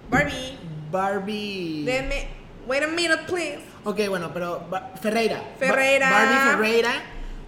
Barbie, 0.08 0.58
Barbie. 0.92 1.84
denme, 1.84 2.28
wait 2.68 2.82
a 2.84 2.86
minute 2.86 3.22
please. 3.26 3.58
Ok, 3.84 3.98
bueno, 4.08 4.30
pero 4.32 4.64
Ferreira. 5.02 5.42
Ferreira. 5.58 6.10
Barbie 6.10 6.50
Ferreira. 6.50 6.90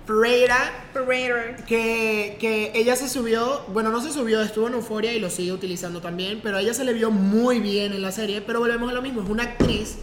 Ferreira. 0.06 0.56
Ferreira. 0.92 1.56
Que, 1.66 2.36
que 2.40 2.72
ella 2.74 2.96
se 2.96 3.08
subió, 3.08 3.62
bueno, 3.68 3.90
no 3.90 4.00
se 4.02 4.12
subió, 4.12 4.42
estuvo 4.42 4.66
en 4.68 4.74
Euforia 4.74 5.12
y 5.12 5.20
lo 5.20 5.30
sigue 5.30 5.52
utilizando 5.52 6.00
también, 6.00 6.40
pero 6.42 6.56
a 6.56 6.60
ella 6.60 6.74
se 6.74 6.84
le 6.84 6.92
vio 6.92 7.10
muy 7.10 7.60
bien 7.60 7.92
en 7.92 8.02
la 8.02 8.10
serie, 8.12 8.40
pero 8.40 8.58
volvemos 8.60 8.90
a 8.90 8.94
lo 8.94 9.02
mismo, 9.02 9.22
es 9.22 9.28
una 9.28 9.44
actriz 9.44 9.96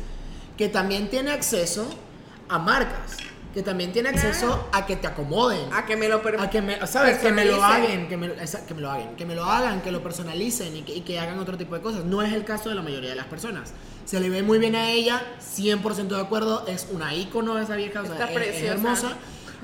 que 0.57 0.69
también 0.69 1.09
tiene 1.09 1.31
acceso 1.31 1.87
a 2.47 2.59
marcas, 2.59 3.17
que 3.53 3.61
también 3.61 3.91
tiene 3.91 4.09
acceso 4.09 4.69
a 4.71 4.85
que 4.85 4.95
te 4.95 5.07
acomoden, 5.07 5.71
A 5.73 5.85
que 5.85 5.97
me 5.97 6.07
lo 6.07 6.21
a 6.39 6.49
que 6.49 6.61
me, 6.61 6.85
¿sabes? 6.87 7.17
Que 7.17 7.31
me 7.31 7.43
lo 7.45 7.63
hagan, 7.63 8.07
que 8.07 8.15
me, 8.17 8.33
que 8.35 8.73
me 8.73 8.81
lo 8.81 8.91
hagan, 8.91 9.15
que 9.17 9.25
me 9.25 9.35
lo 9.35 9.43
hagan, 9.45 9.81
que 9.81 9.91
lo 9.91 10.01
personalicen 10.01 10.77
y 10.77 10.81
que, 10.83 10.95
y 10.95 11.01
que 11.01 11.19
hagan 11.19 11.39
otro 11.39 11.57
tipo 11.57 11.75
de 11.75 11.81
cosas. 11.81 12.05
No 12.05 12.21
es 12.21 12.31
el 12.33 12.45
caso 12.45 12.69
de 12.69 12.75
la 12.75 12.81
mayoría 12.81 13.09
de 13.09 13.15
las 13.15 13.25
personas. 13.25 13.73
Se 14.05 14.19
le 14.19 14.29
ve 14.29 14.43
muy 14.43 14.59
bien 14.59 14.75
a 14.75 14.89
ella, 14.91 15.21
100% 15.41 16.07
de 16.07 16.21
acuerdo, 16.21 16.65
es 16.67 16.87
una 16.91 17.13
ícono 17.13 17.59
esa 17.59 17.75
vieja, 17.75 18.01
o 18.01 18.05
sea, 18.05 18.13
Está 18.13 18.31
es- 18.33 18.55
es, 18.55 18.63
hermosa. 18.63 19.13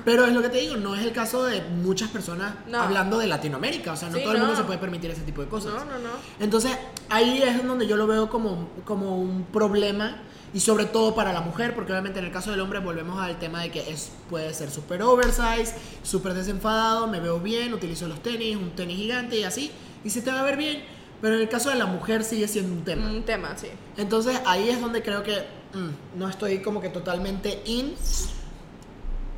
Pero 0.06 0.24
es 0.24 0.32
lo 0.32 0.40
que 0.40 0.48
te 0.48 0.58
digo, 0.58 0.76
no 0.76 0.94
es 0.94 1.04
el 1.04 1.12
caso 1.12 1.44
de 1.44 1.60
muchas 1.62 2.08
personas 2.10 2.54
No. 2.68 2.80
hablando 2.80 3.18
de 3.18 3.26
Latinoamérica, 3.26 3.92
o 3.92 3.96
sea, 3.96 4.08
no 4.08 4.16
Sí, 4.16 4.22
todo 4.22 4.32
el 4.34 4.38
mundo 4.38 4.54
no. 4.54 4.58
se 4.58 4.64
puede 4.64 4.78
permitir 4.78 5.10
ese 5.10 5.22
tipo 5.22 5.42
de 5.42 5.48
cosas. 5.48 5.72
No, 5.74 5.80
no, 5.84 5.98
no. 5.98 6.10
Entonces, 6.38 6.70
ahí 7.10 7.42
es 7.42 7.66
donde 7.66 7.88
yo 7.88 7.96
lo 7.96 8.06
veo 8.06 8.30
como, 8.30 8.68
como 8.84 9.18
un 9.20 9.44
problema 9.52 10.22
y 10.54 10.60
sobre 10.60 10.84
todo 10.84 11.14
para 11.16 11.32
la 11.32 11.40
mujer, 11.40 11.74
porque 11.74 11.90
obviamente 11.90 12.20
en 12.20 12.24
el 12.24 12.30
caso 12.30 12.52
del 12.52 12.60
hombre 12.60 12.78
volvemos 12.78 13.20
al 13.20 13.36
tema 13.40 13.62
de 13.62 13.72
que 13.72 13.90
es, 13.90 14.12
puede 14.30 14.54
ser 14.54 14.70
súper 14.70 15.02
oversize, 15.02 15.74
súper 16.04 16.34
desenfadado, 16.34 17.08
me 17.08 17.18
veo 17.18 17.40
bien, 17.40 17.74
utilizo 17.74 18.06
los 18.06 18.22
tenis, 18.22 18.56
un 18.56 18.70
tenis 18.70 18.96
gigante 18.96 19.36
y 19.40 19.42
así, 19.42 19.72
y 20.04 20.10
se 20.10 20.22
te 20.22 20.30
va 20.30 20.38
a 20.38 20.44
ver 20.44 20.56
bien, 20.56 20.84
pero 21.20 21.34
en 21.34 21.40
el 21.40 21.48
caso 21.48 21.68
de 21.70 21.74
la 21.76 21.86
mujer 21.86 22.22
sigue 22.22 22.46
siendo 22.46 22.72
un 22.72 22.84
tema. 22.84 23.10
Un 23.10 23.24
tema, 23.24 23.56
sí. 23.56 23.66
Entonces 23.96 24.40
ahí 24.46 24.68
es 24.68 24.80
donde 24.80 25.02
creo 25.02 25.24
que 25.24 25.40
mm, 25.74 26.18
no 26.18 26.28
estoy 26.28 26.62
como 26.62 26.80
que 26.80 26.90
totalmente 26.90 27.60
in. 27.66 27.94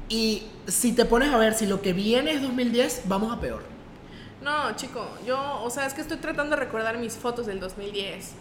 Y 0.09 0.45
si 0.67 0.93
te 0.93 1.05
pones 1.05 1.33
a 1.33 1.39
ver 1.39 1.55
si 1.55 1.67
lo 1.67 1.83
que 1.83 1.93
viene 1.93 2.33
es 2.33 2.43
2010, 2.43 3.03
vamos 3.07 3.37
a 3.37 3.41
peor. 3.41 3.63
No, 4.43 4.75
chico, 4.77 5.07
yo, 5.27 5.61
o 5.63 5.69
sea, 5.71 5.85
es 5.87 5.95
que 5.95 6.01
estoy 6.01 6.17
tratando 6.19 6.57
de 6.57 6.63
recordar 6.65 6.97
mis 6.99 7.15
fotos 7.15 7.47
del 7.47 7.61
2010. 7.61 8.33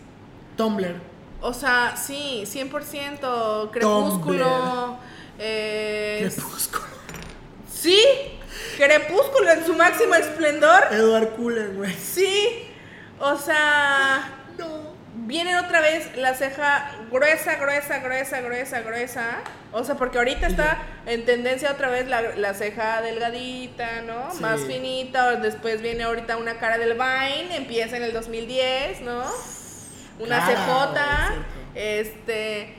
Tumblr. 0.56 0.96
O 1.42 1.54
sea, 1.54 1.96
sí, 1.98 2.44
100% 2.46 3.70
crepúsculo. 3.72 4.98
eh, 5.40 6.20
Crepúsculo. 6.34 6.86
sí, 7.72 8.00
crepúsculo 8.78 9.52
en 9.52 9.66
su 9.66 9.74
máximo 9.76 10.16
esplendor. 10.16 10.84
Edward 10.92 11.30
Cullen, 11.36 11.76
güey. 11.78 11.94
Sí, 11.94 12.64
o 13.20 13.38
sea, 13.38 14.34
No. 14.58 14.87
Viene 15.28 15.58
otra 15.58 15.82
vez 15.82 16.16
la 16.16 16.34
ceja 16.34 16.90
gruesa, 17.12 17.56
gruesa, 17.56 18.00
gruesa, 18.00 18.42
gruesa, 18.42 18.82
gruesa. 18.82 19.26
O 19.74 19.84
sea, 19.84 19.96
porque 19.96 20.18
ahorita 20.18 20.48
está 20.48 20.78
en 21.06 21.26
tendencia 21.26 21.72
otra 21.72 21.90
vez 21.90 22.08
la, 22.08 22.22
la 22.22 22.54
ceja 22.54 23.02
delgadita, 23.02 24.02
¿no? 24.02 24.32
Sí. 24.32 24.42
Más 24.42 24.62
finita. 24.62 25.36
Después 25.36 25.82
viene 25.82 26.04
ahorita 26.04 26.38
una 26.38 26.58
cara 26.58 26.78
del 26.78 26.94
Vine, 26.94 27.58
empieza 27.58 27.98
en 27.98 28.04
el 28.04 28.14
2010, 28.14 29.02
¿no? 29.02 29.24
Una 30.20 30.40
Cara, 30.40 31.36
es 31.76 32.08
este, 32.08 32.74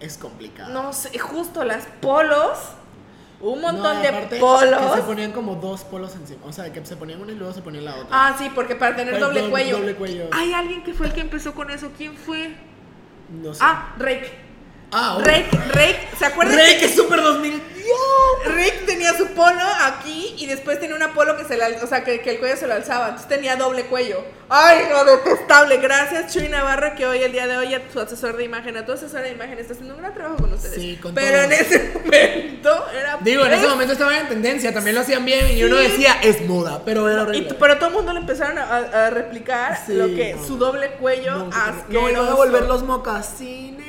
Es 0.00 0.18
complicado. 0.18 0.72
no 0.72 0.92
sé, 0.92 1.16
justo 1.18 1.62
las 1.62 1.84
polos, 2.00 2.58
un 3.40 3.60
montón 3.60 3.96
No, 3.96 4.02
de 4.02 4.38
polos. 4.38 4.80
Que 4.92 4.96
se 4.96 5.02
ponían 5.02 5.32
como 5.32 5.56
dos 5.56 5.84
polos 5.84 6.14
encima. 6.14 6.40
O 6.46 6.52
sea, 6.52 6.72
que 6.72 6.84
se 6.86 6.96
ponían 6.96 7.20
una 7.20 7.32
y 7.32 7.36
luego 7.36 7.52
se 7.52 7.60
ponían 7.62 7.84
la 7.84 7.94
otra. 7.96 8.08
Ah, 8.10 8.34
sí, 8.38 8.50
porque 8.54 8.74
para 8.76 8.96
tener 8.96 9.18
doble 9.20 9.42
doble- 9.42 9.50
cuello. 9.50 9.76
doble 9.78 9.94
cuello. 9.94 10.28
Hay 10.32 10.52
alguien 10.52 10.82
que 10.82 10.94
fue 10.94 11.06
el 11.06 11.12
que 11.12 11.20
empezó 11.20 11.54
con 11.54 11.70
eso. 11.70 11.90
¿Quién 11.96 12.16
fue? 12.16 12.54
No 13.42 13.52
sé. 13.52 13.60
Ah, 13.62 13.94
Rake. 13.98 14.30
ah 14.92 15.16
ok. 15.16 15.24
Rake, 15.26 15.50
Rake, 15.72 16.08
¿se 16.18 16.24
acuerdan? 16.26 16.56
Rey, 16.56 16.78
que- 16.78 16.86
es 16.86 16.94
super 16.96 17.20
2000. 17.22 17.62
Rick 18.54 18.86
tenía 18.86 19.12
su 19.16 19.26
polo 19.28 19.62
aquí 19.84 20.34
y 20.38 20.46
después 20.46 20.78
tenía 20.80 20.96
una 20.96 21.12
polo 21.14 21.36
que 21.36 21.44
se 21.44 21.56
le, 21.56 21.64
al- 21.64 21.78
o 21.82 21.86
sea, 21.86 22.04
que, 22.04 22.20
que 22.20 22.30
el 22.30 22.38
cuello 22.38 22.56
se 22.56 22.66
lo 22.66 22.74
alzaba. 22.74 23.06
Entonces 23.08 23.28
tenía 23.28 23.56
doble 23.56 23.84
cuello. 23.84 24.24
Ay, 24.48 24.86
no, 24.90 25.04
detestable. 25.04 25.78
Gracias, 25.78 26.32
Chuy 26.32 26.48
Navarro, 26.48 26.94
que 26.96 27.06
hoy, 27.06 27.18
el 27.18 27.32
día 27.32 27.46
de 27.48 27.56
hoy, 27.56 27.74
a 27.74 27.88
tu 27.88 27.98
asesor 28.00 28.36
de 28.36 28.44
imagen, 28.44 28.76
a 28.76 28.86
tu 28.86 28.92
asesor 28.92 29.22
de 29.22 29.30
imagen, 29.32 29.58
está 29.58 29.72
haciendo 29.72 29.94
un 29.94 30.00
gran 30.00 30.14
trabajo 30.14 30.36
con 30.36 30.52
ustedes. 30.52 30.74
Sí, 30.80 30.96
con 31.02 31.14
Pero 31.14 31.42
en 31.42 31.52
ese 31.52 31.90
momento 31.94 32.86
era. 32.94 33.18
Digo, 33.22 33.44
en 33.44 33.52
ese 33.52 33.64
es- 33.64 33.68
momento 33.70 33.92
estaban 33.94 34.14
en 34.14 34.28
tendencia, 34.28 34.72
también 34.72 34.94
lo 34.94 35.02
hacían 35.02 35.24
bien 35.24 35.50
y 35.56 35.64
uno 35.64 35.76
decía, 35.76 36.18
es 36.22 36.42
moda, 36.46 36.82
pero 36.84 37.08
era 37.10 37.20
Y, 37.20 37.22
horrible. 37.22 37.48
t- 37.48 37.54
pero 37.56 37.76
todo 37.78 37.88
el 37.88 37.94
mundo 37.94 38.12
le 38.12 38.20
empezaron 38.20 38.58
a, 38.58 39.10
replicar 39.10 39.78
Sí, 39.86 39.94
lo 39.94 40.06
que 40.06 40.34
no. 40.34 40.44
su 40.44 40.56
doble 40.58 40.92
cuello 40.92 41.36
No, 41.36 41.50
asqueroso. 41.52 41.86
no, 42.06 42.10
y 42.10 42.14
van 42.14 42.28
a 42.28 42.34
volver 42.34 42.62
los 42.64 42.82
mocasines. 42.84 43.86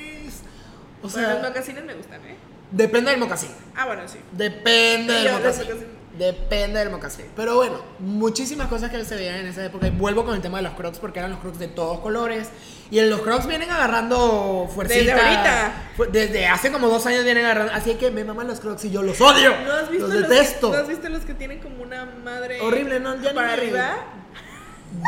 O 1.04 1.08
Bueno, 1.08 1.28
sea, 1.28 1.34
los 1.40 1.48
mocasines 1.48 1.84
me 1.84 1.94
gustan, 1.94 2.22
¿eh? 2.26 2.37
Depende 2.72 3.12
del 3.12 3.20
mocasín. 3.20 3.52
Ah, 3.76 3.86
bueno, 3.86 4.04
sí. 4.08 4.20
Depende 4.32 5.14
del 5.14 5.34
mocasín. 5.34 5.98
Depende 6.18 6.80
del 6.80 6.90
mocasín. 6.90 7.26
Pero 7.36 7.56
bueno, 7.56 7.80
muchísimas 8.00 8.68
cosas 8.70 8.90
que 8.90 9.06
se 9.06 9.16
veían 9.16 9.36
en 9.36 9.48
esa 9.48 9.64
época. 9.64 9.86
Y 9.88 9.92
vuelvo 9.92 10.26
con 10.26 10.34
el 10.34 10.42
tema 10.42 10.58
de 10.58 10.64
los 10.64 10.74
crocs 10.74 10.98
porque 10.98 11.20
eran 11.20 11.30
los 11.30 11.40
crocs 11.40 11.60
de 11.60 11.68
todos 11.68 12.00
colores. 12.00 12.50
Y 12.90 12.98
en 12.98 13.12
los 13.12 13.22
crocs 13.22 13.46
vienen 13.46 13.70
agarrando 13.70 14.68
fuercita. 14.74 15.00
Desde 15.00 15.12
ahorita. 15.12 15.74
Desde 16.12 16.48
hace 16.48 16.72
como 16.72 16.88
dos 16.88 17.06
años 17.06 17.24
vienen 17.24 17.46
agarrando. 17.46 17.74
Así 17.74 17.94
que 17.96 18.10
me 18.10 18.24
maman 18.24 18.48
los 18.48 18.60
crocs 18.60 18.86
y 18.86 18.90
yo 18.90 19.04
los 19.04 19.22
odio. 19.22 19.56
¿No 19.64 19.74
has 19.74 19.92
visto 19.92 20.08
los 20.08 20.16
los, 20.22 20.30
detesto. 20.30 20.72
¿No 20.72 20.78
has 20.78 20.88
visto 20.88 21.08
los 21.10 21.22
que 21.24 21.36
tienen 21.36 21.60
como 21.60 21.84
una 21.84 22.06
madre 22.06 22.62
Horrible, 22.62 23.00
no, 23.00 23.16
ya 23.22 23.30
ni 23.30 23.36
para 23.36 23.48
me- 23.50 23.54
arriba? 23.54 23.96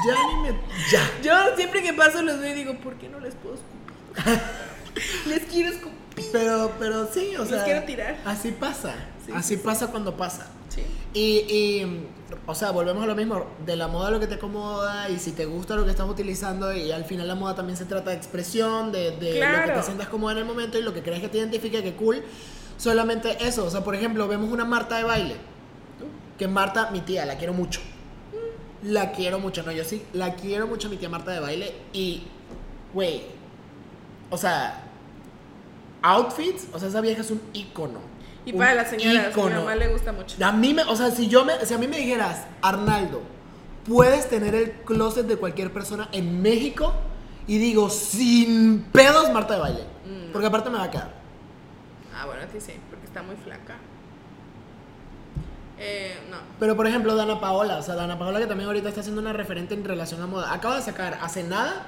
Ya 0.06 0.14
ni 0.28 0.52
me. 0.52 0.60
Ya. 0.92 1.12
Yo 1.24 1.56
siempre 1.56 1.82
que 1.82 1.94
paso 1.94 2.22
los 2.22 2.40
veo 2.40 2.52
y 2.52 2.56
digo, 2.56 2.76
¿por 2.82 2.96
qué 2.96 3.10
no 3.10 3.20
les 3.20 3.34
puedo 3.34 3.56
escupir? 3.56 4.42
les 5.26 5.44
quiero 5.46 5.70
escupir. 5.70 5.99
Pero, 6.32 6.72
pero 6.80 7.08
sí, 7.12 7.36
o 7.36 7.40
Los 7.40 7.50
sea. 7.50 7.64
quiero 7.64 7.84
tirar. 7.84 8.18
Así 8.26 8.52
pasa. 8.52 8.94
Sí, 9.26 9.32
así 9.36 9.56
sí, 9.56 9.62
pasa 9.64 9.88
cuando 9.88 10.16
pasa. 10.18 10.48
Sí. 10.70 10.82
Y, 11.14 11.54
y, 11.54 12.08
o 12.46 12.54
sea, 12.56 12.72
volvemos 12.72 13.04
a 13.04 13.08
lo 13.08 13.16
mismo, 13.16 13.46
de 13.66 13.76
la 13.76 13.88
moda 13.88 14.12
lo 14.12 14.20
que 14.20 14.28
te 14.28 14.36
acomoda 14.36 15.10
y 15.10 15.18
si 15.20 15.32
te 15.32 15.46
gusta 15.46 15.76
lo 15.76 15.84
que 15.86 15.92
estás 15.92 16.08
utilizando 16.08 16.72
y 16.74 16.92
al 16.92 17.06
final 17.06 17.28
la 17.28 17.36
moda 17.36 17.56
también 17.56 17.78
se 17.78 17.86
trata 17.86 18.12
de 18.12 18.18
expresión, 18.18 18.92
de, 18.92 19.12
de 19.12 19.16
lo 19.18 19.20
que 19.32 19.38
Claro. 19.40 19.74
te 19.80 19.84
sientas 19.84 20.08
cómoda 20.10 20.34
en 20.34 20.38
el 20.40 20.46
momento 20.46 20.78
y 20.78 20.84
lo 20.84 20.94
que 20.94 21.02
crees 21.02 21.22
que 21.22 21.28
te 21.30 21.38
identifique, 21.40 21.82
que 21.84 21.96
cool. 21.96 22.24
Solamente 22.78 23.38
eso, 23.46 23.66
o 23.66 23.70
sea, 23.70 23.84
por 23.84 23.96
ejemplo, 23.96 24.28
vemos 24.28 24.52
una 24.52 24.64
Marta 24.66 24.98
de 24.98 25.04
baile, 25.04 25.36
que 26.38 26.48
Marta, 26.48 26.92
mi 26.92 27.02
tía, 27.02 27.26
la 27.26 27.38
quiero 27.38 27.54
mucho. 27.54 27.82
La 28.84 29.12
quiero 29.12 29.40
mucho, 29.40 29.62
no, 29.64 29.72
yo 29.74 29.84
sí, 29.84 30.02
la 30.14 30.36
quiero 30.36 30.66
mucho 30.66 30.88
mi 30.90 30.96
tía 30.96 31.10
Marta 31.10 31.32
de 31.32 31.42
baile 31.42 31.74
y, 31.92 32.24
güey, 32.94 33.24
o 34.30 34.38
sea, 34.38 34.89
outfits, 36.02 36.68
o 36.74 36.80
sea, 36.80 36.90
esa 36.90 37.02
vieja 37.02 37.22
es 37.22 37.32
un 37.32 37.42
icono. 37.54 38.00
Y 38.46 38.54
para 38.54 38.74
las 38.74 38.90
señoras, 38.90 39.26
mi 39.26 39.32
ícono. 39.32 39.60
mamá 39.60 39.76
le 39.76 39.90
gusta 39.90 40.12
mucho. 40.12 40.36
A 40.44 40.52
mí 40.52 40.74
me, 40.74 40.84
o 40.84 40.96
sea, 40.96 41.12
si 41.12 41.28
yo 41.28 41.46
me, 41.46 41.66
si 41.66 41.74
a 41.74 41.78
mí 41.78 41.88
me 41.88 41.98
dijeras, 41.98 42.46
Arnaldo, 42.62 43.22
puedes 43.88 44.30
tener 44.30 44.56
el 44.56 44.72
closet 44.72 45.28
de 45.28 45.36
cualquier 45.36 45.72
persona 45.72 46.10
en 46.12 46.42
México 46.42 46.94
y 47.48 47.58
digo, 47.58 47.90
sin 47.90 48.84
pedos, 48.92 49.32
Marta 49.32 49.56
de 49.56 49.60
baile. 49.60 49.84
Mm. 50.06 50.32
Porque 50.32 50.48
aparte 50.48 50.70
me 50.70 50.78
va 50.78 50.84
a 50.84 50.92
quedar. 50.92 51.14
Ah, 52.16 52.26
bueno, 52.26 52.42
ti 52.52 52.60
sí, 52.60 52.74
porque 52.90 53.06
está 53.06 53.22
muy 53.22 53.36
flaca. 53.36 53.78
Eh, 55.80 56.18
no. 56.30 56.38
Pero 56.60 56.76
por 56.76 56.88
ejemplo, 56.88 57.16
Dana 57.16 57.40
Paola, 57.40 57.78
o 57.78 57.82
sea, 57.82 57.96
Dana 57.96 58.20
Paola 58.20 58.40
que 58.40 58.48
también 58.48 58.68
ahorita 58.68 58.90
está 58.90 59.02
haciendo 59.02 59.22
una 59.22 59.34
referente 59.34 59.74
en 59.74 59.86
relación 59.86 60.22
a 60.22 60.28
moda. 60.28 60.54
Acaba 60.54 60.76
de 60.76 60.82
sacar 60.82 61.18
hace 61.22 61.44
nada 61.44 61.88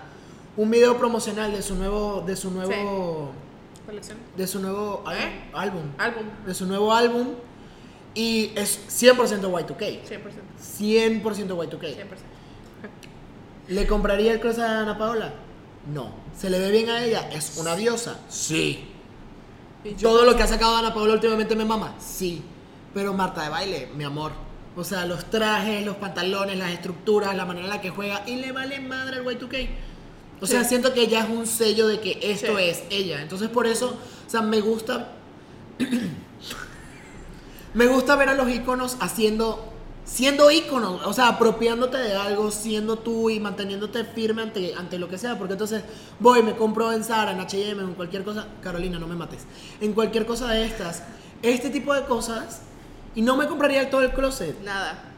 un 0.58 0.72
video 0.72 0.98
promocional 0.98 1.52
de 1.52 1.62
su 1.62 1.76
nuevo, 1.76 2.24
de 2.26 2.36
su 2.36 2.52
nuevo, 2.52 3.32
Colección. 3.92 4.18
de 4.38 4.48
su 4.48 4.60
nuevo 4.60 5.04
¿Eh? 5.12 5.50
álbum, 5.54 5.84
Álbum. 5.98 6.24
de 6.46 6.54
su 6.54 6.66
nuevo 6.66 6.94
álbum 6.94 7.28
y 8.16 8.52
es 8.56 8.80
100% 8.90 9.16
Y2K. 9.42 10.02
100%. 10.04 11.22
100% 11.22 11.22
Y2K. 11.24 11.80
100%. 11.80 12.06
¿Le 13.68 13.88
compraría 13.88 14.34
el 14.34 14.40
cross 14.40 14.60
a 14.60 14.82
Ana 14.82 14.98
Paola? 14.98 15.34
No. 15.94 16.12
¿Se 16.38 16.50
le 16.50 16.60
ve 16.60 16.72
bien 16.72 16.90
a 16.90 17.04
ella? 17.04 17.30
¿Es 17.32 17.58
una 17.58 17.76
diosa? 17.76 18.20
Sí. 18.30 18.86
¿Todo 20.02 20.26
lo 20.26 20.36
que 20.36 20.44
ha 20.44 20.48
sacado 20.48 20.76
Ana 20.76 20.94
Paola 20.94 21.14
últimamente 21.14 21.56
me 21.56 21.66
mama? 21.66 21.96
Sí. 22.00 22.42
Pero 22.94 23.14
Marta 23.14 23.44
de 23.44 23.50
baile, 23.50 23.90
mi 23.96 24.04
amor. 24.04 24.32
O 24.76 24.84
sea, 24.84 25.06
los 25.06 25.26
trajes, 25.30 25.86
los 25.86 25.96
pantalones, 25.98 26.58
las 26.58 26.72
estructuras, 26.72 27.36
la 27.36 27.46
manera 27.46 27.66
en 27.66 27.70
la 27.72 27.82
que 27.82 27.90
juega. 27.90 28.24
Y 28.28 28.38
le 28.38 28.52
vale 28.52 28.80
madre 28.80 29.18
al 29.18 29.26
Y2K. 29.26 29.70
O 30.42 30.48
sea, 30.48 30.64
siento 30.64 30.94
que 30.94 31.02
ella 31.04 31.24
es 31.24 31.30
un 31.30 31.46
sello 31.48 31.88
de 31.88 32.00
que 32.00 32.18
esto 32.22 32.58
Sí. 32.58 32.64
es 32.64 32.84
ella. 32.90 33.22
Entonces, 33.22 33.48
por 33.50 33.68
eso, 33.68 33.96
o 34.28 34.30
sea, 34.30 34.42
me 34.42 34.60
gusta. 34.60 35.10
me 37.74 37.88
gusta 37.88 38.16
ver 38.16 38.30
a 38.30 38.34
los 38.34 38.50
iconos 38.50 38.98
haciendo. 39.00 39.68
Siendo 40.04 40.50
íconos, 40.52 41.06
o 41.06 41.14
sea, 41.14 41.28
apropiándote 41.30 41.98
de 41.98 42.16
algo, 42.16 42.50
siendo 42.52 42.98
tú 42.98 43.30
y 43.30 43.40
manteniéndote 43.40 44.04
firme 44.04 44.42
ante, 44.42 44.74
ante 44.74 44.98
lo 44.98 45.08
que 45.08 45.18
sea. 45.18 45.38
Porque 45.38 45.54
entonces 45.54 45.84
voy, 46.20 46.42
me 46.42 46.56
compro 46.56 46.92
en 46.92 47.04
Zara, 47.04 47.32
en 47.32 47.40
HM, 47.40 47.80
en 47.80 47.94
cualquier 47.94 48.24
cosa. 48.24 48.48
Carolina, 48.62 48.98
no 49.00 49.08
me 49.08 49.16
mates. 49.16 49.42
En 49.80 49.94
cualquier 49.94 50.26
cosa 50.26 50.48
de 50.50 50.66
estas. 50.66 51.04
Este 51.44 51.70
tipo 51.70 51.94
de 51.94 52.04
cosas. 52.06 52.62
Y 53.14 53.22
no 53.22 53.38
me 53.38 53.48
compraría 53.48 53.90
todo 53.90 54.02
el 54.02 54.12
closet. 54.12 54.60
Nada. 54.64 55.11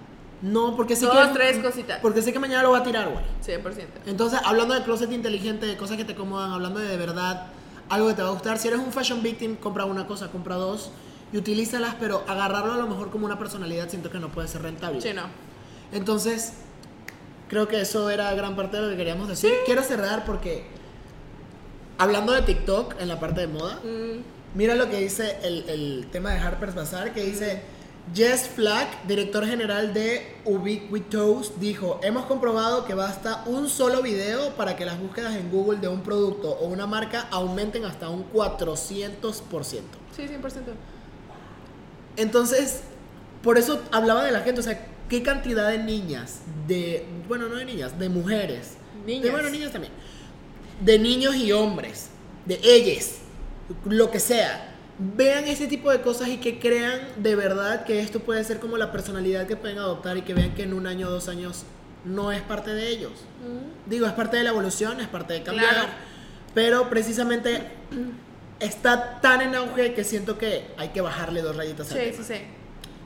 No, 0.44 0.76
porque 0.76 0.96
sé 0.96 1.06
Dos, 1.06 1.28
que. 1.30 1.34
tres 1.34 1.60
cositas. 1.60 2.00
Porque 2.02 2.22
sé 2.22 2.34
que 2.34 2.38
mañana 2.40 2.64
lo 2.64 2.72
va 2.72 2.80
a 2.80 2.84
tirar, 2.84 3.10
güey. 3.10 3.24
100%. 3.44 3.86
Entonces, 4.06 4.40
hablando 4.44 4.74
de 4.74 4.84
closet 4.84 5.10
inteligente, 5.12 5.66
de 5.66 5.78
cosas 5.78 5.96
que 5.98 6.04
te 6.04 6.12
acomodan, 6.14 6.52
hablando 6.52 6.80
de 6.82 6.88
de 6.90 6.98
verdad 6.98 7.48
algo 7.90 8.10
que 8.10 8.14
te 8.14 8.22
va 8.24 8.28
a 8.28 8.32
gustar, 8.32 8.58
si 8.60 8.68
eres 8.68 8.80
un 8.82 8.92
fashion 8.92 9.24
victim, 9.24 9.56
compra 9.56 9.86
una 9.86 10.06
cosa, 10.06 10.30
compra 10.32 10.56
dos 10.56 10.92
y 11.32 11.38
utilízalas, 11.38 11.96
pero 12.00 12.24
agarrarlo 12.28 12.74
a 12.74 12.78
lo 12.78 12.88
mejor 12.88 13.10
como 13.10 13.26
una 13.26 13.40
personalidad 13.40 13.90
siento 13.90 14.12
que 14.12 14.20
no 14.20 14.30
puede 14.30 14.48
ser 14.50 14.62
rentable. 14.64 15.00
Sí, 15.02 15.14
no. 15.14 15.24
Entonces, 15.94 16.54
creo 17.48 17.68
que 17.70 17.80
eso 17.82 18.10
era 18.10 18.34
gran 18.34 18.56
parte 18.58 18.78
de 18.78 18.84
lo 18.84 18.90
que 18.90 18.98
queríamos 18.98 19.28
decir. 19.30 19.54
Quiero 19.66 19.82
cerrar 19.82 20.26
porque, 20.26 20.66
hablando 21.98 22.34
de 22.34 22.42
TikTok 22.42 23.00
en 23.00 23.08
la 23.08 23.20
parte 23.20 23.42
de 23.42 23.48
moda, 23.48 23.80
Mm, 23.84 24.22
mira 24.56 24.76
lo 24.76 24.90
que 24.90 24.98
dice 25.00 25.38
el, 25.44 25.70
el 25.70 26.08
tema 26.12 26.32
de 26.32 26.40
Harper's 26.40 26.76
Bazaar, 26.76 27.14
que 27.14 27.24
dice, 27.24 27.62
Jess 28.14 28.50
Flack, 28.50 29.06
director 29.08 29.46
general 29.46 29.94
de 29.94 30.36
Ubiquitous, 30.46 31.60
dijo, 31.60 32.00
hemos 32.04 32.26
comprobado 32.26 32.86
que 32.86 32.94
basta 32.94 33.44
un 33.46 33.70
solo 33.70 34.02
video 34.02 34.56
para 34.56 34.76
que 34.76 34.86
las 34.86 35.00
búsquedas 35.00 35.36
en 35.36 35.50
Google 35.50 35.80
de 35.80 35.88
un 35.88 36.02
producto 36.02 36.50
o 36.52 36.66
una 36.68 36.86
marca 36.86 37.28
aumenten 37.32 37.86
hasta 37.86 38.10
un 38.10 38.30
400%. 38.32 39.82
sí, 40.16 40.24
100%. 40.24 40.30
Entonces, 42.18 42.82
por 43.42 43.58
eso 43.58 43.82
hablaba 43.92 44.24
de 44.24 44.32
la 44.32 44.42
gente, 44.42 44.60
o 44.60 44.64
sea, 44.64 44.86
qué 45.10 45.24
cantidad 45.24 45.70
de 45.70 45.78
niñas, 45.80 46.42
de, 46.68 47.06
bueno, 47.28 47.48
no 47.48 47.56
de 47.56 47.66
niñas, 47.66 47.98
de 47.98 48.10
mujeres, 48.10 48.74
Niñas. 49.06 49.24
de, 49.24 49.32
bueno, 49.32 49.50
niños 49.50 49.72
también, 49.72 49.94
de 50.82 51.00
niños 51.00 51.36
y 51.36 51.52
hombres, 51.52 52.10
de 52.46 52.60
ellas, 52.64 53.16
lo 53.86 54.12
que 54.12 54.20
sea, 54.20 54.73
vean 55.00 55.46
ese 55.46 55.68
tipo 55.68 55.92
de 55.92 56.02
cosas 56.02 56.28
y 56.30 56.38
que 56.38 56.60
crean 56.60 57.00
de 57.18 57.36
verdad 57.36 57.84
que 57.86 58.00
esto 58.00 58.20
puede 58.20 58.44
ser 58.44 58.60
como 58.60 58.78
la 58.78 58.92
personalidad 58.92 59.48
que 59.48 59.56
pueden 59.56 59.78
adoptar 59.80 60.18
y 60.18 60.22
que 60.22 60.34
vean 60.34 60.54
que 60.54 60.64
en 60.64 60.74
un 60.74 60.86
año 60.88 61.08
o 61.08 61.12
dos 61.12 61.28
años 61.30 61.64
no 62.06 62.32
es 62.32 62.42
parte 62.42 62.74
de 62.74 62.90
ellos. 62.90 63.12
Mm, 63.42 63.90
Digo, 63.90 64.06
es 64.06 64.14
parte 64.14 64.38
de 64.38 64.44
la 64.44 64.50
evolución, 64.52 65.00
es 65.02 65.08
parte 65.08 65.34
de 65.34 65.44
cambiar, 65.44 65.74
Claro. 65.74 65.90
pero 66.54 66.90
precisamente 66.90 67.62
está 68.60 69.20
tan 69.22 69.42
en 69.42 69.56
auge 69.56 69.94
que 69.94 70.04
siento 70.04 70.38
que 70.38 70.68
hay 70.78 70.90
que 70.90 71.02
bajarle 71.02 71.42
dos 71.42 71.56
rayitas 71.56 71.92
al 71.92 71.98
Sí, 71.98 72.04
tema. 72.12 72.24
sí, 72.24 72.34
sí. 72.36 72.42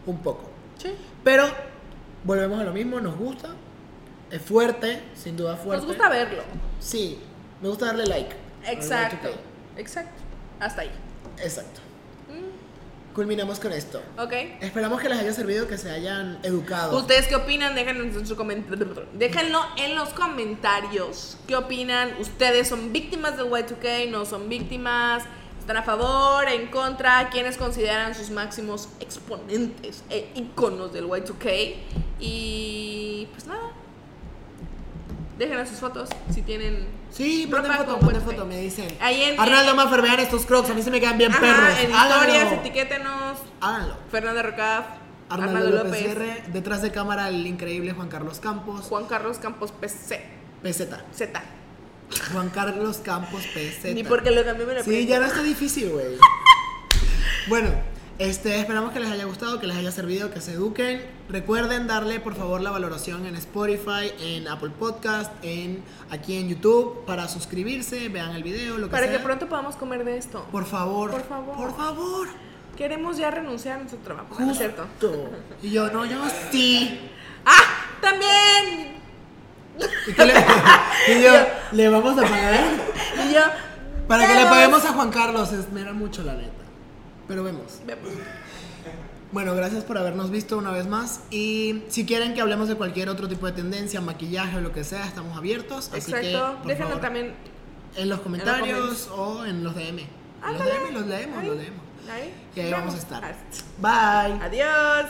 Un 0.05 0.19
poco. 0.19 0.49
Sí. 0.77 0.89
Pero 1.23 1.45
volvemos 2.23 2.59
a 2.59 2.63
lo 2.63 2.73
mismo, 2.73 2.99
nos 2.99 3.15
gusta, 3.17 3.49
es 4.29 4.41
fuerte, 4.41 5.01
sin 5.15 5.37
duda 5.37 5.55
fuerte. 5.55 5.85
Nos 5.85 5.95
gusta 5.95 6.09
verlo. 6.09 6.43
Sí, 6.79 7.17
me 7.61 7.69
gusta 7.69 7.87
darle 7.87 8.05
like. 8.05 8.35
al 8.65 8.73
Exacto. 8.73 9.29
Y2K. 9.29 9.79
Exacto. 9.79 10.21
Hasta 10.59 10.81
ahí. 10.81 10.91
Exacto. 11.41 11.81
Mm, 12.29 13.13
Culminamos 13.15 13.59
con 13.59 13.71
esto. 13.71 14.01
Ok. 14.17 14.33
Esperamos 14.61 15.01
que 15.01 15.09
les 15.09 15.19
haya 15.19 15.33
servido, 15.33 15.67
que 15.67 15.77
se 15.77 15.89
hayan 15.89 16.39
educado. 16.43 16.97
¿Ustedes 16.97 17.27
qué 17.27 17.35
opinan? 17.35 17.73
Déjenlo 17.75 18.03
en, 18.03 18.27
su 18.27 18.35
Déjenlo 19.13 19.61
en 19.77 19.95
los 19.95 20.09
comentarios. 20.09 21.37
¿Qué 21.47 21.55
opinan? 21.55 22.15
¿Ustedes 22.19 22.67
son 22.67 22.93
víctimas 22.93 23.37
del 23.37 23.47
Y2K? 23.47 24.09
¿No 24.09 24.25
son 24.25 24.49
víctimas? 24.49 25.23
¿Están 25.59 25.77
a 25.77 25.83
favor? 25.83 26.47
¿En 26.47 26.67
contra? 26.67 27.29
¿Quiénes 27.29 27.57
consideran 27.57 28.15
sus 28.15 28.29
máximos 28.29 28.87
exponentes 28.99 30.03
e 30.09 30.29
iconos 30.35 30.93
del 30.93 31.05
Y2K? 31.07 31.75
Y 32.19 33.27
pues 33.31 33.47
nada. 33.47 33.71
Déjenos 35.37 35.69
sus 35.69 35.79
fotos 35.79 36.09
si 36.33 36.41
tienen. 36.41 36.87
Sí, 37.11 37.47
ponte 37.49 37.69
foto, 37.71 37.99
ponte 37.99 38.19
Y2K. 38.19 38.21
foto, 38.23 38.45
me 38.45 38.59
dicen. 38.59 38.87
Ahí 38.99 39.21
en- 39.23 39.39
Arnaldo 39.39 39.75
Maffer, 39.75 40.01
vean 40.01 40.19
estos 40.19 40.45
crocs, 40.45 40.69
a 40.69 40.73
mí 40.73 40.81
se 40.81 40.89
me 40.91 40.99
quedan 40.99 41.17
bien 41.17 41.31
Ajá, 41.31 41.39
perros. 41.41 41.79
en 41.79 41.91
historias, 41.91 42.53
etiquétenos. 42.53 43.37
Háganlo. 43.61 43.97
Fernanda 44.11 44.41
Recaf, 44.41 44.85
Arnaldo, 45.29 45.57
Arnaldo 45.57 45.83
López, 45.83 46.01
López, 46.07 46.17
R, 46.17 46.43
detrás 46.53 46.81
de 46.81 46.91
cámara 46.91 47.29
el 47.29 47.45
increíble 47.45 47.91
Juan 47.93 48.07
Carlos 48.09 48.39
Campos, 48.39 48.85
Juan 48.85 49.05
Carlos 49.05 49.37
Campos 49.37 49.71
PC. 49.71 50.21
PZ. 50.63 50.87
Z. 51.13 51.43
Juan 52.31 52.49
Carlos 52.49 52.97
Campos 52.97 53.43
PZ. 53.53 53.93
Ni 53.93 54.03
porque 54.03 54.31
lo 54.31 54.43
cambié 54.43 54.65
me 54.65 54.73
lo 54.75 54.83
Sí, 54.83 55.05
ya 55.05 55.19
no 55.19 55.25
está 55.27 55.43
difícil, 55.43 55.89
güey. 55.89 56.17
bueno, 57.47 57.69
este, 58.19 58.59
esperamos 58.59 58.91
que 58.93 58.99
les 58.99 59.11
haya 59.11 59.25
gustado, 59.25 59.59
que 59.59 59.67
les 59.67 59.77
haya 59.77 59.91
servido, 59.91 60.31
que 60.31 60.41
se 60.41 60.53
eduquen. 60.53 61.01
Recuerden 61.29 61.87
darle, 61.87 62.19
por 62.19 62.35
favor, 62.35 62.61
la 62.61 62.71
valoración 62.71 63.25
en 63.25 63.35
Spotify, 63.35 64.11
en 64.19 64.47
Apple 64.47 64.71
Podcast, 64.77 65.31
en 65.43 65.83
aquí 66.09 66.37
en 66.37 66.49
YouTube, 66.49 67.05
para 67.05 67.27
suscribirse, 67.27 68.09
vean 68.09 68.31
el 68.31 68.43
video, 68.43 68.77
lo 68.77 68.87
que 68.87 68.91
Para 68.91 69.07
sea. 69.07 69.17
que 69.17 69.23
pronto 69.23 69.47
podamos 69.47 69.75
comer 69.75 70.03
de 70.03 70.17
esto. 70.17 70.45
Por 70.51 70.65
favor. 70.65 71.11
Por 71.11 71.23
favor. 71.27 71.55
Por 71.57 71.77
favor. 71.77 72.27
Queremos 72.75 73.17
ya 73.17 73.31
renunciar 73.31 73.75
a 73.75 73.79
nuestro 73.79 73.99
trabajo. 73.99 74.35
¿no 74.39 74.51
es 74.51 74.57
cierto? 74.57 74.85
Justo. 74.99 75.29
Y 75.61 75.71
yo, 75.71 75.89
no, 75.91 76.05
yo 76.05 76.21
sí. 76.51 76.99
¡Ah! 77.45 77.61
¡También! 78.01 78.97
¿Y, 80.07 80.13
qué 80.13 80.25
le, 80.25 80.33
y 81.17 81.23
yo, 81.23 81.31
¿le 81.71 81.89
vamos 81.89 82.17
a 82.17 82.21
pagar? 82.21 82.63
Y 83.29 83.33
yo. 83.33 83.41
Para 84.07 84.25
que 84.27 84.35
le 84.35 84.45
paguemos 84.45 84.85
a 84.85 84.93
Juan 84.93 85.11
Carlos, 85.11 85.51
es 85.51 85.71
mera 85.71 85.91
mucho 85.91 86.23
la 86.23 86.33
neta. 86.33 86.56
Pero 87.27 87.43
vemos. 87.43 87.79
Vemos. 87.85 88.09
Bueno, 89.31 89.53
gracias 89.55 89.83
por 89.83 89.97
habernos 89.97 90.31
visto 90.31 90.57
una 90.57 90.71
vez 90.71 90.87
más. 90.87 91.21
Y 91.31 91.83
si 91.89 92.05
quieren 92.05 92.33
que 92.33 92.41
hablemos 92.41 92.69
de 92.69 92.75
cualquier 92.75 93.09
otro 93.09 93.27
tipo 93.27 93.45
de 93.45 93.51
tendencia, 93.51 93.99
maquillaje 93.99 94.57
o 94.57 94.61
lo 94.61 94.71
que 94.71 94.83
sea, 94.85 95.05
estamos 95.05 95.37
abiertos. 95.37 95.91
Así 95.93 96.11
que, 96.11 96.31
Exacto. 96.31 96.69
favor, 96.77 97.01
también. 97.01 97.33
en 97.97 98.09
los 98.09 98.21
comentarios 98.21 99.09
o 99.09 99.45
en 99.45 99.63
los 99.63 99.75
DM. 99.75 99.99
En 99.99 100.53
los. 100.53 100.63
DM 100.65 100.93
los 100.93 101.05
leemos, 101.07 101.37
Ahí. 101.39 101.47
los 101.47 101.57
leemos. 101.57 101.81
Ahí. 102.09 102.33
Y 102.55 102.59
ahí 102.61 102.71
vamos 102.71 102.93
a 102.93 102.97
estar. 102.97 103.23
Ah, 103.25 104.27
Bye. 104.29 104.39
Adiós. 104.45 105.09